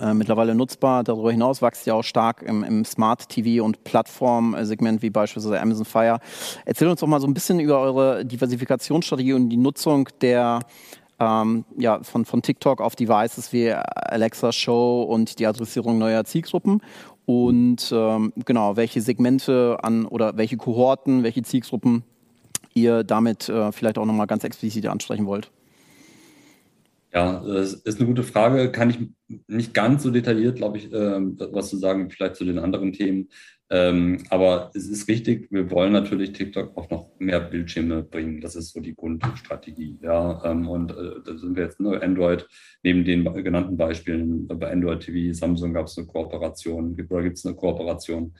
Äh, 0.00 0.14
mittlerweile 0.14 0.56
nutzbar. 0.56 1.04
Darüber 1.04 1.30
hinaus 1.30 1.62
wächst 1.62 1.86
ihr 1.86 1.94
auch 1.94 2.02
stark 2.02 2.42
im, 2.42 2.64
im 2.64 2.84
Smart 2.84 3.28
TV 3.28 3.64
und 3.64 3.84
Plattform-Segment 3.84 5.00
wie 5.02 5.10
beispielsweise 5.10 5.60
Amazon 5.60 5.84
Fire. 5.84 6.18
Erzähl 6.64 6.88
uns 6.88 7.00
doch 7.00 7.06
mal 7.06 7.20
so 7.20 7.28
ein 7.28 7.34
bisschen 7.34 7.60
über 7.60 7.78
eure 7.78 8.24
Diversifikationsstrategie 8.24 9.34
und 9.34 9.48
die 9.48 9.56
Nutzung 9.56 10.08
der 10.20 10.60
ähm, 11.18 11.64
ja, 11.76 12.02
von, 12.02 12.24
von 12.24 12.42
TikTok 12.42 12.80
auf 12.80 12.96
Devices 12.96 13.52
wie 13.52 13.72
Alexa 13.72 14.52
Show 14.52 15.02
und 15.02 15.38
die 15.38 15.46
Adressierung 15.46 15.98
neuer 15.98 16.24
Zielgruppen 16.24 16.82
und 17.24 17.90
ähm, 17.92 18.32
genau, 18.44 18.76
welche 18.76 19.00
Segmente 19.00 19.78
an 19.82 20.06
oder 20.06 20.36
welche 20.36 20.56
Kohorten, 20.56 21.22
welche 21.22 21.42
Zielgruppen 21.42 22.04
ihr 22.74 23.04
damit 23.04 23.48
äh, 23.48 23.72
vielleicht 23.72 23.98
auch 23.98 24.06
nochmal 24.06 24.26
ganz 24.26 24.44
explizit 24.44 24.86
ansprechen 24.86 25.26
wollt. 25.26 25.50
Ja, 27.12 27.42
das 27.46 27.72
ist 27.72 27.98
eine 27.98 28.06
gute 28.06 28.22
Frage. 28.22 28.70
Kann 28.70 28.90
ich 28.90 28.98
nicht 29.48 29.72
ganz 29.72 30.02
so 30.02 30.10
detailliert, 30.10 30.56
glaube 30.56 30.76
ich, 30.76 30.92
äh, 30.92 31.20
was 31.50 31.70
zu 31.70 31.78
sagen, 31.78 32.10
vielleicht 32.10 32.36
zu 32.36 32.44
den 32.44 32.58
anderen 32.58 32.92
Themen. 32.92 33.28
Ähm, 33.68 34.22
aber 34.30 34.70
es 34.74 34.86
ist 34.86 35.08
richtig, 35.08 35.50
wir 35.50 35.70
wollen 35.72 35.92
natürlich 35.92 36.32
TikTok 36.32 36.76
auch 36.76 36.88
noch 36.88 37.10
mehr 37.18 37.40
Bildschirme 37.40 38.04
bringen. 38.04 38.40
Das 38.40 38.54
ist 38.54 38.72
so 38.72 38.80
die 38.80 38.94
Grundstrategie. 38.94 39.98
Ja, 40.02 40.44
ähm, 40.44 40.68
und 40.68 40.92
äh, 40.92 41.20
da 41.24 41.36
sind 41.36 41.56
wir 41.56 41.64
jetzt 41.64 41.80
nur 41.80 42.00
Android, 42.00 42.46
neben 42.84 43.04
den 43.04 43.24
genannten 43.42 43.76
Beispielen, 43.76 44.46
bei 44.46 44.70
Android 44.70 45.00
TV, 45.00 45.34
Samsung 45.34 45.72
gab 45.72 45.86
es 45.86 45.98
eine 45.98 46.06
Kooperation, 46.06 46.96
oder 47.10 47.22
gibt 47.22 47.38
es 47.38 47.46
eine 47.46 47.56
Kooperation. 47.56 48.34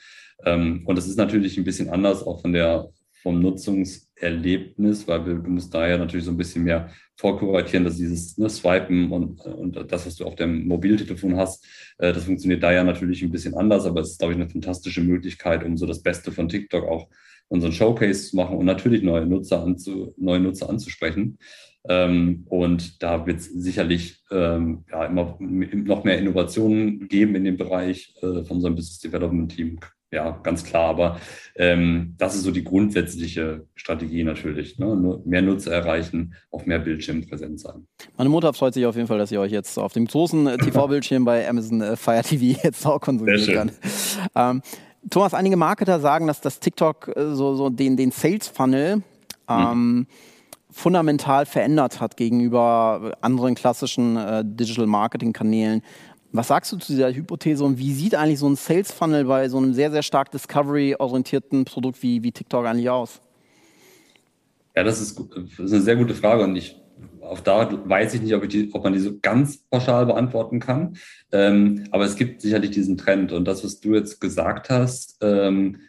Ähm, 0.45 0.83
und 0.87 0.97
das 0.97 1.09
ist 1.09 1.19
natürlich 1.19 1.59
ein 1.59 1.65
bisschen 1.65 1.91
anders 1.91 2.23
auch 2.23 2.41
von 2.41 2.53
der 2.53 2.89
vom 3.23 3.41
Nutzungserlebnis, 4.17 5.07
weil 5.09 5.27
wir, 5.27 5.35
du 5.35 5.51
musst 5.51 5.73
da 5.75 5.87
ja 5.87 5.99
natürlich 5.99 6.25
so 6.25 6.31
ein 6.31 6.37
bisschen 6.37 6.65
mehr 6.65 6.91
vorkuratieren, 7.17 7.85
dass 7.85 7.97
dieses 7.97 8.37
ne, 8.39 8.49
Swipen 8.49 9.11
und, 9.11 9.41
und 9.41 9.91
das, 9.91 10.07
was 10.07 10.17
du 10.17 10.25
auf 10.25 10.37
dem 10.37 10.67
Mobiltelefon 10.67 11.37
hast, 11.37 11.65
äh, 11.99 12.13
das 12.13 12.25
funktioniert 12.25 12.63
da 12.63 12.73
ja 12.73 12.85
natürlich 12.85 13.23
ein 13.23 13.31
bisschen 13.31 13.55
anders, 13.55 13.87
aber 13.87 14.01
es 14.01 14.13
ist, 14.13 14.19
glaube 14.19 14.35
ich, 14.35 14.41
eine 14.41 14.51
fantastische 14.51 15.03
Möglichkeit, 15.03 15.65
um 15.65 15.77
so 15.77 15.87
das 15.87 16.03
Beste 16.03 16.33
von 16.33 16.49
TikTok 16.49 16.87
auch 16.89 17.09
unseren 17.49 17.73
Showcase 17.73 18.31
zu 18.31 18.37
machen 18.37 18.57
und 18.57 18.67
natürlich 18.67 19.03
neue 19.03 19.27
Nutzer, 19.27 19.63
anzu, 19.63 20.15
neue 20.17 20.41
Nutzer 20.41 20.69
anzusprechen. 20.69 21.39
Ähm, 21.89 22.45
und 22.49 23.01
da 23.01 23.25
wird 23.27 23.39
es 23.39 23.47
sicherlich 23.47 24.21
ähm, 24.33 24.85
ja, 24.91 25.07
immer 25.07 25.39
noch 25.39 26.03
mehr 26.03 26.19
Innovationen 26.19 27.07
geben 27.07 27.37
in 27.37 27.45
dem 27.45 27.57
Bereich 27.57 28.13
äh, 28.17 28.43
von 28.43 28.57
unserem 28.57 28.75
Business 28.75 28.99
Development 28.99 29.55
Team 29.55 29.79
ja, 30.13 30.39
ganz 30.43 30.65
klar. 30.65 30.89
Aber 30.89 31.21
ähm, 31.57 32.15
das 32.19 32.35
ist 32.35 32.43
so 32.43 32.51
die 32.51 32.65
grundsätzliche 32.65 33.67
Strategie 33.75 34.25
natürlich. 34.25 34.79
Ne? 34.79 35.21
Mehr 35.25 35.43
Nutzer 35.43 35.73
erreichen, 35.73 36.35
auf 36.51 36.67
mehr 36.67 36.79
Bildschirm 36.79 37.27
präsent 37.27 37.61
sein. 37.61 37.87
Meine 38.17 38.31
Mutter 38.31 38.53
freut 38.53 38.75
sich 38.75 38.87
auf 38.87 38.97
jeden 38.97 39.09
Fall, 39.09 39.19
dass 39.19 39.33
ihr 39.33 39.41
euch 39.41 39.53
jetzt 39.53 39.79
auf 39.79 39.93
dem 39.93 40.07
großen 40.07 40.47
äh, 40.47 40.57
TV-Bildschirm 40.59 41.25
bei 41.25 41.49
Amazon 41.49 41.81
äh, 41.81 41.97
Fire 41.97 42.23
TV 42.23 42.59
jetzt 42.63 42.87
auch 42.87 43.01
konsumieren 43.01 43.55
kann. 43.55 43.71
Ähm, 44.35 44.63
Thomas, 45.11 45.35
einige 45.35 45.57
Marketer 45.57 46.01
sagen, 46.01 46.27
dass 46.27 46.41
das 46.41 46.61
TikTok 46.61 47.17
äh, 47.17 47.35
so, 47.35 47.55
so 47.55 47.71
den, 47.71 47.97
den 47.97 48.11
Sales-Funnel 48.11 49.03
ähm, 49.49 49.71
hm. 49.71 50.07
fundamental 50.71 51.47
verändert 51.47 52.01
hat 52.01 52.17
gegenüber 52.17 53.13
anderen 53.21 53.55
klassischen 53.55 54.17
äh, 54.17 54.45
Digital-Marketing-Kanälen. 54.45 55.83
Was 56.37 56.49
sagst 56.49 56.71
du 56.73 56.77
zu 56.77 56.93
dieser 56.93 57.13
Hypothese 57.13 57.65
und 57.65 57.79
wie 57.79 57.93
sieht 57.93 58.15
eigentlich 58.15 58.39
so 58.39 58.49
ein 58.49 58.57
Sales 58.57 58.93
Funnel 58.93 59.25
bei 59.25 59.49
so 59.49 59.57
einem 59.57 59.73
sehr, 59.73 59.91
sehr 59.91 60.03
stark 60.03 60.31
Discovery-orientierten 60.33 61.65
Produkt 61.65 62.03
wie, 62.03 62.23
wie 62.23 62.33
TikTok 62.33 62.67
eigentlich 62.67 62.91
aus? 62.91 63.21
Ja, 64.75 64.85
das 64.85 65.01
ist, 65.01 65.19
das 65.19 65.59
ist 65.59 65.73
eine 65.73 65.83
sehr 65.83 65.97
gute 65.97 66.15
Frage 66.15 66.45
und 66.45 66.55
ich 66.57 66.77
auf 67.21 67.43
da 67.43 67.69
weiß 67.89 68.15
ich 68.15 68.23
nicht, 68.23 68.35
ob, 68.35 68.45
ich 68.45 68.51
die, 68.51 68.71
ob 68.73 68.85
man 68.85 68.93
die 68.93 69.01
so 69.01 69.19
ganz 69.21 69.59
pauschal 69.59 70.07
beantworten 70.07 70.61
kann. 70.61 70.97
Ähm, 71.33 71.85
aber 71.91 72.05
es 72.05 72.17
gibt 72.17 72.41
sicherlich 72.41 72.71
diesen 72.71 72.97
Trend. 72.97 73.33
Und 73.33 73.47
das, 73.47 73.65
was 73.65 73.81
du 73.81 73.95
jetzt 73.95 74.21
gesagt 74.21 74.71
hast, 74.71 75.19
ähm, 75.23 75.81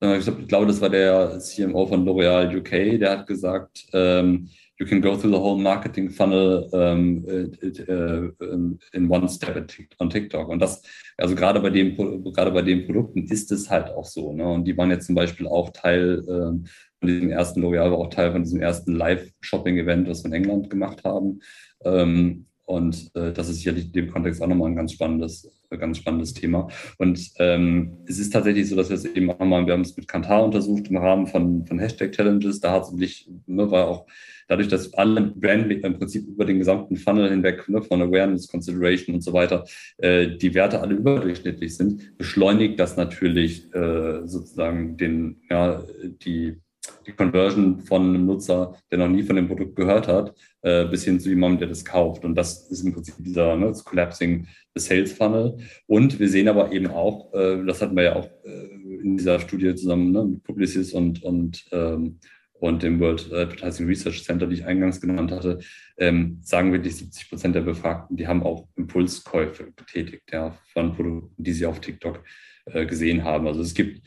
ich 0.00 0.48
glaube, 0.48 0.66
das 0.66 0.80
war 0.80 0.90
der 0.90 1.38
CMO 1.38 1.86
von 1.86 2.06
L'Oreal 2.06 2.54
UK, 2.56 3.00
der 3.00 3.10
hat 3.10 3.26
gesagt, 3.26 3.86
ähm, 3.92 4.50
you 4.84 4.90
can 4.90 5.00
go 5.00 5.16
through 5.16 5.30
the 5.30 5.40
whole 5.40 5.58
marketing 5.58 6.10
funnel 6.10 6.68
um, 6.72 7.24
uh, 7.26 8.28
in 8.92 9.08
one 9.08 9.28
step 9.28 9.56
on 9.98 10.10
TikTok. 10.10 10.48
Und 10.48 10.58
das, 10.60 10.82
also 11.16 11.34
gerade 11.34 11.60
bei 11.60 11.70
dem, 11.70 11.96
gerade 12.32 12.50
bei 12.50 12.62
den 12.62 12.84
Produkten 12.84 13.24
ist 13.24 13.50
es 13.50 13.70
halt 13.70 13.88
auch 13.90 14.04
so. 14.04 14.32
Ne? 14.32 14.46
Und 14.46 14.64
die 14.64 14.76
waren 14.76 14.90
jetzt 14.90 15.06
zum 15.06 15.14
Beispiel 15.14 15.46
auch 15.46 15.70
Teil 15.70 16.22
ähm, 16.28 16.66
von 16.98 17.08
diesem 17.08 17.30
ersten 17.30 17.62
L'Oreal, 17.62 17.90
war 17.90 17.98
auch 17.98 18.10
Teil 18.10 18.32
von 18.32 18.42
diesem 18.42 18.60
ersten 18.60 18.94
Live-Shopping-Event, 18.94 20.08
was 20.08 20.22
wir 20.22 20.28
in 20.28 20.34
England 20.34 20.70
gemacht 20.70 21.02
haben. 21.04 21.40
Ähm, 21.84 22.46
und 22.66 23.10
äh, 23.14 23.32
das 23.32 23.48
ist 23.48 23.56
sicherlich 23.56 23.86
in 23.86 23.92
dem 23.92 24.10
Kontext 24.10 24.42
auch 24.42 24.46
nochmal 24.46 24.70
ein 24.70 24.76
ganz 24.76 24.92
spannendes, 24.92 25.50
ganz 25.78 25.98
spannendes 25.98 26.34
Thema. 26.34 26.68
Und 26.98 27.30
ähm, 27.38 27.98
es 28.06 28.18
ist 28.18 28.32
tatsächlich 28.32 28.68
so, 28.68 28.76
dass 28.76 28.88
wir 28.88 28.96
es 28.96 29.04
eben 29.04 29.30
auch 29.30 29.38
mal, 29.38 29.66
wir 29.66 29.72
haben 29.72 29.82
es 29.82 29.96
mit 29.96 30.08
Kantar 30.08 30.44
untersucht 30.44 30.88
im 30.88 30.96
Rahmen 30.96 31.26
von, 31.26 31.66
von 31.66 31.78
Hashtag-Challenges. 31.78 32.60
Da 32.60 32.72
hat 32.72 32.84
es 32.84 32.92
wirklich, 32.92 33.28
ne, 33.46 33.70
war 33.70 33.88
auch 33.88 34.06
dadurch, 34.48 34.68
dass 34.68 34.92
alle 34.94 35.22
Brand 35.22 35.72
im 35.72 35.98
Prinzip 35.98 36.26
über 36.26 36.44
den 36.44 36.58
gesamten 36.58 36.96
Funnel 36.96 37.30
hinweg 37.30 37.68
ne, 37.68 37.82
von 37.82 38.02
Awareness, 38.02 38.48
Consideration 38.48 39.14
und 39.16 39.22
so 39.22 39.32
weiter, 39.32 39.64
äh, 39.98 40.36
die 40.36 40.54
Werte 40.54 40.80
alle 40.80 40.94
überdurchschnittlich 40.94 41.76
sind, 41.76 42.16
beschleunigt 42.18 42.78
das 42.78 42.96
natürlich 42.96 43.72
äh, 43.74 44.26
sozusagen 44.26 44.96
den, 44.96 45.42
ja, 45.50 45.82
die, 46.24 46.56
die 47.06 47.12
Conversion 47.12 47.80
von 47.80 48.02
einem 48.02 48.26
Nutzer, 48.26 48.76
der 48.90 48.98
noch 48.98 49.08
nie 49.08 49.22
von 49.22 49.36
dem 49.36 49.48
Produkt 49.48 49.76
gehört 49.76 50.08
hat, 50.08 50.34
äh, 50.62 50.84
bis 50.86 51.04
hin 51.04 51.20
zu 51.20 51.28
jemandem, 51.28 51.60
der 51.60 51.68
das 51.68 51.84
kauft. 51.84 52.24
Und 52.24 52.34
das 52.34 52.70
ist 52.70 52.84
im 52.84 52.92
Prinzip 52.92 53.14
dieser 53.18 53.56
ne, 53.56 53.66
das 53.66 53.84
Collapsing 53.84 54.46
the 54.74 54.80
Sales 54.80 55.12
Funnel. 55.12 55.58
Und 55.86 56.18
wir 56.18 56.28
sehen 56.28 56.48
aber 56.48 56.72
eben 56.72 56.88
auch, 56.88 57.32
äh, 57.34 57.64
das 57.64 57.82
hatten 57.82 57.96
wir 57.96 58.04
ja 58.04 58.16
auch 58.16 58.28
äh, 58.44 59.00
in 59.02 59.16
dieser 59.16 59.40
Studie 59.40 59.74
zusammen 59.74 60.12
ne, 60.12 60.24
mit 60.24 60.42
Publicis 60.42 60.92
und, 60.92 61.22
und 61.22 61.64
ähm, 61.72 62.18
und 62.64 62.82
dem 62.82 62.98
World 62.98 63.30
Advertising 63.32 63.86
Research 63.86 64.24
Center, 64.24 64.46
die 64.46 64.54
ich 64.54 64.64
eingangs 64.64 65.00
genannt 65.00 65.30
hatte, 65.32 65.58
ähm, 65.98 66.38
sagen 66.42 66.72
wirklich 66.72 66.96
70 66.96 67.28
Prozent 67.28 67.54
der 67.54 67.60
Befragten, 67.60 68.16
die 68.16 68.26
haben 68.26 68.42
auch 68.42 68.68
Impulskäufe 68.76 69.72
getätigt 69.76 70.32
ja, 70.32 70.56
von 70.72 70.94
Produkten, 70.94 71.34
die 71.36 71.52
sie 71.52 71.66
auf 71.66 71.80
TikTok 71.80 72.22
äh, 72.66 72.86
gesehen 72.86 73.22
haben. 73.24 73.46
Also 73.46 73.60
es 73.60 73.74
gibt, 73.74 74.00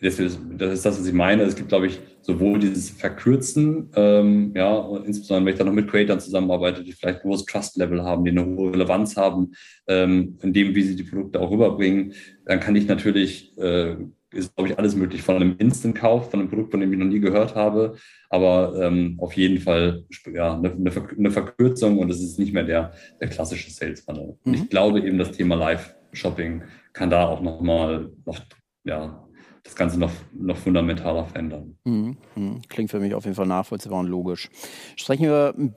das 0.00 0.18
ist, 0.18 0.40
das 0.56 0.72
ist, 0.72 0.86
das 0.86 0.98
was 0.98 1.06
ich 1.06 1.12
meine, 1.12 1.42
es 1.42 1.56
gibt, 1.56 1.68
glaube 1.68 1.86
ich, 1.86 2.00
sowohl 2.22 2.58
dieses 2.58 2.90
Verkürzen, 2.90 3.90
ähm, 3.94 4.52
ja, 4.54 4.74
und 4.74 5.06
insbesondere 5.06 5.46
wenn 5.46 5.52
ich 5.52 5.58
dann 5.58 5.66
noch 5.66 5.74
mit 5.74 5.88
Creators 5.88 6.24
zusammenarbeite, 6.24 6.84
die 6.84 6.92
vielleicht 6.92 7.20
ein 7.20 7.24
hohes 7.24 7.44
Trust-Level 7.44 8.02
haben, 8.02 8.24
die 8.24 8.30
eine 8.30 8.44
hohe 8.44 8.72
Relevanz 8.72 9.16
haben, 9.16 9.52
ähm, 9.86 10.38
in 10.42 10.52
dem, 10.52 10.74
wie 10.74 10.82
sie 10.82 10.96
die 10.96 11.04
Produkte 11.04 11.40
auch 11.40 11.50
rüberbringen, 11.50 12.14
dann 12.44 12.60
kann 12.60 12.76
ich 12.76 12.86
natürlich 12.86 13.56
äh, 13.58 13.96
ist, 14.32 14.54
glaube 14.54 14.70
ich, 14.70 14.78
alles 14.78 14.94
möglich 14.94 15.22
von 15.22 15.36
einem 15.36 15.56
Instant-Kauf, 15.58 16.30
von 16.30 16.40
einem 16.40 16.48
Produkt, 16.48 16.70
von 16.70 16.80
dem 16.80 16.92
ich 16.92 16.98
noch 16.98 17.06
nie 17.06 17.20
gehört 17.20 17.54
habe, 17.54 17.96
aber 18.28 18.80
ähm, 18.80 19.16
auf 19.18 19.32
jeden 19.32 19.58
Fall 19.58 20.04
ja, 20.32 20.54
eine, 20.56 20.72
eine, 20.72 21.30
Verkürzung 21.30 21.98
und 21.98 22.10
es 22.10 22.22
ist 22.22 22.38
nicht 22.38 22.52
mehr 22.52 22.64
der, 22.64 22.92
der 23.20 23.28
klassische 23.28 23.70
Sales 23.70 24.02
Funnel. 24.02 24.38
Mhm. 24.44 24.54
Ich 24.54 24.68
glaube 24.68 25.00
eben, 25.00 25.18
das 25.18 25.32
Thema 25.32 25.56
Live-Shopping 25.56 26.62
kann 26.92 27.10
da 27.10 27.26
auch 27.26 27.40
nochmal 27.40 28.10
noch, 28.24 28.38
ja, 28.84 29.26
das 29.62 29.74
Ganze 29.74 29.98
noch, 29.98 30.12
noch 30.32 30.56
fundamentaler 30.56 31.24
verändern. 31.26 31.76
Mhm. 31.84 32.16
mhm. 32.34 32.62
Klingt 32.68 32.90
für 32.90 33.00
mich 33.00 33.14
auf 33.14 33.24
jeden 33.24 33.36
Fall 33.36 33.46
nachvollziehbar 33.46 34.00
und 34.00 34.08
logisch. 34.08 34.48
Sprechen 34.96 35.24
wir 35.24 35.54
ein 35.56 35.74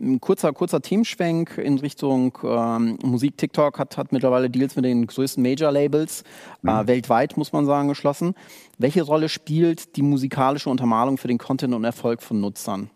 ein 0.00 0.20
kurzer, 0.20 0.52
kurzer 0.52 0.80
Teamschwenk 0.80 1.58
in 1.58 1.78
Richtung 1.78 2.36
ähm, 2.42 2.98
Musik. 3.02 3.36
TikTok 3.38 3.78
hat, 3.78 3.96
hat 3.96 4.12
mittlerweile 4.12 4.50
Deals 4.50 4.76
mit 4.76 4.84
den 4.84 5.06
größten 5.06 5.42
Major-Labels 5.42 6.24
mhm. 6.62 6.68
äh, 6.68 6.86
weltweit, 6.86 7.36
muss 7.36 7.52
man 7.52 7.66
sagen, 7.66 7.88
geschlossen. 7.88 8.34
Welche 8.78 9.02
Rolle 9.02 9.28
spielt 9.28 9.96
die 9.96 10.02
musikalische 10.02 10.70
Untermalung 10.70 11.18
für 11.18 11.28
den 11.28 11.38
Content 11.38 11.74
und 11.74 11.84
Erfolg 11.84 12.22
von 12.22 12.40
Nutzern? 12.40 12.90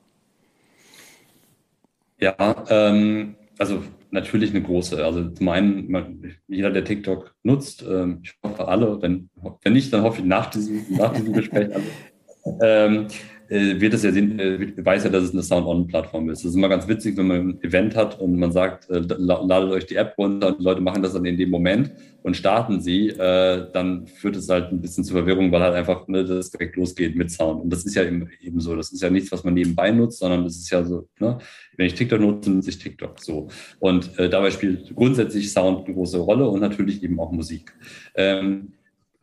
Ja, 2.18 2.34
ähm, 2.68 3.36
also 3.58 3.82
natürlich 4.10 4.50
eine 4.50 4.62
große. 4.62 5.04
Also 5.04 5.30
zum 5.30 5.48
einen, 5.48 5.90
man, 5.90 6.36
jeder, 6.46 6.70
der 6.70 6.84
TikTok 6.84 7.34
nutzt, 7.42 7.84
ähm, 7.88 8.20
ich 8.22 8.34
hoffe 8.42 8.68
alle, 8.68 9.00
wenn, 9.02 9.30
wenn 9.62 9.72
nicht, 9.72 9.92
dann 9.92 10.02
hoffe 10.02 10.20
ich 10.20 10.26
nach 10.26 10.46
diesem, 10.50 10.84
nach 10.90 11.12
diesem 11.12 11.32
Gespräch 11.32 11.74
alle. 11.74 11.84
Ähm, 12.62 13.08
äh, 13.48 13.80
wird 13.80 13.94
es 13.94 14.02
ja 14.02 14.12
sehen, 14.12 14.38
äh, 14.38 14.72
weiß 14.76 15.04
ja, 15.04 15.10
dass 15.10 15.24
es 15.24 15.32
eine 15.32 15.42
Sound-On-Plattform 15.42 16.30
ist. 16.30 16.44
Das 16.44 16.50
ist 16.50 16.56
immer 16.56 16.68
ganz 16.68 16.86
witzig, 16.86 17.16
wenn 17.16 17.26
man 17.26 17.36
ein 17.36 17.62
Event 17.62 17.96
hat 17.96 18.20
und 18.20 18.38
man 18.38 18.52
sagt, 18.52 18.88
äh, 18.90 19.00
ladet 19.00 19.70
euch 19.70 19.86
die 19.86 19.96
App 19.96 20.14
runter 20.18 20.48
und 20.48 20.60
die 20.60 20.64
Leute 20.64 20.80
machen 20.80 21.02
das 21.02 21.14
dann 21.14 21.24
in 21.24 21.36
dem 21.36 21.50
Moment 21.50 21.92
und 22.22 22.36
starten 22.36 22.80
sie, 22.80 23.08
äh, 23.08 23.66
dann 23.72 24.06
führt 24.06 24.36
es 24.36 24.48
halt 24.48 24.70
ein 24.70 24.80
bisschen 24.80 25.04
zur 25.04 25.16
Verwirrung, 25.16 25.50
weil 25.50 25.62
halt 25.62 25.74
einfach 25.74 26.06
ne, 26.08 26.24
das 26.24 26.50
direkt 26.50 26.76
losgeht 26.76 27.16
mit 27.16 27.30
Sound. 27.30 27.62
Und 27.62 27.70
das 27.70 27.84
ist 27.84 27.94
ja 27.94 28.04
eben, 28.04 28.28
eben 28.40 28.60
so. 28.60 28.76
Das 28.76 28.92
ist 28.92 29.00
ja 29.00 29.08
nichts, 29.08 29.32
was 29.32 29.44
man 29.44 29.54
nebenbei 29.54 29.90
nutzt, 29.90 30.18
sondern 30.18 30.44
das 30.44 30.56
ist 30.56 30.70
ja 30.70 30.84
so, 30.84 31.08
ne, 31.18 31.38
wenn 31.76 31.86
ich 31.86 31.94
TikTok 31.94 32.20
nutze, 32.20 32.50
nutze 32.50 32.70
ich 32.70 32.78
TikTok 32.78 33.20
so. 33.20 33.48
Und 33.78 34.18
äh, 34.18 34.28
dabei 34.28 34.50
spielt 34.50 34.94
grundsätzlich 34.94 35.52
Sound 35.52 35.86
eine 35.86 35.94
große 35.94 36.18
Rolle 36.18 36.48
und 36.48 36.60
natürlich 36.60 37.02
eben 37.02 37.18
auch 37.20 37.32
Musik. 37.32 37.72
Ähm, 38.14 38.72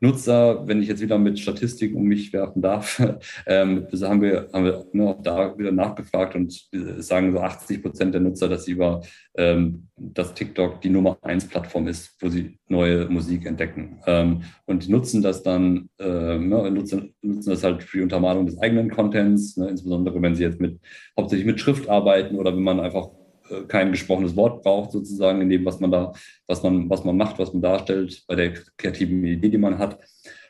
Nutzer, 0.05 0.67
wenn 0.67 0.81
ich 0.81 0.87
jetzt 0.87 1.01
wieder 1.01 1.17
mit 1.17 1.39
Statistik 1.39 1.95
um 1.95 2.03
mich 2.03 2.33
werfen 2.33 2.61
darf, 2.61 2.99
ähm, 3.45 3.87
haben 4.01 4.21
wir, 4.21 4.49
haben 4.53 4.65
wir 4.65 4.85
ne, 4.93 5.09
auch 5.09 5.21
da 5.21 5.57
wieder 5.57 5.71
nachgefragt 5.71 6.35
und 6.35 6.67
sagen 6.97 7.31
so 7.31 7.39
80 7.39 7.81
Prozent 7.81 8.13
der 8.13 8.21
Nutzer, 8.21 8.47
dass 8.47 8.65
sie 8.65 8.71
über 8.71 9.01
ähm, 9.37 9.87
dass 9.97 10.33
TikTok 10.33 10.81
die 10.81 10.89
Nummer 10.89 11.17
eins 11.21 11.47
Plattform 11.47 11.87
ist, 11.87 12.15
wo 12.19 12.29
sie 12.29 12.57
neue 12.67 13.07
Musik 13.07 13.45
entdecken. 13.45 13.99
Ähm, 14.05 14.43
und 14.65 14.89
nutzen 14.89 15.21
das 15.21 15.43
dann, 15.43 15.89
äh, 15.99 16.37
ne, 16.37 16.69
nutzen, 16.71 17.13
nutzen 17.21 17.49
das 17.49 17.63
halt 17.63 17.83
für 17.83 17.97
die 17.97 18.03
Untermalung 18.03 18.45
des 18.45 18.57
eigenen 18.59 18.89
Contents, 18.91 19.57
ne, 19.57 19.69
insbesondere 19.69 20.21
wenn 20.21 20.35
sie 20.35 20.43
jetzt 20.43 20.59
mit 20.59 20.79
hauptsächlich 21.17 21.45
mit 21.45 21.59
Schrift 21.59 21.89
arbeiten 21.89 22.35
oder 22.35 22.55
wenn 22.55 22.63
man 22.63 22.79
einfach 22.79 23.07
äh, 23.07 23.24
kein 23.67 23.91
gesprochenes 23.91 24.35
Wort 24.35 24.63
braucht, 24.63 24.91
sozusagen, 24.91 25.41
in 25.41 25.49
dem, 25.49 25.65
was 25.65 25.79
man 25.79 25.91
da, 25.91 26.13
was 26.47 26.63
man, 26.63 26.89
was 26.89 27.03
man 27.03 27.17
macht, 27.17 27.39
was 27.39 27.53
man 27.53 27.61
darstellt, 27.61 28.23
bei 28.27 28.35
der 28.35 28.53
kreativen 28.77 29.23
Idee, 29.23 29.49
die 29.49 29.57
man 29.57 29.77
hat. 29.77 29.99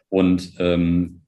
Und 0.10 0.54
ähm, 0.60 1.22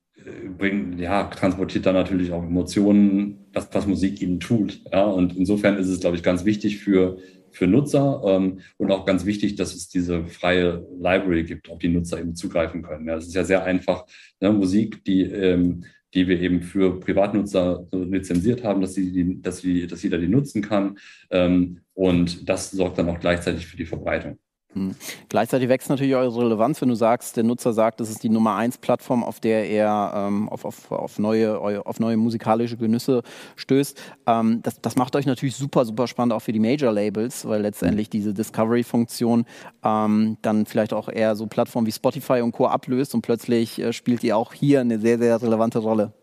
bringt, 0.57 0.99
ja, 0.99 1.23
transportiert 1.25 1.85
dann 1.85 1.95
natürlich 1.95 2.31
auch 2.31 2.43
Emotionen, 2.43 3.47
das, 3.51 3.69
was 3.71 3.87
Musik 3.87 4.21
ihnen 4.21 4.39
tut. 4.39 4.81
Ja? 4.91 5.05
Und 5.05 5.35
insofern 5.35 5.77
ist 5.77 5.87
es, 5.87 5.99
glaube 5.99 6.15
ich, 6.15 6.23
ganz 6.23 6.45
wichtig 6.45 6.77
für, 6.77 7.17
für 7.51 7.67
Nutzer 7.67 8.21
ähm, 8.25 8.59
und 8.77 8.91
auch 8.91 9.05
ganz 9.05 9.25
wichtig, 9.25 9.55
dass 9.55 9.73
es 9.73 9.89
diese 9.89 10.25
freie 10.25 10.85
Library 10.97 11.43
gibt, 11.43 11.69
auf 11.69 11.79
die 11.79 11.89
Nutzer 11.89 12.19
eben 12.19 12.35
zugreifen 12.35 12.83
können. 12.83 13.07
Ja, 13.07 13.17
es 13.17 13.27
ist 13.27 13.35
ja 13.35 13.43
sehr 13.43 13.63
einfach, 13.63 14.05
ne? 14.39 14.51
Musik, 14.51 15.03
die 15.05 15.21
ähm, 15.23 15.85
die 16.13 16.27
wir 16.27 16.39
eben 16.39 16.61
für 16.61 16.99
Privatnutzer 16.99 17.85
lizenziert 17.91 18.63
haben, 18.63 18.81
dass, 18.81 18.93
sie 18.93 19.11
die, 19.11 19.41
dass, 19.41 19.59
sie, 19.59 19.87
dass 19.87 20.03
jeder 20.03 20.17
die 20.17 20.27
nutzen 20.27 20.61
kann. 20.61 20.97
Ähm, 21.29 21.81
und 21.93 22.47
das 22.47 22.71
sorgt 22.71 22.97
dann 22.97 23.09
auch 23.09 23.19
gleichzeitig 23.19 23.67
für 23.67 23.77
die 23.77 23.85
Verbreitung. 23.85 24.39
Hm. 24.73 24.95
Gleichzeitig 25.29 25.69
wächst 25.69 25.89
natürlich 25.89 26.15
eure 26.15 26.37
Relevanz, 26.37 26.81
wenn 26.81 26.89
du 26.89 26.95
sagst, 26.95 27.37
der 27.37 27.43
Nutzer 27.43 27.73
sagt, 27.73 27.99
das 27.99 28.09
ist 28.09 28.23
die 28.23 28.29
Nummer 28.29 28.55
1 28.55 28.79
Plattform, 28.79 29.23
auf 29.23 29.39
der 29.39 29.69
er 29.69 30.13
ähm, 30.15 30.49
auf, 30.49 30.65
auf, 30.65 30.91
auf, 30.91 31.19
neue, 31.19 31.59
auf 31.59 31.99
neue 31.99 32.17
musikalische 32.17 32.75
Genüsse 32.75 33.23
stößt. 33.55 33.99
Ähm, 34.27 34.61
das, 34.63 34.81
das 34.81 34.95
macht 34.95 35.15
euch 35.15 35.25
natürlich 35.25 35.55
super, 35.55 35.85
super 35.85 36.07
spannend 36.07 36.33
auch 36.33 36.41
für 36.41 36.51
die 36.51 36.59
Major-Labels, 36.59 37.47
weil 37.47 37.61
letztendlich 37.61 38.09
diese 38.09 38.33
Discovery-Funktion 38.33 39.45
ähm, 39.83 40.37
dann 40.41 40.65
vielleicht 40.65 40.93
auch 40.93 41.07
eher 41.07 41.35
so 41.35 41.47
Plattformen 41.47 41.87
wie 41.87 41.91
Spotify 41.91 42.41
und 42.41 42.51
Co. 42.51 42.67
ablöst 42.67 43.15
und 43.15 43.21
plötzlich 43.21 43.79
äh, 43.79 43.93
spielt 43.93 44.23
ihr 44.23 44.35
auch 44.35 44.53
hier 44.53 44.81
eine 44.81 44.99
sehr, 44.99 45.17
sehr 45.17 45.41
relevante 45.41 45.79
Rolle. 45.79 46.13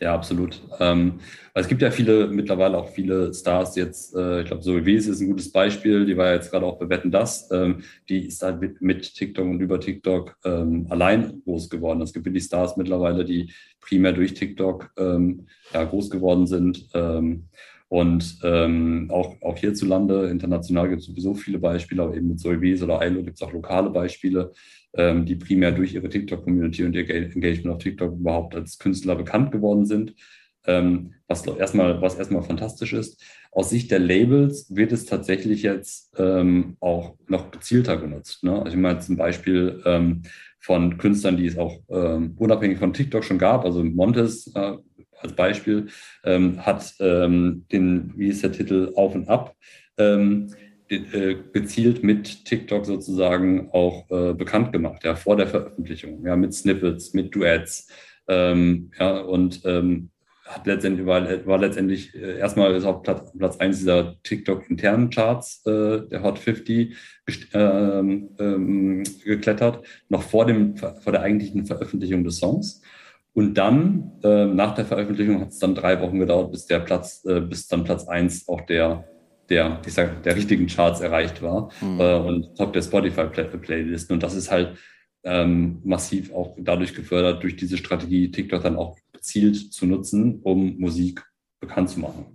Ja, 0.00 0.12
absolut. 0.12 0.60
Ähm, 0.80 1.20
es 1.54 1.68
gibt 1.68 1.80
ja 1.80 1.90
viele, 1.92 2.26
mittlerweile 2.26 2.76
auch 2.76 2.88
viele 2.88 3.32
Stars 3.32 3.76
jetzt, 3.76 4.14
äh, 4.16 4.40
ich 4.40 4.46
glaube, 4.46 4.62
so 4.62 4.84
wie 4.84 4.96
es 4.96 5.06
ist 5.06 5.20
ein 5.20 5.28
gutes 5.28 5.52
Beispiel, 5.52 6.04
die 6.04 6.16
war 6.16 6.26
ja 6.26 6.34
jetzt 6.34 6.50
gerade 6.50 6.66
auch 6.66 6.80
bewetten 6.80 7.12
das, 7.12 7.48
ähm, 7.52 7.84
die 8.08 8.26
ist 8.26 8.42
halt 8.42 8.60
mit, 8.60 8.82
mit, 8.82 9.14
TikTok 9.14 9.46
und 9.46 9.60
über 9.60 9.78
TikTok 9.78 10.36
ähm, 10.44 10.86
allein 10.90 11.40
groß 11.44 11.70
geworden. 11.70 12.02
Es 12.02 12.12
gibt 12.12 12.26
wirklich 12.26 12.44
Stars 12.44 12.76
mittlerweile, 12.76 13.24
die 13.24 13.52
primär 13.80 14.12
durch 14.12 14.34
TikTok 14.34 14.90
ähm, 14.96 15.46
ja, 15.72 15.84
groß 15.84 16.10
geworden 16.10 16.48
sind. 16.48 16.88
Und 17.94 18.40
ähm, 18.42 19.08
auch, 19.12 19.40
auch 19.40 19.56
hierzulande, 19.56 20.28
international 20.28 20.88
gibt 20.88 21.02
es 21.02 21.06
sowieso 21.06 21.32
viele 21.34 21.60
Beispiele, 21.60 22.02
aber 22.02 22.16
eben 22.16 22.26
mit 22.26 22.40
Soybees 22.40 22.82
oder 22.82 22.98
Ailo 22.98 23.22
gibt 23.22 23.36
es 23.36 23.42
auch 23.42 23.52
lokale 23.52 23.88
Beispiele, 23.88 24.50
ähm, 24.94 25.24
die 25.24 25.36
primär 25.36 25.70
durch 25.70 25.94
ihre 25.94 26.08
TikTok-Community 26.08 26.82
und 26.82 26.96
ihr 26.96 27.08
Engagement 27.08 27.68
auf 27.68 27.78
TikTok 27.78 28.14
überhaupt 28.14 28.56
als 28.56 28.80
Künstler 28.80 29.14
bekannt 29.14 29.52
geworden 29.52 29.86
sind. 29.86 30.12
Ähm, 30.66 31.12
was 31.28 31.46
erstmal, 31.46 32.02
was 32.02 32.16
erstmal 32.16 32.42
fantastisch 32.42 32.94
ist. 32.94 33.22
Aus 33.52 33.70
Sicht 33.70 33.92
der 33.92 34.00
Labels 34.00 34.74
wird 34.74 34.90
es 34.90 35.04
tatsächlich 35.04 35.62
jetzt 35.62 36.12
ähm, 36.18 36.76
auch 36.80 37.14
noch 37.28 37.52
gezielter 37.52 37.96
genutzt. 37.96 38.42
Ne? 38.42 38.58
Also 38.58 38.70
ich 38.70 38.82
meine 38.82 38.98
zum 38.98 39.16
Beispiel 39.16 39.80
ähm, 39.84 40.22
von 40.58 40.98
Künstlern, 40.98 41.36
die 41.36 41.46
es 41.46 41.56
auch 41.56 41.78
ähm, 41.90 42.34
unabhängig 42.38 42.78
von 42.78 42.92
TikTok 42.92 43.22
schon 43.22 43.38
gab, 43.38 43.64
also 43.64 43.84
Montes 43.84 44.50
äh, 44.56 44.72
als 45.24 45.34
Beispiel, 45.34 45.88
ähm, 46.24 46.64
hat 46.64 46.94
ähm, 47.00 47.64
den, 47.72 48.12
wie 48.16 48.28
ist 48.28 48.44
der 48.44 48.52
Titel, 48.52 48.92
Auf 48.94 49.14
und 49.14 49.28
Ab 49.28 49.56
äh, 49.96 51.36
gezielt 51.52 52.04
mit 52.04 52.44
TikTok 52.44 52.86
sozusagen 52.86 53.70
auch 53.72 54.10
äh, 54.10 54.34
bekannt 54.34 54.72
gemacht, 54.72 55.02
ja, 55.04 55.16
vor 55.16 55.36
der 55.36 55.46
Veröffentlichung, 55.46 56.24
ja, 56.26 56.36
mit 56.36 56.54
Snippets, 56.54 57.14
mit 57.14 57.34
Duets, 57.34 57.88
ähm, 58.28 58.90
ja, 58.98 59.18
und 59.20 59.62
ähm, 59.64 60.10
hat 60.44 60.66
letztendlich, 60.66 61.06
war, 61.06 61.46
war 61.46 61.58
letztendlich 61.58 62.14
äh, 62.14 62.38
erstmal 62.38 62.74
ist 62.74 62.84
auf 62.84 63.02
Platz, 63.02 63.32
Platz 63.36 63.56
1 63.56 63.78
dieser 63.78 64.22
TikTok-internen 64.22 65.10
Charts, 65.10 65.64
äh, 65.66 66.06
der 66.08 66.22
Hot 66.22 66.38
50, 66.38 66.94
ähm, 67.54 68.30
ähm, 68.38 69.04
geklettert, 69.24 69.84
noch 70.10 70.22
vor, 70.22 70.44
dem, 70.44 70.76
vor 70.76 71.12
der 71.12 71.22
eigentlichen 71.22 71.64
Veröffentlichung 71.64 72.24
des 72.24 72.36
Songs. 72.36 72.82
Und 73.34 73.54
dann, 73.54 74.12
äh, 74.22 74.46
nach 74.46 74.74
der 74.74 74.84
Veröffentlichung, 74.84 75.40
hat 75.40 75.48
es 75.48 75.58
dann 75.58 75.74
drei 75.74 76.00
Wochen 76.00 76.20
gedauert, 76.20 76.52
bis 76.52 76.66
der 76.66 76.78
Platz, 76.80 77.24
äh, 77.24 77.40
bis 77.40 77.66
dann 77.66 77.84
Platz 77.84 78.06
1 78.06 78.48
auch 78.48 78.60
der 78.62 79.04
der, 79.48 79.80
ich 79.86 79.92
sag, 79.92 80.22
der 80.22 80.36
richtigen 80.36 80.66
Charts 80.66 81.00
erreicht 81.00 81.42
war 81.42 81.70
mhm. 81.80 82.00
äh, 82.00 82.16
und 82.16 82.56
Top 82.56 82.72
der 82.72 82.82
Spotify-Playlisten. 82.82 84.14
Und 84.14 84.22
das 84.22 84.34
ist 84.34 84.50
halt 84.50 84.76
ähm, 85.22 85.80
massiv 85.84 86.32
auch 86.32 86.56
dadurch 86.58 86.94
gefördert, 86.94 87.42
durch 87.42 87.56
diese 87.56 87.76
Strategie 87.76 88.30
TikTok 88.30 88.62
dann 88.62 88.76
auch 88.76 88.96
gezielt 89.12 89.72
zu 89.72 89.86
nutzen, 89.86 90.40
um 90.42 90.78
Musik 90.78 91.24
bekannt 91.60 91.90
zu 91.90 92.00
machen. 92.00 92.26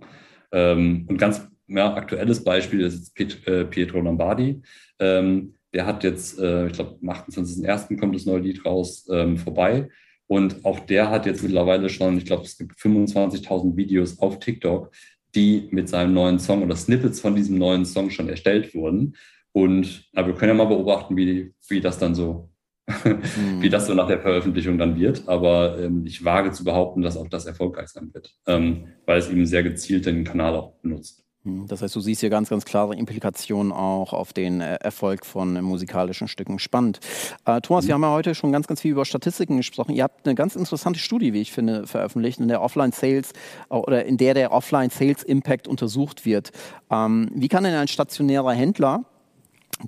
Ähm, 0.52 1.06
und 1.08 1.18
ganz 1.18 1.48
ja, 1.68 1.94
aktuelles 1.94 2.42
Beispiel 2.42 2.80
ist 2.80 3.16
jetzt 3.16 3.46
äh, 3.46 3.64
Pietro 3.64 4.00
Lombardi. 4.00 4.62
Ähm, 4.98 5.54
der 5.72 5.86
hat 5.86 6.02
jetzt, 6.02 6.40
äh, 6.40 6.66
ich 6.66 6.72
glaube, 6.72 6.98
am 7.00 7.10
28.01. 7.10 7.96
kommt 7.98 8.16
das 8.16 8.26
neue 8.26 8.40
Lied 8.40 8.64
raus, 8.64 9.08
ähm, 9.10 9.36
vorbei. 9.36 9.88
Und 10.30 10.64
auch 10.64 10.78
der 10.78 11.10
hat 11.10 11.26
jetzt 11.26 11.42
mittlerweile 11.42 11.88
schon, 11.88 12.16
ich 12.16 12.24
glaube, 12.24 12.44
es 12.44 12.56
gibt 12.56 12.78
25.000 12.78 13.76
Videos 13.76 14.20
auf 14.20 14.38
TikTok, 14.38 14.92
die 15.34 15.66
mit 15.72 15.88
seinem 15.88 16.14
neuen 16.14 16.38
Song 16.38 16.62
oder 16.62 16.76
Snippets 16.76 17.18
von 17.18 17.34
diesem 17.34 17.58
neuen 17.58 17.84
Song 17.84 18.10
schon 18.10 18.28
erstellt 18.28 18.72
wurden. 18.72 19.16
Und 19.50 20.08
aber 20.14 20.28
wir 20.28 20.34
können 20.36 20.56
ja 20.56 20.64
mal 20.64 20.72
beobachten, 20.72 21.16
wie, 21.16 21.52
wie 21.68 21.80
das 21.80 21.98
dann 21.98 22.14
so, 22.14 22.48
wie 23.58 23.68
das 23.70 23.88
so 23.88 23.94
nach 23.94 24.06
der 24.06 24.20
Veröffentlichung 24.20 24.78
dann 24.78 25.00
wird. 25.00 25.28
Aber 25.28 25.76
ähm, 25.80 26.06
ich 26.06 26.24
wage 26.24 26.52
zu 26.52 26.62
behaupten, 26.62 27.02
dass 27.02 27.16
auch 27.16 27.28
das 27.28 27.46
erfolgreich 27.46 27.88
sein 27.88 28.14
wird, 28.14 28.32
ähm, 28.46 28.86
weil 29.06 29.18
es 29.18 29.28
eben 29.28 29.46
sehr 29.46 29.64
gezielt 29.64 30.06
den 30.06 30.22
Kanal 30.22 30.54
auch 30.54 30.74
benutzt. 30.76 31.26
Hm, 31.44 31.66
das 31.68 31.80
heißt, 31.80 31.96
du 31.96 32.00
siehst 32.00 32.20
hier 32.20 32.28
ganz, 32.28 32.50
ganz 32.50 32.64
klare 32.66 32.94
Implikationen 32.94 33.72
auch 33.72 34.12
auf 34.12 34.32
den 34.32 34.60
äh, 34.60 34.74
Erfolg 34.76 35.24
von 35.24 35.56
äh, 35.56 35.62
musikalischen 35.62 36.28
Stücken. 36.28 36.58
Spannend. 36.58 37.00
Äh, 37.46 37.62
Thomas, 37.62 37.84
mhm. 37.84 37.88
wir 37.88 37.94
haben 37.94 38.02
ja 38.02 38.12
heute 38.12 38.34
schon 38.34 38.52
ganz, 38.52 38.66
ganz 38.66 38.82
viel 38.82 38.92
über 38.92 39.06
Statistiken 39.06 39.56
gesprochen. 39.56 39.94
Ihr 39.94 40.02
habt 40.02 40.26
eine 40.26 40.34
ganz 40.34 40.54
interessante 40.54 41.00
Studie, 41.00 41.32
wie 41.32 41.40
ich 41.40 41.52
finde, 41.52 41.86
veröffentlicht, 41.86 42.40
in 42.40 42.48
der 42.48 42.60
Offline-Sales 42.60 43.32
äh, 43.70 43.74
oder 43.74 44.04
in 44.04 44.18
der 44.18 44.34
der 44.34 44.52
Offline-Sales-Impact 44.52 45.66
untersucht 45.66 46.26
wird. 46.26 46.50
Ähm, 46.90 47.30
wie 47.34 47.48
kann 47.48 47.64
denn 47.64 47.74
ein 47.74 47.88
stationärer 47.88 48.52
Händler 48.52 49.04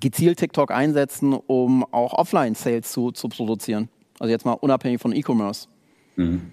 gezielt 0.01 0.39
TikTok 0.39 0.71
einsetzen, 0.71 1.35
um 1.35 1.85
auch 1.93 2.15
Offline-Sales 2.15 2.91
zu, 2.91 3.11
zu 3.11 3.29
produzieren? 3.29 3.91
Also 4.19 4.31
jetzt 4.31 4.47
mal 4.47 4.53
unabhängig 4.53 5.03
von 5.03 5.15
E-Commerce. 5.15 5.69
Mhm. 6.17 6.51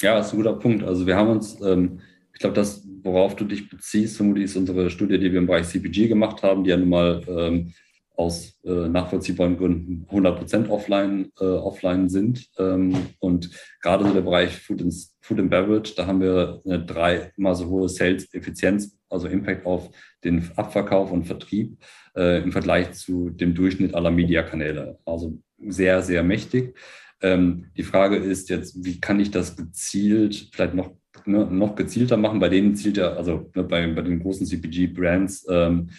Ja, 0.00 0.14
das 0.14 0.28
ist 0.28 0.34
ein 0.34 0.36
guter 0.36 0.52
Punkt. 0.52 0.84
Also 0.84 1.04
wir 1.04 1.16
haben 1.16 1.30
uns 1.30 1.60
ähm 1.62 1.98
ich 2.36 2.40
glaube, 2.40 2.54
das, 2.54 2.85
worauf 3.06 3.36
du 3.36 3.44
dich 3.44 3.70
beziehst, 3.70 4.16
vermutlich 4.16 4.44
ist 4.46 4.56
unsere 4.56 4.90
Studie, 4.90 5.18
die 5.18 5.32
wir 5.32 5.38
im 5.38 5.46
Bereich 5.46 5.68
CPG 5.68 6.08
gemacht 6.08 6.42
haben, 6.42 6.64
die 6.64 6.70
ja 6.70 6.76
nun 6.76 6.90
mal 6.90 7.22
ähm, 7.28 7.72
aus 8.16 8.58
äh, 8.64 8.88
nachvollziehbaren 8.88 9.56
Gründen 9.56 10.06
100% 10.10 10.68
offline, 10.68 11.30
äh, 11.38 11.44
offline 11.44 12.08
sind. 12.08 12.48
Ähm, 12.58 12.94
und 13.18 13.50
gerade 13.80 14.04
so 14.04 14.12
der 14.12 14.22
Bereich 14.22 14.56
Food 14.58 14.82
and, 14.82 14.94
Food 15.20 15.38
and 15.38 15.50
Beverage, 15.50 15.94
da 15.96 16.06
haben 16.06 16.20
wir 16.20 16.60
eine 16.64 16.84
dreimal 16.84 17.54
so 17.54 17.66
hohe 17.66 17.88
Sales-Effizienz, 17.88 18.98
also 19.08 19.28
Impact 19.28 19.66
auf 19.66 19.90
den 20.24 20.50
Abverkauf 20.56 21.12
und 21.12 21.26
Vertrieb 21.26 21.78
äh, 22.16 22.42
im 22.42 22.52
Vergleich 22.52 22.92
zu 22.92 23.30
dem 23.30 23.54
Durchschnitt 23.54 23.94
aller 23.94 24.10
Mediakanäle. 24.10 24.98
Also 25.04 25.38
sehr, 25.58 26.02
sehr 26.02 26.22
mächtig. 26.22 26.76
Ähm, 27.22 27.66
die 27.76 27.82
Frage 27.82 28.16
ist 28.16 28.48
jetzt, 28.50 28.84
wie 28.84 29.00
kann 29.00 29.20
ich 29.20 29.30
das 29.30 29.56
gezielt 29.56 30.50
vielleicht 30.52 30.74
noch 30.74 30.92
ne, 31.24 31.46
noch 31.46 31.74
gezielter 31.76 32.16
machen. 32.16 32.40
Bei 32.40 32.48
denen 32.48 32.74
zielt 32.74 32.98
er, 32.98 33.16
also 33.16 33.50
ne, 33.54 33.64
bei, 33.64 33.86
bei 33.86 34.02
den 34.02 34.20
großen 34.20 34.46
CPG-Brands, 34.46 35.46
ähm, 35.48 35.90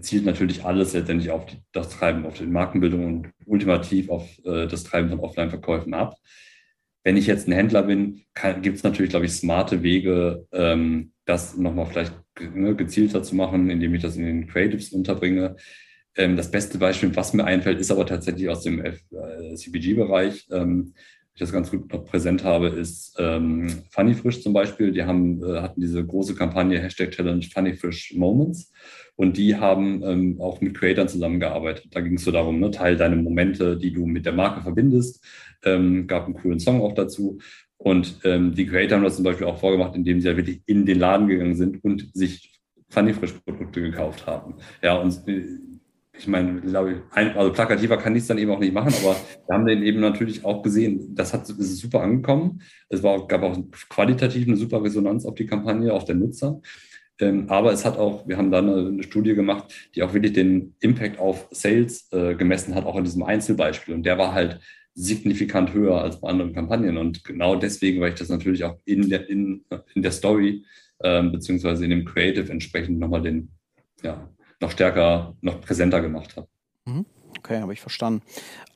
zielt 0.00 0.24
natürlich 0.24 0.64
alles 0.64 0.92
letztendlich 0.92 1.30
auf 1.30 1.46
die, 1.46 1.56
das 1.72 1.90
Treiben, 1.90 2.26
auf 2.26 2.38
die 2.38 2.46
Markenbildung 2.46 3.04
und 3.04 3.30
ultimativ 3.46 4.10
auf 4.10 4.28
äh, 4.44 4.66
das 4.66 4.84
Treiben 4.84 5.08
von 5.08 5.20
Offline-Verkäufen 5.20 5.94
ab. 5.94 6.16
Wenn 7.04 7.16
ich 7.16 7.26
jetzt 7.26 7.46
ein 7.46 7.52
Händler 7.52 7.84
bin, 7.84 8.22
gibt 8.62 8.78
es 8.78 8.82
natürlich, 8.82 9.10
glaube 9.10 9.26
ich, 9.26 9.32
smarte 9.32 9.82
Wege, 9.82 10.46
ähm, 10.52 11.12
das 11.24 11.56
nochmal 11.56 11.86
vielleicht 11.86 12.12
ne, 12.54 12.74
gezielter 12.74 13.22
zu 13.22 13.36
machen, 13.36 13.70
indem 13.70 13.94
ich 13.94 14.02
das 14.02 14.16
in 14.16 14.24
den 14.24 14.46
Creatives 14.48 14.90
unterbringe. 14.90 15.56
Ähm, 16.16 16.36
das 16.36 16.50
beste 16.50 16.78
Beispiel, 16.78 17.14
was 17.14 17.32
mir 17.32 17.44
einfällt, 17.44 17.78
ist 17.78 17.90
aber 17.90 18.06
tatsächlich 18.06 18.48
aus 18.48 18.62
dem 18.62 18.84
äh, 18.84 18.94
CPG-Bereich. 19.54 20.48
Ähm, 20.50 20.94
ich 21.36 21.40
das 21.40 21.52
ganz 21.52 21.70
gut 21.70 21.92
noch 21.92 22.06
präsent 22.06 22.44
habe, 22.44 22.68
ist 22.68 23.14
ähm, 23.18 23.68
Funny 23.90 24.14
Frisch 24.14 24.40
zum 24.40 24.54
Beispiel. 24.54 24.90
Die 24.90 25.04
haben, 25.04 25.44
äh, 25.44 25.60
hatten 25.60 25.82
diese 25.82 26.04
große 26.04 26.34
Kampagne 26.34 26.80
Hashtag 26.80 27.10
Challenge 27.10 27.42
Funny 27.42 27.74
Frisch 27.74 28.14
Moments 28.16 28.72
und 29.16 29.36
die 29.36 29.54
haben 29.54 30.02
ähm, 30.02 30.40
auch 30.40 30.62
mit 30.62 30.72
Creators 30.74 31.12
zusammengearbeitet. 31.12 31.88
Da 31.90 32.00
ging 32.00 32.14
es 32.14 32.24
so 32.24 32.30
darum, 32.30 32.58
ne, 32.58 32.70
teil 32.70 32.96
deine 32.96 33.16
Momente, 33.16 33.76
die 33.76 33.92
du 33.92 34.06
mit 34.06 34.24
der 34.24 34.32
Marke 34.32 34.62
verbindest. 34.62 35.22
Ähm, 35.62 36.06
gab 36.06 36.24
einen 36.24 36.36
coolen 36.36 36.58
Song 36.58 36.80
auch 36.80 36.94
dazu. 36.94 37.38
Und 37.76 38.18
ähm, 38.24 38.54
die 38.54 38.66
Creator 38.66 38.96
haben 38.96 39.04
das 39.04 39.16
zum 39.16 39.24
Beispiel 39.24 39.46
auch 39.46 39.58
vorgemacht, 39.58 39.94
indem 39.94 40.22
sie 40.22 40.28
ja 40.28 40.38
wirklich 40.38 40.62
in 40.64 40.86
den 40.86 40.98
Laden 40.98 41.28
gegangen 41.28 41.54
sind 41.54 41.84
und 41.84 42.08
sich 42.14 42.62
Funny 42.88 43.12
Frisch 43.12 43.34
Produkte 43.44 43.82
gekauft 43.82 44.26
haben. 44.26 44.54
Ja, 44.82 44.94
und 44.94 45.28
äh, 45.28 45.44
ich 46.18 46.26
meine, 46.26 46.60
glaube 46.60 46.92
ich, 46.92 46.98
also 47.36 47.52
plakativer 47.52 47.96
kann 47.96 48.14
ich 48.14 48.22
es 48.22 48.28
dann 48.28 48.38
eben 48.38 48.50
auch 48.50 48.58
nicht 48.58 48.72
machen, 48.72 48.92
aber 49.02 49.16
wir 49.46 49.54
haben 49.54 49.66
den 49.66 49.82
eben 49.82 50.00
natürlich 50.00 50.44
auch 50.44 50.62
gesehen, 50.62 51.14
das 51.14 51.32
hat, 51.32 51.48
ist 51.48 51.78
super 51.78 52.00
angekommen. 52.00 52.62
Es 52.88 53.02
war, 53.02 53.26
gab 53.26 53.42
auch 53.42 53.58
qualitativ 53.88 54.46
eine 54.46 54.56
super 54.56 54.82
Resonanz 54.82 55.24
auf 55.26 55.34
die 55.34 55.46
Kampagne, 55.46 55.92
auch 55.92 56.04
der 56.04 56.14
Nutzer. 56.14 56.60
Ähm, 57.18 57.48
aber 57.48 57.72
es 57.72 57.84
hat 57.84 57.96
auch, 57.96 58.28
wir 58.28 58.36
haben 58.36 58.50
da 58.50 58.58
eine, 58.58 58.88
eine, 58.88 59.02
Studie 59.02 59.34
gemacht, 59.34 59.72
die 59.94 60.02
auch 60.02 60.12
wirklich 60.12 60.34
den 60.34 60.74
Impact 60.80 61.18
auf 61.18 61.48
Sales 61.50 62.08
äh, 62.12 62.34
gemessen 62.34 62.74
hat, 62.74 62.84
auch 62.84 62.96
in 62.96 63.04
diesem 63.04 63.22
Einzelbeispiel. 63.22 63.94
Und 63.94 64.04
der 64.04 64.18
war 64.18 64.34
halt 64.34 64.60
signifikant 64.94 65.72
höher 65.72 66.00
als 66.00 66.20
bei 66.20 66.28
anderen 66.28 66.52
Kampagnen. 66.52 66.98
Und 66.98 67.24
genau 67.24 67.56
deswegen, 67.56 68.00
weil 68.00 68.10
ich 68.10 68.18
das 68.18 68.28
natürlich 68.28 68.64
auch 68.64 68.78
in 68.84 69.08
der, 69.08 69.28
in, 69.28 69.64
in 69.94 70.02
der 70.02 70.12
Story 70.12 70.64
äh, 70.98 71.22
beziehungsweise 71.22 71.84
in 71.84 71.90
dem 71.90 72.04
Creative 72.04 72.50
entsprechend 72.50 72.98
nochmal 72.98 73.22
den, 73.22 73.50
ja, 74.02 74.28
noch 74.60 74.70
stärker, 74.70 75.36
noch 75.40 75.60
präsenter 75.60 76.00
gemacht 76.00 76.36
habe. 76.36 76.48
Mhm. 76.86 77.06
Okay, 77.46 77.60
habe 77.60 77.72
ich 77.72 77.80
verstanden. 77.80 78.22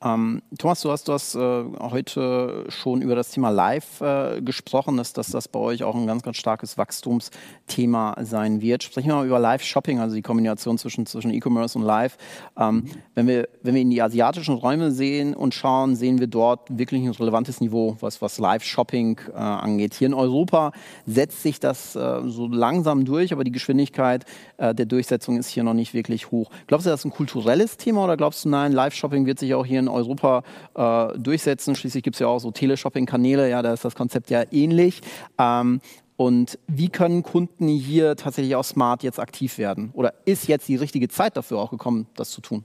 Ähm, 0.01 0.41
Thomas, 0.57 0.79
du 0.79 0.91
hast, 0.91 1.09
du 1.09 1.11
äh, 1.11 1.79
heute 1.91 2.65
schon 2.69 3.01
über 3.01 3.15
das 3.15 3.31
Thema 3.31 3.49
Live 3.49 3.99
äh, 3.99 4.41
gesprochen, 4.41 4.95
dass, 4.95 5.11
dass 5.11 5.27
das 5.27 5.49
bei 5.49 5.59
euch 5.59 5.83
auch 5.83 5.93
ein 5.93 6.07
ganz, 6.07 6.23
ganz 6.23 6.37
starkes 6.37 6.77
Wachstumsthema 6.77 8.15
sein 8.21 8.61
wird. 8.61 8.83
Sprechen 8.83 9.09
wir 9.09 9.15
mal 9.15 9.27
über 9.27 9.39
Live-Shopping, 9.39 9.99
also 9.99 10.15
die 10.15 10.21
Kombination 10.21 10.77
zwischen, 10.77 11.05
zwischen 11.05 11.31
E-Commerce 11.31 11.77
und 11.77 11.83
Live. 11.83 12.17
Ähm, 12.57 12.85
wenn, 13.13 13.27
wir, 13.27 13.49
wenn 13.61 13.75
wir 13.75 13.81
in 13.81 13.89
die 13.89 14.01
asiatischen 14.01 14.55
Räume 14.55 14.91
sehen 14.91 15.35
und 15.35 15.53
schauen, 15.53 15.97
sehen 15.97 16.19
wir 16.19 16.27
dort 16.27 16.61
wirklich 16.77 17.03
ein 17.03 17.11
relevantes 17.11 17.59
Niveau, 17.59 17.97
was, 17.99 18.21
was 18.21 18.39
Live-Shopping 18.39 19.19
äh, 19.33 19.37
angeht. 19.37 19.95
Hier 19.95 20.07
in 20.07 20.13
Europa 20.13 20.71
setzt 21.05 21.43
sich 21.43 21.59
das 21.59 21.97
äh, 21.97 22.21
so 22.25 22.47
langsam 22.47 23.03
durch, 23.03 23.33
aber 23.33 23.43
die 23.43 23.51
Geschwindigkeit 23.51 24.23
äh, 24.57 24.73
der 24.73 24.85
Durchsetzung 24.85 25.37
ist 25.37 25.49
hier 25.49 25.63
noch 25.63 25.73
nicht 25.73 25.93
wirklich 25.93 26.31
hoch. 26.31 26.49
Glaubst 26.67 26.87
du, 26.87 26.89
das 26.89 27.01
ist 27.01 27.05
ein 27.05 27.11
kulturelles 27.11 27.75
Thema 27.75 28.05
oder 28.05 28.15
glaubst 28.15 28.45
du, 28.45 28.49
nein, 28.49 28.60
Live-Shopping 28.69 29.25
wird 29.25 29.39
sich 29.39 29.53
auch 29.53 29.65
hier 29.65 29.79
in 29.79 29.87
Europa 29.87 30.43
äh, 30.75 31.17
durchsetzen? 31.17 31.75
Schließlich 31.75 32.03
gibt 32.03 32.15
es 32.15 32.19
ja 32.19 32.27
auch 32.27 32.39
so 32.39 32.51
Teleshopping-Kanäle, 32.51 33.49
ja, 33.49 33.61
da 33.61 33.73
ist 33.73 33.85
das 33.85 33.95
Konzept 33.95 34.29
ja 34.29 34.43
ähnlich. 34.51 35.01
Ähm, 35.37 35.81
und 36.17 36.59
wie 36.67 36.89
können 36.89 37.23
Kunden 37.23 37.67
hier 37.67 38.15
tatsächlich 38.15 38.55
auch 38.55 38.63
smart 38.63 39.01
jetzt 39.01 39.19
aktiv 39.19 39.57
werden? 39.57 39.89
Oder 39.93 40.13
ist 40.25 40.47
jetzt 40.47 40.67
die 40.67 40.75
richtige 40.75 41.07
Zeit 41.07 41.35
dafür 41.35 41.57
auch 41.57 41.71
gekommen, 41.71 42.07
das 42.15 42.29
zu 42.29 42.41
tun? 42.41 42.63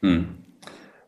Hm. 0.00 0.28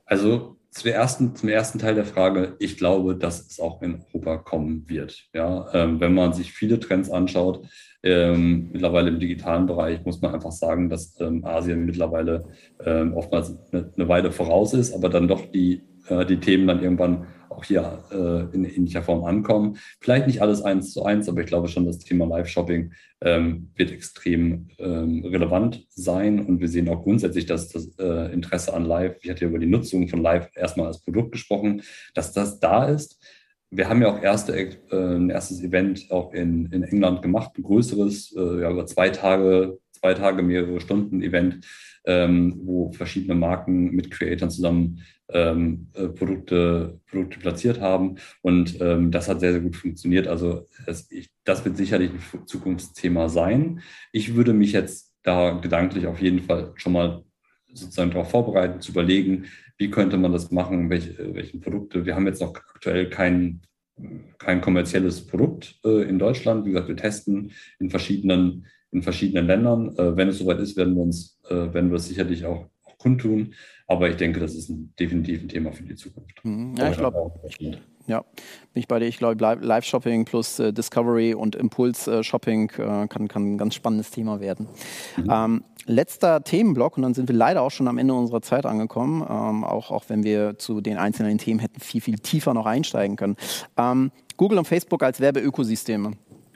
Also 0.05 0.57
zum 0.71 0.91
ersten, 0.91 1.35
zum 1.35 1.49
ersten 1.49 1.79
Teil 1.79 1.95
der 1.95 2.05
Frage, 2.05 2.55
ich 2.59 2.77
glaube, 2.77 3.17
dass 3.17 3.47
es 3.47 3.61
auch 3.61 3.83
in 3.83 4.05
Europa 4.13 4.39
kommen 4.39 4.89
wird. 4.89 5.29
Ja, 5.33 5.73
ähm, 5.73 6.01
wenn 6.01 6.15
man 6.15 6.33
sich 6.33 6.53
viele 6.53 6.79
Trends 6.79 7.11
anschaut, 7.11 7.67
ähm, 8.03 8.71
mittlerweile 8.73 9.09
im 9.09 9.21
digitalen 9.21 9.67
Bereich 9.67 10.05
muss 10.05 10.21
man 10.21 10.35
einfach 10.35 10.53
sagen, 10.53 10.89
dass 10.89 11.21
ähm, 11.21 11.45
Asien 11.45 11.85
mittlerweile 11.85 12.45
ähm, 12.85 13.15
oftmals 13.15 13.57
eine, 13.73 13.93
eine, 13.95 14.09
Weile 14.09 14.33
voraus 14.33 14.73
ist, 14.73 14.95
aber 14.95 15.09
dann 15.09 15.29
doch 15.29 15.45
die, 15.47 15.83
äh, 16.09 16.25
die 16.25 16.39
Themen 16.41 16.67
dann 16.67 16.83
irgendwann 16.83 17.27
auch 17.51 17.65
hier 17.65 18.05
äh, 18.11 18.55
in 18.55 18.65
ähnlicher 18.65 19.03
Form 19.03 19.25
ankommen. 19.25 19.77
Vielleicht 20.01 20.27
nicht 20.27 20.41
alles 20.41 20.63
eins 20.63 20.93
zu 20.93 21.05
eins, 21.05 21.29
aber 21.29 21.41
ich 21.41 21.47
glaube 21.47 21.69
schon, 21.69 21.85
das 21.85 21.99
Thema 21.99 22.27
Live-Shopping 22.27 22.93
ähm, 23.21 23.71
wird 23.75 23.91
extrem 23.91 24.69
ähm, 24.79 25.25
relevant 25.27 25.85
sein 25.91 26.41
und 26.41 26.61
wir 26.61 26.69
sehen 26.69 26.89
auch 26.89 27.03
grundsätzlich, 27.03 27.47
dass 27.47 27.69
das 27.69 27.99
äh, 27.99 28.33
Interesse 28.33 28.73
an 28.73 28.85
Live, 28.85 29.17
ich 29.21 29.31
hatte 29.31 29.43
ja 29.43 29.49
über 29.49 29.59
die 29.59 29.67
Nutzung 29.67 30.09
von 30.09 30.23
Live 30.23 30.49
erstmal 30.55 30.87
als 30.87 31.03
Produkt 31.03 31.33
gesprochen, 31.33 31.83
dass 32.15 32.33
das 32.33 32.61
da 32.61 32.87
ist 32.87 33.21
wir 33.71 33.89
haben 33.89 34.03
ja 34.03 34.13
auch 34.13 34.23
erste, 34.23 34.57
äh, 34.57 34.77
ein 34.91 35.31
erstes 35.31 35.63
Event 35.63 36.11
auch 36.11 36.33
in, 36.33 36.67
in 36.67 36.83
England 36.83 37.23
gemacht, 37.23 37.53
ein 37.57 37.63
größeres, 37.63 38.35
äh, 38.37 38.63
ja, 38.63 38.71
über 38.71 38.87
zwei 38.87 39.11
Tage, 39.11 39.79
zwei 39.93 40.15
Tage, 40.15 40.43
mehrere 40.43 40.81
Stunden 40.81 41.23
Event, 41.23 41.65
ähm, 42.05 42.61
wo 42.65 42.93
verschiedene 42.93 43.35
Marken 43.35 43.91
mit 43.91 44.11
Creatoren 44.11 44.51
zusammen 44.51 45.03
ähm, 45.29 45.89
äh, 45.95 46.09
Produkte, 46.09 46.99
Produkte 47.07 47.39
platziert 47.39 47.81
haben. 47.81 48.17
Und 48.43 48.81
ähm, 48.81 49.11
das 49.11 49.29
hat 49.29 49.41
sehr, 49.41 49.53
sehr 49.53 49.61
gut 49.61 49.77
funktioniert. 49.77 50.27
Also 50.27 50.67
es, 50.87 51.11
ich, 51.13 51.31
das 51.45 51.65
wird 51.65 51.77
sicherlich 51.77 52.11
ein 52.11 52.47
Zukunftsthema 52.47 53.29
sein. 53.29 53.81
Ich 54.13 54.35
würde 54.35 54.53
mich 54.53 54.73
jetzt 54.73 55.15
da 55.23 55.53
gedanklich 55.53 56.07
auf 56.07 56.21
jeden 56.21 56.43
Fall 56.43 56.73
schon 56.77 56.95
mal 56.95 57.25
sozusagen 57.75 58.11
darauf 58.11 58.31
vorbereiten, 58.31 58.81
zu 58.81 58.93
überlegen, 58.93 59.47
wie 59.79 59.91
könnte 59.91 60.17
man 60.17 60.33
das 60.33 60.51
machen, 60.51 60.91
welche, 60.91 61.35
welche 61.35 61.59
Produkte. 61.59 62.05
Wir 62.05 62.15
haben 62.15 62.27
jetzt 62.27 62.41
noch 62.41 62.55
aktuell 62.55 63.09
kein, 63.09 63.61
kein 64.39 64.61
kommerzielles 64.61 65.27
Produkt 65.27 65.79
äh, 65.85 66.09
in 66.09 66.19
Deutschland. 66.19 66.65
Wie 66.65 66.71
gesagt, 66.71 66.89
wir 66.89 66.97
testen 66.97 67.53
in 67.79 67.91
verschiedenen, 67.91 68.67
in 68.91 69.03
verschiedenen 69.03 69.47
Ländern. 69.47 69.97
Äh, 69.97 70.17
wenn 70.17 70.29
es 70.29 70.39
soweit 70.39 70.59
ist, 70.61 70.77
werden 70.77 70.95
wir 70.95 71.03
uns, 71.03 71.41
äh, 71.49 71.73
werden 71.73 71.91
wir 71.91 71.97
es 71.97 72.09
sicherlich 72.09 72.45
auch, 72.45 72.69
auch 72.85 72.99
kundtun. 72.99 73.55
Aber 73.87 74.09
ich 74.09 74.17
denke, 74.17 74.39
das 74.39 74.55
ist 74.55 74.69
ein, 74.69 74.93
definitiv 74.99 75.43
ein 75.43 75.49
Thema 75.49 75.73
für 75.73 75.83
die 75.83 75.97
Zukunft. 75.97 76.45
Mhm. 76.45 76.75
Ja, 76.77 76.91
ich 76.91 76.99
glaube, 76.99 77.33
ja, 78.07 78.21
bin 78.73 78.81
ich 78.81 78.89
bei 78.89 78.99
dir. 78.99 79.07
Ich 79.07 79.19
glaube, 79.19 79.45
Live-Shopping 79.61 80.25
plus 80.25 80.59
äh, 80.59 80.73
Discovery 80.73 81.35
und 81.35 81.55
Impuls-Shopping 81.55 82.71
äh, 82.79 83.07
kann, 83.09 83.29
kann 83.29 83.55
ein 83.55 83.59
ganz 83.59 83.75
spannendes 83.75 84.11
Thema 84.11 84.41
werden. 84.41 84.69
Mhm. 85.17 85.31
Ähm, 85.31 85.65
letzter 85.87 86.43
Themenblock 86.43 86.97
und 86.97 87.03
dann 87.03 87.15
sind 87.15 87.29
wir 87.29 87.37
leider 87.37 87.63
auch 87.63 87.71
schon 87.71 87.89
am 87.89 87.99
Ende 87.99 88.15
unserer 88.15 88.43
Zeit 88.43 88.67
angekommen, 88.67 89.23
ähm, 89.23 89.65
auch, 89.65 89.91
auch 89.91 90.05
wenn 90.09 90.25
wir 90.25 90.59
zu 90.59 90.81
den 90.81 90.99
einzelnen 90.99 91.39
Themen 91.39 91.61
hätten 91.61 91.81
viel, 91.81 92.01
viel 92.01 92.19
tiefer 92.19 92.55
noch 92.55 92.67
einsteigen 92.67 93.17
können. 93.17 93.37
Ähm, 93.77 94.11
Google 94.37 94.59
und 94.59 94.67
Facebook 94.67 95.03
als 95.03 95.21
Werbeökosysteme 95.21 96.13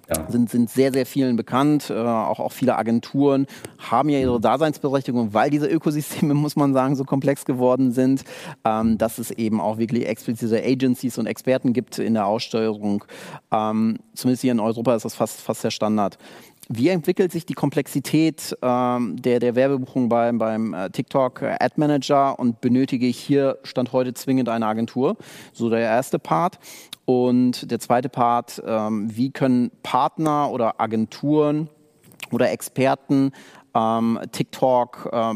ja. 0.09 0.30
sind, 0.30 0.50
sind 0.50 0.70
sehr, 0.70 0.92
sehr 0.92 1.07
vielen 1.07 1.36
bekannt. 1.36 1.90
Äh, 1.90 1.94
auch, 1.94 2.40
auch 2.40 2.52
viele 2.52 2.76
Agenturen 2.76 3.46
haben 3.78 4.09
ja 4.09 4.18
ihre 4.18 4.40
Daseinsberechtigung, 4.40 5.34
weil 5.34 5.50
diese 5.50 5.66
Ökosysteme, 5.66 6.34
muss 6.34 6.57
man 6.57 6.72
sagen, 6.72 6.96
so 6.96 7.05
komplex 7.05 7.44
geworden 7.44 7.92
sind, 7.92 8.24
ähm, 8.64 8.98
dass 8.98 9.18
es 9.18 9.30
eben 9.30 9.61
auch 9.61 9.78
wirklich 9.78 10.07
explizite 10.07 10.62
Agencies 10.62 11.18
und 11.18 11.26
Experten 11.26 11.72
gibt 11.72 11.98
in 11.98 12.14
der 12.14 12.26
Aussteuerung. 12.26 13.05
Ähm, 13.50 13.98
zumindest 14.14 14.42
hier 14.42 14.52
in 14.52 14.61
Europa 14.61 14.94
ist 14.94 15.05
das 15.05 15.14
fast, 15.14 15.40
fast 15.40 15.64
der 15.64 15.70
Standard. 15.70 16.18
Wie 16.68 16.88
entwickelt 16.88 17.30
sich 17.30 17.44
die 17.44 17.52
Komplexität 17.52 18.57
ähm, 18.62 19.20
der, 19.20 19.38
der 19.38 19.55
Werbebuchung 19.55 20.09
beim, 20.09 20.38
beim 20.38 20.72
äh, 20.72 20.88
TikTok 20.88 21.42
Ad 21.42 21.74
Manager 21.76 22.38
und 22.38 22.62
benötige 22.62 23.07
ich 23.07 23.18
hier 23.18 23.59
Stand 23.64 23.92
heute 23.92 24.14
zwingend 24.14 24.48
eine 24.48 24.66
Agentur? 24.66 25.16
So 25.52 25.68
der 25.68 25.80
erste 25.80 26.18
Part. 26.18 26.59
Und 27.05 27.70
der 27.70 27.80
zweite 27.80 28.09
Part, 28.09 28.62
ähm, 28.66 29.14
wie 29.14 29.30
können 29.30 29.70
Partner 29.82 30.50
oder 30.50 30.80
Agenturen 30.80 31.68
oder 32.30 32.50
Experten 32.50 33.32
ähm, 33.74 34.18
TikTok 34.32 35.11
äh, 35.12 35.34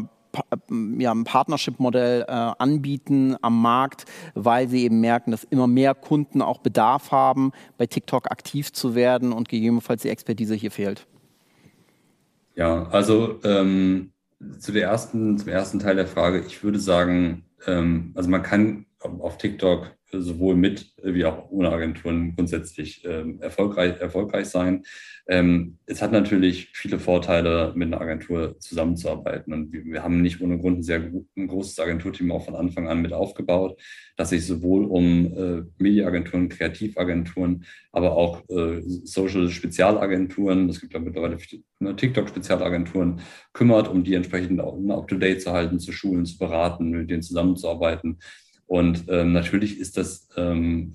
ja, 0.99 1.11
ein 1.11 1.23
Partnership-Modell 1.23 2.25
äh, 2.27 2.31
anbieten 2.31 3.35
am 3.41 3.61
Markt, 3.61 4.05
weil 4.35 4.67
sie 4.67 4.83
eben 4.83 5.01
merken, 5.01 5.31
dass 5.31 5.43
immer 5.43 5.67
mehr 5.67 5.95
Kunden 5.95 6.41
auch 6.41 6.59
Bedarf 6.59 7.11
haben, 7.11 7.51
bei 7.77 7.87
TikTok 7.87 8.31
aktiv 8.31 8.71
zu 8.71 8.95
werden 8.95 9.31
und 9.31 9.49
gegebenenfalls 9.49 10.03
die 10.03 10.09
Expertise 10.09 10.55
hier 10.55 10.71
fehlt. 10.71 11.07
Ja, 12.55 12.87
also 12.89 13.39
ähm, 13.43 14.11
zu 14.59 14.71
der 14.71 14.83
ersten, 14.83 15.37
zum 15.37 15.49
ersten 15.49 15.79
Teil 15.79 15.95
der 15.95 16.07
Frage, 16.07 16.39
ich 16.39 16.63
würde 16.63 16.79
sagen, 16.79 17.45
ähm, 17.65 18.11
also 18.15 18.29
man 18.29 18.43
kann 18.43 18.85
auf 18.99 19.37
TikTok 19.37 19.91
sowohl 20.11 20.55
mit 20.55 20.91
wie 21.03 21.25
auch 21.25 21.49
ohne 21.51 21.71
Agenturen 21.71 22.35
grundsätzlich 22.35 23.03
ähm, 23.05 23.39
erfolgreich, 23.41 23.99
erfolgreich 23.99 24.47
sein. 24.47 24.83
Ähm, 25.27 25.77
es 25.85 26.01
hat 26.01 26.11
natürlich 26.11 26.69
viele 26.73 26.99
Vorteile, 26.99 27.71
mit 27.75 27.87
einer 27.87 28.01
Agentur 28.01 28.59
zusammenzuarbeiten. 28.59 29.53
Und 29.53 29.71
wir, 29.71 29.85
wir 29.85 30.03
haben 30.03 30.21
nicht 30.21 30.41
ohne 30.41 30.57
Grund 30.57 30.79
ein 30.79 30.83
sehr 30.83 31.01
ein 31.37 31.47
großes 31.47 31.79
Agenturteam 31.79 32.31
auch 32.31 32.45
von 32.45 32.55
Anfang 32.55 32.87
an 32.87 33.01
mit 33.01 33.13
aufgebaut, 33.13 33.79
das 34.17 34.29
sich 34.29 34.45
sowohl 34.45 34.85
um 34.85 35.25
äh, 35.37 35.63
Mediaagenturen, 35.77 36.49
Kreativagenturen, 36.49 37.65
aber 37.91 38.15
auch 38.15 38.47
äh, 38.49 38.81
Social-Spezialagenturen, 38.81 40.69
es 40.69 40.81
gibt 40.81 40.93
ja 40.93 40.99
mittlerweile 40.99 41.37
ne, 41.79 41.95
TikTok-Spezialagenturen, 41.95 43.21
kümmert, 43.53 43.87
um 43.87 44.03
die 44.03 44.15
entsprechend 44.15 44.57
ne, 44.57 44.93
up-to-date 44.93 45.41
zu 45.41 45.51
halten, 45.51 45.79
zu 45.79 45.91
schulen, 45.91 46.25
zu 46.25 46.37
beraten, 46.37 46.89
mit 46.89 47.09
denen 47.09 47.21
zusammenzuarbeiten. 47.21 48.19
Und 48.69 49.05
ähm, 49.07 49.33
natürlich 49.33 49.79
ist 49.79 49.97
das 49.97 50.29
ähm, 50.37 50.93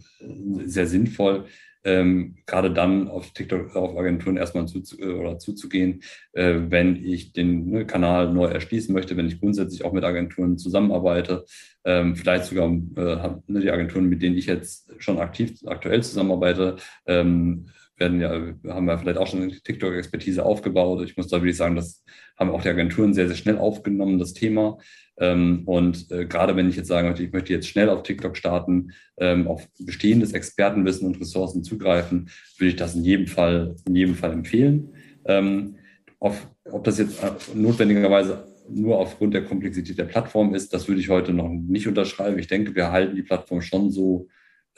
sehr 0.65 0.87
sinnvoll, 0.87 1.47
ähm, 1.83 2.37
gerade 2.47 2.73
dann 2.73 3.09
auf 3.09 3.33
TikTok, 3.33 3.75
auf 3.75 3.99
Agenturen 3.99 4.37
erstmal 4.37 4.67
zu, 4.67 4.81
äh, 4.97 5.07
oder 5.07 5.41
zuzugehen, 5.41 6.01
äh, 6.35 6.61
wenn 6.69 7.05
ich 7.05 7.33
den 7.33 7.69
ne, 7.71 7.85
Kanal 7.85 8.33
neu 8.33 8.47
erschließen 8.47 8.95
möchte, 8.95 9.17
wenn 9.17 9.27
ich 9.27 9.41
grundsätzlich 9.41 9.85
auch 9.85 9.93
mit 9.93 10.05
Agenturen 10.05 10.57
zusammenarbeite, 10.57 11.45
ähm, 11.85 12.15
vielleicht 12.15 12.45
sogar 12.45 12.69
äh, 12.69 13.37
ne, 13.49 13.61
die 13.61 13.73
Agenturen, 13.73 14.09
mit 14.09 14.23
denen 14.23 14.39
ich 14.39 14.47
jetzt 14.47 14.93
schon 14.99 15.19
aktiv 15.19 15.59
aktuell 15.67 16.01
zusammenarbeite, 16.05 16.77
ähm, 17.07 17.67
werden 17.97 18.21
ja, 18.21 18.31
haben 18.73 18.87
wir 18.87 18.99
vielleicht 18.99 19.19
auch 19.19 19.27
schon 19.27 19.51
TikTok-Expertise 19.51 20.45
aufgebaut. 20.45 21.05
Ich 21.05 21.17
muss 21.17 21.29
da 21.29 21.39
wirklich 21.39 21.57
sagen, 21.57 21.77
das 21.77 22.05
haben 22.37 22.51
auch 22.51 22.63
die 22.63 22.69
Agenturen 22.69 23.15
sehr, 23.15 23.29
sehr 23.29 23.37
schnell 23.37 23.59
aufgenommen, 23.59 24.19
das 24.19 24.35
Thema. 24.35 24.79
Ähm, 25.17 25.63
und 25.67 26.11
äh, 26.11 26.27
gerade 26.27 26.57
wenn 26.57 26.69
ich 26.69 26.77
jetzt 26.77 26.91
möchte, 26.91 27.23
ich 27.23 27.33
möchte 27.33 27.53
jetzt 27.53 27.69
schnell 27.69 27.89
auf 27.89 28.03
TikTok 28.03 28.37
starten, 28.37 28.93
ähm, 29.17 29.47
auf 29.47 29.69
bestehendes 29.79 30.33
Expertenwissen 30.33 31.07
und 31.07 31.21
Ressourcen 31.21 31.63
zugreifen, 31.63 32.31
würde 32.59 32.71
ich 32.71 32.77
das 32.77 32.97
in 32.97 33.05
jedem 33.05 33.27
Fall, 33.27 33.77
in 33.87 33.95
jedem 33.95 34.15
Fall 34.17 34.33
empfehlen. 34.33 34.95
Ähm, 35.25 35.77
auf, 36.19 36.49
ob 36.65 36.85
das 36.85 36.99
jetzt 36.99 37.23
äh, 37.23 37.31
notwendigerweise 37.55 38.45
nur 38.69 38.99
aufgrund 38.99 39.35
der 39.35 39.45
Komplexität 39.45 39.99
der 39.99 40.05
Plattform 40.05 40.55
ist, 40.55 40.73
das 40.73 40.89
würde 40.89 41.01
ich 41.01 41.11
heute 41.11 41.33
noch 41.33 41.49
nicht 41.49 41.87
unterschreiben. 41.87 42.39
Ich 42.39 42.49
denke, 42.49 42.75
wir 42.75 42.91
halten 42.91 43.15
die 43.15 43.23
Plattform 43.23 43.61
schon 43.61 43.91
so, 43.91 44.29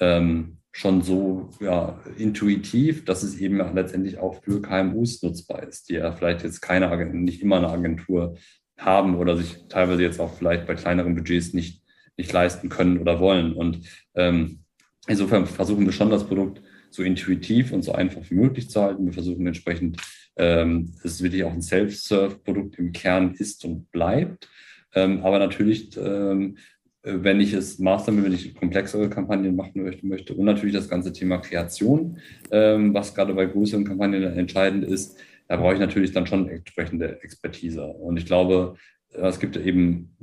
ähm, 0.00 0.55
schon 0.76 1.00
so 1.00 1.48
ja, 1.58 1.98
intuitiv, 2.18 3.06
dass 3.06 3.22
es 3.22 3.38
eben 3.38 3.56
letztendlich 3.74 4.18
auch 4.18 4.42
für 4.42 4.60
KMUs 4.60 5.22
nutzbar 5.22 5.62
ist, 5.62 5.88
die 5.88 5.94
ja 5.94 6.12
vielleicht 6.12 6.42
jetzt 6.42 6.60
keine 6.60 7.06
nicht 7.14 7.40
immer 7.40 7.56
eine 7.56 7.70
Agentur 7.70 8.36
haben 8.76 9.16
oder 9.16 9.38
sich 9.38 9.56
teilweise 9.70 10.02
jetzt 10.02 10.20
auch 10.20 10.34
vielleicht 10.34 10.66
bei 10.66 10.74
kleineren 10.74 11.14
Budgets 11.14 11.54
nicht, 11.54 11.82
nicht 12.18 12.30
leisten 12.30 12.68
können 12.68 12.98
oder 12.98 13.20
wollen. 13.20 13.54
Und 13.54 13.88
ähm, 14.14 14.64
insofern 15.06 15.46
versuchen 15.46 15.86
wir 15.86 15.92
schon 15.92 16.10
das 16.10 16.26
Produkt 16.26 16.60
so 16.90 17.02
intuitiv 17.02 17.72
und 17.72 17.80
so 17.80 17.92
einfach 17.92 18.20
wie 18.28 18.34
möglich 18.34 18.68
zu 18.68 18.82
halten. 18.82 19.06
Wir 19.06 19.14
versuchen 19.14 19.46
entsprechend, 19.46 19.96
ähm, 20.36 20.92
dass 21.02 21.12
es 21.12 21.22
wirklich 21.22 21.44
auch 21.44 21.54
ein 21.54 21.62
Self-Serve-Produkt 21.62 22.78
im 22.78 22.92
Kern 22.92 23.32
ist 23.32 23.64
und 23.64 23.90
bleibt. 23.92 24.50
Ähm, 24.94 25.22
aber 25.22 25.38
natürlich, 25.38 25.96
ähm, 25.96 26.58
wenn 27.06 27.40
ich 27.40 27.52
es 27.52 27.78
mastern 27.78 28.16
will, 28.16 28.24
wenn 28.24 28.32
ich 28.32 28.54
komplexere 28.54 29.08
Kampagnen 29.08 29.54
machen 29.54 29.82
möchte, 29.82 30.06
möchte 30.06 30.34
und 30.34 30.44
natürlich 30.44 30.74
das 30.74 30.88
ganze 30.88 31.12
Thema 31.12 31.38
Kreation, 31.38 32.18
ähm, 32.50 32.92
was 32.92 33.14
gerade 33.14 33.32
bei 33.32 33.46
größeren 33.46 33.84
Kampagnen 33.84 34.22
entscheidend 34.22 34.84
ist, 34.84 35.16
da 35.48 35.56
brauche 35.56 35.74
ich 35.74 35.80
natürlich 35.80 36.12
dann 36.12 36.26
schon 36.26 36.48
entsprechende 36.48 37.22
Expertise. 37.22 37.84
Und 37.86 38.16
ich 38.16 38.26
glaube, 38.26 38.74
es 39.10 39.38
gibt 39.38 39.56
eben 39.56 40.16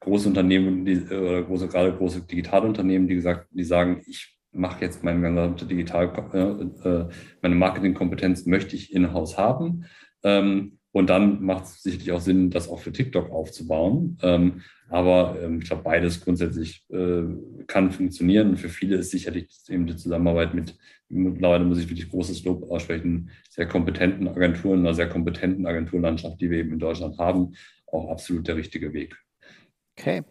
große 0.00 0.28
Unternehmen 0.28 0.84
die, 0.84 1.02
oder 1.02 1.42
große, 1.42 1.68
gerade 1.68 1.92
große 1.92 2.22
Digitalunternehmen, 2.22 3.06
die 3.06 3.14
gesagt, 3.14 3.46
die 3.52 3.64
sagen, 3.64 4.02
ich 4.06 4.36
mache 4.52 4.80
jetzt 4.82 5.02
meine 5.04 5.20
gesamte 5.20 5.66
Digital, 5.66 6.12
äh, 6.32 6.88
äh, 6.88 7.08
meine 7.42 7.54
Marketingkompetenz 7.54 8.46
möchte 8.46 8.76
ich 8.76 8.92
in-house 8.92 9.38
haben. 9.38 9.84
Ähm, 10.22 10.78
und 10.94 11.10
dann 11.10 11.42
macht 11.42 11.64
es 11.64 11.82
sicherlich 11.82 12.12
auch 12.12 12.20
Sinn, 12.20 12.50
das 12.50 12.68
auch 12.68 12.78
für 12.78 12.92
TikTok 12.92 13.32
aufzubauen. 13.32 14.16
Ähm, 14.22 14.62
aber 14.88 15.36
ähm, 15.42 15.58
ich 15.58 15.66
glaube, 15.66 15.82
beides 15.82 16.20
grundsätzlich 16.20 16.86
äh, 16.88 17.24
kann 17.66 17.90
funktionieren. 17.90 18.56
Für 18.56 18.68
viele 18.68 18.98
ist 18.98 19.10
sicherlich 19.10 19.48
eben 19.68 19.88
die 19.88 19.96
Zusammenarbeit 19.96 20.54
mit, 20.54 20.78
mittlerweile 21.08 21.64
muss 21.64 21.80
ich 21.80 21.90
wirklich 21.90 22.08
großes 22.08 22.44
Lob 22.44 22.70
aussprechen, 22.70 23.30
sehr 23.50 23.66
kompetenten 23.66 24.28
Agenturen, 24.28 24.80
einer 24.80 24.94
sehr 24.94 25.08
kompetenten 25.08 25.66
Agenturlandschaft, 25.66 26.40
die 26.40 26.48
wir 26.48 26.58
eben 26.58 26.74
in 26.74 26.78
Deutschland 26.78 27.18
haben, 27.18 27.54
auch 27.88 28.08
absolut 28.08 28.46
der 28.46 28.54
richtige 28.54 28.92
Weg. 28.92 29.16
Okay. 29.98 30.22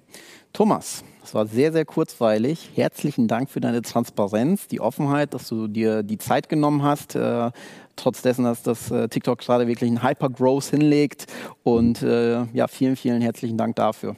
Thomas, 0.54 1.04
das 1.22 1.34
war 1.34 1.48
sehr, 1.48 1.72
sehr 1.72 1.84
kurzweilig. 1.84 2.70
Herzlichen 2.76 3.28
Dank 3.28 3.50
für 3.50 3.60
deine 3.60 3.82
Transparenz, 3.82 4.68
die 4.68 4.82
Offenheit, 4.82 5.34
dass 5.34 5.48
du 5.50 5.68
dir 5.68 6.04
die 6.04 6.20
Zeit 6.20 6.48
genommen 6.48 6.84
hast, 6.84 7.16
äh, 7.16 7.50
trotz 7.96 8.22
dessen, 8.22 8.46
dass 8.46 8.62
das 8.62 8.92
äh, 8.92 9.10
TikTok 9.10 9.40
gerade 9.40 9.68
wirklich 9.68 9.90
einen 9.90 10.04
Hyper-Growth 10.04 10.66
hinlegt. 10.66 11.26
Und 11.64 12.04
äh, 12.04 12.44
ja, 12.54 12.68
vielen, 12.68 12.96
vielen 12.96 13.20
herzlichen 13.24 13.58
Dank 13.58 13.78
dafür. 13.78 14.16